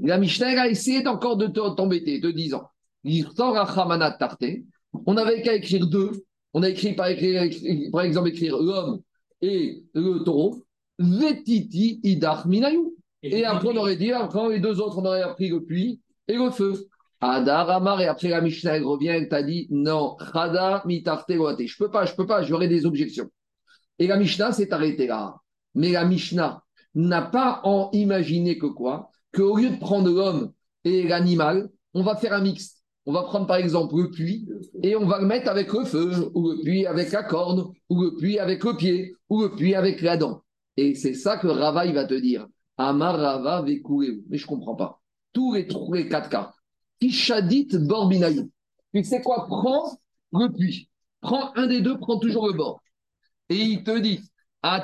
[0.00, 2.68] La Mishnah a essayé encore de t'embêter, de disant
[5.06, 6.10] on avait qu'à écrire deux.
[6.54, 7.08] On a écrit par,
[7.92, 9.00] par exemple écrire l'homme
[9.40, 10.64] et le taureau.
[10.98, 12.94] Vetiti idach minayu.
[13.22, 16.34] Et après, on aurait dit, après les deux autres, on aurait appris le puits et
[16.34, 16.88] le feu.
[17.20, 21.76] Adar Amar, et après la Mishnah, elle revient, elle t'a dit non, Chada mitarte Je
[21.78, 23.30] peux pas, je peux pas, j'aurais des objections.
[24.00, 25.36] Et la Mishnah s'est arrêtée là.
[25.76, 26.64] Mais la Mishnah
[26.96, 29.10] n'a pas en imaginé que quoi?
[29.32, 32.81] Qu'au lieu de prendre l'homme et l'animal, on va faire un mixte.
[33.04, 34.46] On va prendre par exemple le puits
[34.82, 38.02] et on va le mettre avec le feu, ou le puits avec la corne, ou
[38.02, 40.42] le puits avec le pied, ou le puits avec la dent.
[40.76, 42.46] Et c'est ça que Rava va te dire.
[42.78, 45.00] Amar Rava Mais je comprends pas.
[45.32, 46.52] Tous les, tous les quatre cas
[47.00, 48.48] Kishadit Borbinaï.
[48.94, 49.46] Tu sais quoi?
[49.48, 49.98] Prends
[50.32, 50.88] le puits.
[51.20, 52.82] Prends un des deux, prends toujours le bord.
[53.48, 54.20] Et il te dit,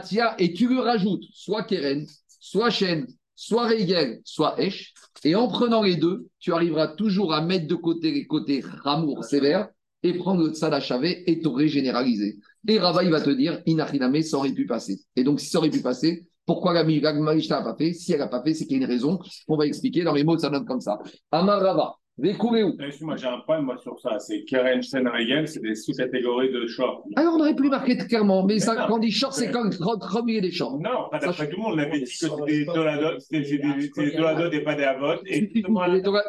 [0.05, 2.07] tiens, et tu lui rajoutes soit Keren,
[2.41, 4.93] soit Chêne, soit Régel, soit Esh.
[5.25, 9.25] Et en prenant les deux, tu arriveras toujours à mettre de côté les côtés ramour
[9.25, 9.69] sévère
[10.03, 12.39] et prendre le tzadachavé et t'aurais généralisé.
[12.69, 15.01] Et Rava, il va te dire, Inachiname, ça aurait pu passer.
[15.17, 17.93] Et donc, si ça aurait pu passer, pourquoi la Mishnah n'a pas fait?
[17.93, 19.19] Si elle n'a pas fait, c'est qu'il y a une raison.
[19.49, 20.99] On va expliquer dans les mots, ça donne comme ça.
[21.31, 21.95] Amar Rava.
[22.19, 24.19] Moi, j'ai un point moi, sur ça.
[24.19, 27.05] C'est Keren, Regen, c'est des sous-catégories de short.
[27.15, 30.41] Alors, on aurait pu marquer clairement, mais, ça, quand on dit short, c'est comme premier
[30.41, 30.81] des shorts.
[30.81, 31.75] Non, pas d'après tout le monde.
[31.75, 35.15] On avait dit que c'était des doladot et pas des avot.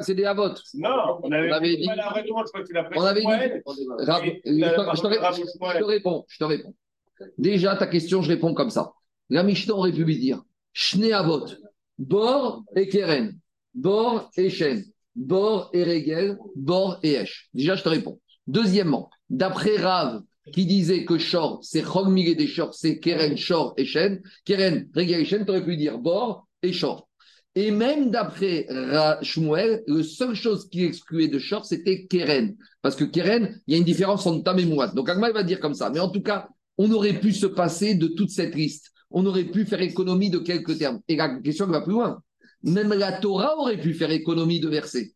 [0.02, 0.50] C'est des avot.
[0.76, 1.90] Non, on avait dit.
[1.90, 3.30] On avait dit.
[4.46, 5.02] Je
[5.80, 6.76] te réponds, je te réponds.
[7.38, 8.94] Déjà, ta question, je réponds comme ça.
[9.30, 10.42] La Mishnah aurait pu lui dire
[10.74, 11.46] Shne avot,
[11.98, 13.38] bor et keren,
[13.74, 14.84] bor et chêne.
[15.20, 17.50] Bor et Regel, Bor et Esh.
[17.54, 18.20] Déjà, je te réponds.
[18.48, 20.22] Deuxièmement, d'après Rav,
[20.54, 24.22] qui disait que Shor, c'est Chogmig des Shor, c'est Keren, Shor et Shen.
[24.46, 27.08] Keren, Regel et Shen, tu aurais pu dire Bor et Shor.
[27.54, 28.66] Et même d'après
[29.22, 32.56] Shmuel, la seule chose qui excluait de Shor, c'était Keren.
[32.82, 34.96] Parce que Keren, il y a une différence entre Tam et Mouad.
[34.96, 35.90] Donc Agma va dire comme ça.
[35.90, 36.48] Mais en tout cas,
[36.78, 38.92] on aurait pu se passer de toute cette liste.
[39.12, 41.02] On aurait pu faire économie de quelques termes.
[41.08, 42.22] Et la question va plus loin.
[42.64, 45.14] Même la Torah aurait pu faire économie de versets.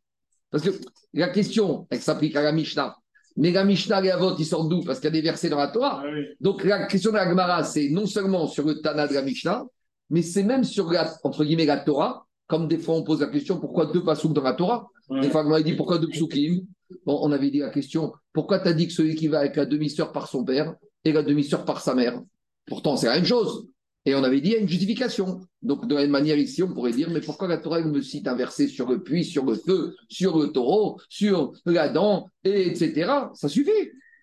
[0.50, 0.72] Parce que
[1.14, 2.96] la question, elle s'applique à la Mishnah.
[3.36, 4.82] Mais la Mishnah et Avot, ils sortent d'où?
[4.84, 6.04] Parce qu'il y a des versets dans la Torah.
[6.06, 9.24] Ah Donc la question de la Gemara, c'est non seulement sur le Tana de la
[9.24, 9.64] Mishnah,
[10.10, 13.28] mais c'est même sur la, entre guillemets, la Torah, comme des fois on pose la
[13.28, 14.88] question pourquoi deux pasouks dans la Torah?
[15.10, 16.62] Des fois, on dit pourquoi deux psukim?
[17.06, 19.56] Bon, on avait dit la question pourquoi tu as dit que celui qui va avec
[19.56, 20.76] la demi-sœur par son père
[21.06, 22.22] et la demi-sœur par sa mère?
[22.66, 23.68] Pourtant, c'est la même chose.
[24.06, 25.42] Et on avait dit, il y a une justification.
[25.62, 28.28] Donc, de la même manière, ici, on pourrait dire, mais pourquoi la Torah me cite
[28.28, 32.68] un verset sur le puits, sur le feu, sur le taureau, sur la dent, et
[32.68, 33.30] etc.
[33.34, 33.72] Ça suffit.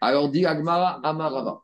[0.03, 1.63] Alors, dit Agmara Amarava.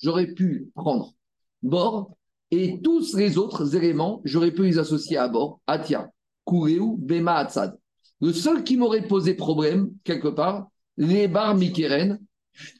[0.00, 1.14] J'aurais pu prendre
[1.62, 2.16] bord
[2.50, 5.60] et tous les autres éléments, j'aurais pu les associer à bord.
[5.66, 6.10] Atia,
[6.46, 7.76] Kureu, Bema, Atsad.
[8.20, 12.20] Le seul qui m'aurait posé problème, quelque part, les bar Mikeren,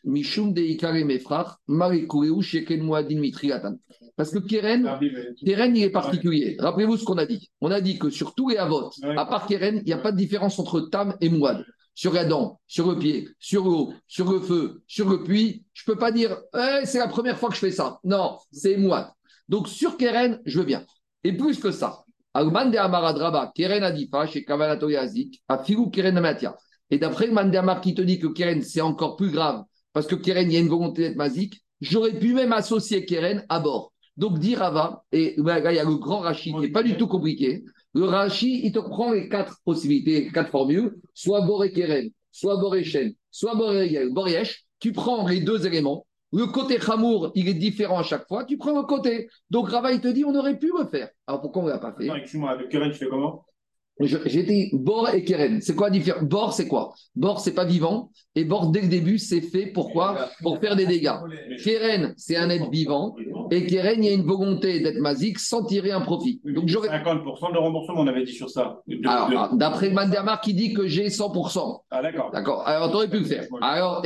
[0.04, 3.76] Mishum de Ikare Mefrach, Marikureu, Sheken Moadin Mitriatan.
[4.16, 4.98] Parce que Keren,
[5.44, 6.56] Keren, il est particulier.
[6.58, 7.50] Rappelez-vous ce qu'on a dit.
[7.60, 10.12] On a dit que sur tous les avots, à part Keren, il n'y a pas
[10.12, 11.64] de différence entre Tam et Mouad
[11.94, 15.84] sur la dent, sur le pied, sur l'eau, sur le feu, sur le puits, je
[15.86, 18.00] ne peux pas dire eh, c'est la première fois que je fais ça.
[18.04, 19.14] Non, c'est moi.
[19.48, 20.84] Donc sur Keren, je veux bien.
[21.22, 22.04] Et plus que ça,
[22.34, 26.56] de Amaradraba, Keren Adifa, chez Kavanato Yazik, a Filou Keren Amatia.
[26.90, 30.14] Et d'après le Amar qui te dit que Keren, c'est encore plus grave, parce que
[30.14, 33.92] Keren, il y a une volonté d'être mazik, j'aurais pu même associer Keren à bord.
[34.16, 36.96] Donc dire Rava, et là, il y a le grand Rachid qui n'est pas du
[36.96, 37.64] tout compliqué.
[37.94, 42.84] Le Rashi, il te prend les quatre possibilités, quatre formules, soit Boré Keren, soit Boré
[42.84, 44.64] Shen, soit Boré Boriesh.
[44.78, 46.06] Tu prends les deux éléments.
[46.32, 48.44] Le côté Hamour, il est différent à chaque fois.
[48.44, 49.28] Tu prends le côté.
[49.50, 51.08] Donc Rava, il te dit, on aurait pu le faire.
[51.26, 52.08] Alors pourquoi on ne l'a pas fait?
[52.08, 53.44] Excuse-moi, le Keren, tu fais comment?
[54.00, 55.60] J'ai dit Bor et Keren.
[55.60, 56.24] C'est quoi la différence?
[56.24, 56.94] Bor, c'est quoi?
[57.14, 58.10] Bor, c'est pas vivant.
[58.34, 61.12] Et Bor, dès le début, c'est fait pourquoi Pour faire des dégâts.
[61.62, 63.14] Keren, c'est un être vivant.
[63.52, 66.40] Et Keren, il y a une volonté d'être masique sans tirer un profit.
[66.44, 68.80] Donc 50% de remboursement, on avait dit sur ça.
[69.04, 71.82] Alors, d'après Mandermar qui dit que j'ai 100%.
[71.90, 72.30] Ah, d'accord.
[72.32, 72.66] D'accord.
[72.66, 73.46] Alors, tu aurais pu le faire.
[73.60, 74.02] Alors,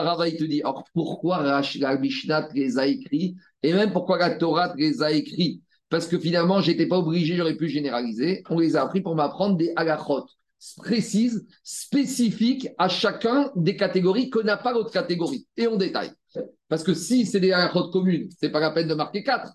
[0.00, 1.60] Rava, il te dit, alors pourquoi
[2.00, 5.62] Mishnah les a écrits et même pourquoi la Torah les a écrits?
[5.88, 8.42] Parce que finalement, je n'étais pas obligé, j'aurais pu généraliser.
[8.48, 10.24] On les a appris pour m'apprendre des halachot
[10.76, 15.46] précises, spécifiques à chacun des catégories que n'a pas l'autre catégorie.
[15.56, 16.12] Et on détaille.
[16.68, 19.52] Parce que si c'est des halachot communes, c'est pas la peine de marquer 4.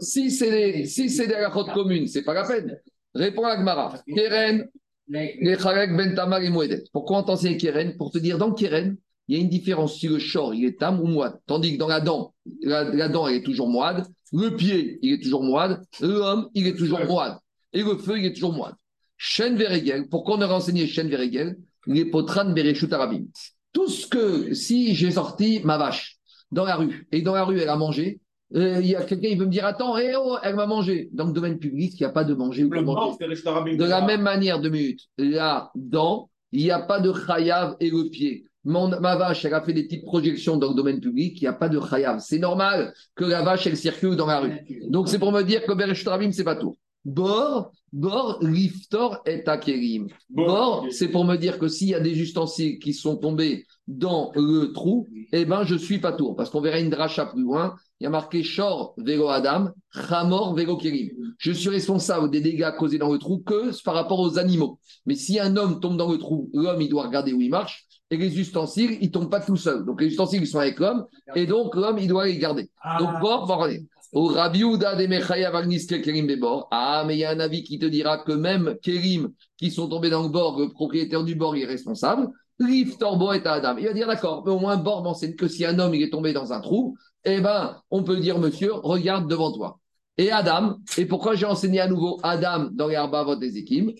[0.00, 2.80] Si c'est des, si c'est des halachot communes, c'est pas la peine.
[3.14, 4.02] Réponds à Gmara.
[4.14, 4.66] Keren,
[5.08, 7.96] les Ben Tamar et Pourquoi on t'enseigne Keren?
[7.96, 8.96] Pour te dire, dans Keren,
[9.28, 11.34] il y a une différence si le short il est tam ou moide.
[11.46, 15.22] Tandis que dans la dent, la, dent elle est toujours moide, le pied il est
[15.22, 17.36] toujours moide, l'homme il est toujours moide,
[17.72, 18.74] et le feu il est toujours moide.
[19.16, 21.56] Chen Veregel, pourquoi on a renseigné Chen Veregel?
[21.86, 23.26] Les potran Bereshut Arabim.
[23.72, 26.16] Tout ce que, si j'ai sorti ma vache
[26.50, 28.20] dans la rue, et dans la rue elle a mangé,
[28.54, 31.08] euh, il y a quelqu'un qui veut me dire Attends, eh oh, elle m'a mangé.
[31.12, 32.64] Dans le domaine public, il n'y a pas de manger.
[32.64, 37.90] De la même manière, deux minutes, là, dans, il n'y a pas de chayav et
[37.90, 41.44] le pied ma vache, elle a fait des petites projections dans le domaine public, il
[41.44, 42.18] n'y a pas de khayab.
[42.20, 44.60] C'est normal que la vache, elle circule dans la rue.
[44.88, 46.76] Donc, c'est pour me dire que ce c'est pas tout.
[47.04, 50.08] Bor, bor, liftor et akerim.
[50.30, 54.32] Bor, c'est pour me dire que s'il y a des ustensiles qui sont tombés dans
[54.34, 56.34] le trou, eh ben, je suis pas tour.
[56.34, 57.74] Parce qu'on verra une dracha plus loin.
[58.00, 61.10] Il y a marqué Shor, Vego Adam, Chamor, Vego Kerim.
[61.36, 64.78] Je suis responsable des dégâts causés dans le trou que par rapport aux animaux.
[65.04, 67.86] Mais si un homme tombe dans le trou, l'homme, il doit regarder où il marche
[68.14, 69.84] et les ustensiles, ils ne tombent pas tout seuls.
[69.84, 72.70] Donc les ustensiles, ils sont avec l'homme, et donc l'homme, il doit les garder.
[72.82, 72.98] Ah.
[72.98, 73.68] Donc, bon, va
[74.12, 76.68] Au Rabiouda de Kerim Bebor.
[76.70, 79.88] Ah, mais il y a un avis qui te dira que même Kerim, qui sont
[79.88, 82.28] tombés dans le bord, le propriétaire du bord, il est responsable.
[82.60, 83.76] Rif Torbo et Adam.
[83.78, 86.10] Il va dire d'accord, mais au moins, bord m'enseigne que si un homme, il est
[86.10, 89.80] tombé dans un trou, eh ben, on peut dire, monsieur, regarde devant toi.
[90.16, 93.98] Et Adam, et pourquoi j'ai enseigné à nouveau Adam dans les Arbavot des équipes,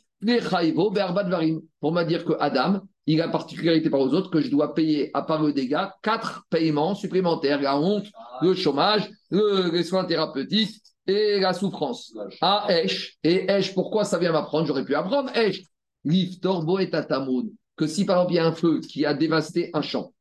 [1.80, 4.74] pour me dire que Adam, il a la particularité par aux autres que je dois
[4.74, 8.06] payer, à part le dégât, quatre paiements supplémentaires la honte,
[8.40, 12.14] le chômage, le, les soins thérapeutiques et la souffrance.
[12.40, 13.18] À Esh.
[13.22, 14.66] Et Esh, pourquoi ça vient m'apprendre?
[14.66, 15.62] J'aurais pu apprendre Esh.
[16.04, 17.50] Liv Torbo et Tatamoun.
[17.76, 20.12] Que si par exemple il y a un feu qui a dévasté un champ,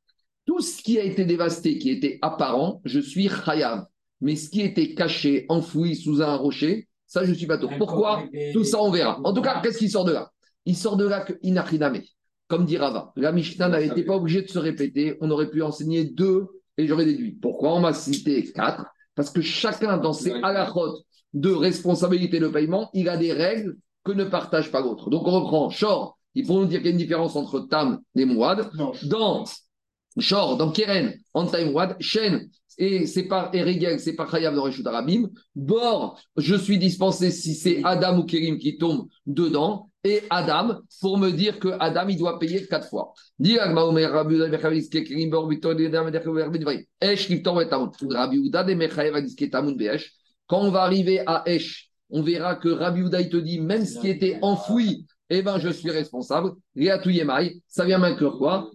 [0.45, 3.85] tout ce qui a été dévasté, qui était apparent, je suis Chayav.
[4.19, 7.69] Mais ce qui était caché, enfoui sous un rocher, ça, je ne suis pas tout.
[7.77, 8.23] Pourquoi
[8.53, 9.19] Tout ça, on verra.
[9.23, 10.31] En tout cas, qu'est-ce qui sort de là?
[10.65, 12.01] Il sort de là que Inachiname.
[12.47, 15.15] Comme dit Rava, la Mishnah n'avait pas obligée de se répéter.
[15.21, 17.33] On aurait pu enseigner deux et j'aurais déduit.
[17.33, 18.87] Pourquoi on m'a cité quatre?
[19.13, 21.03] Parce que chacun dans ses halachot
[21.33, 25.11] de responsabilité de paiement, il a des règles que ne partage pas l'autre.
[25.11, 26.17] Donc on reprend Shor.
[26.33, 28.71] Il faut nous dire qu'il y a une différence entre Tam et Mouad.
[29.03, 29.43] Dans
[30.17, 34.85] Shor, dans Keren, en Time Mouad, Shen, et c'est par Erigel, c'est par dans Reshut
[34.85, 35.29] Arabim.
[35.55, 41.17] Bord, je suis dispensé si c'est Adam ou Kérim qui tombe dedans, et Adam, pour
[41.17, 43.13] me dire que Adam, il doit payer quatre fois.
[50.47, 53.97] Quand on va arriver à Esh, on verra que Rabbi Uda, te dit, même ce
[53.97, 55.05] qui était enfoui
[55.37, 56.51] eh ben, je suis responsable.
[57.67, 58.69] Ça vient m'inclure quoi?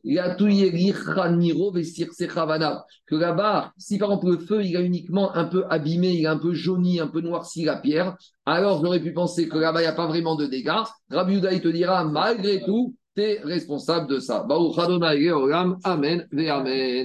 [3.07, 6.33] Que là-bas, si par exemple le feu, il a uniquement un peu abîmé, il a
[6.33, 8.17] un peu jauni, un peu noirci la pierre,
[8.47, 10.83] alors j'aurais pu penser que là-bas, il n'y a pas vraiment de dégâts.
[11.11, 14.47] Rabbi Uda, te dira, malgré tout, tu es responsable de ça.
[14.49, 16.29] Amen, amen.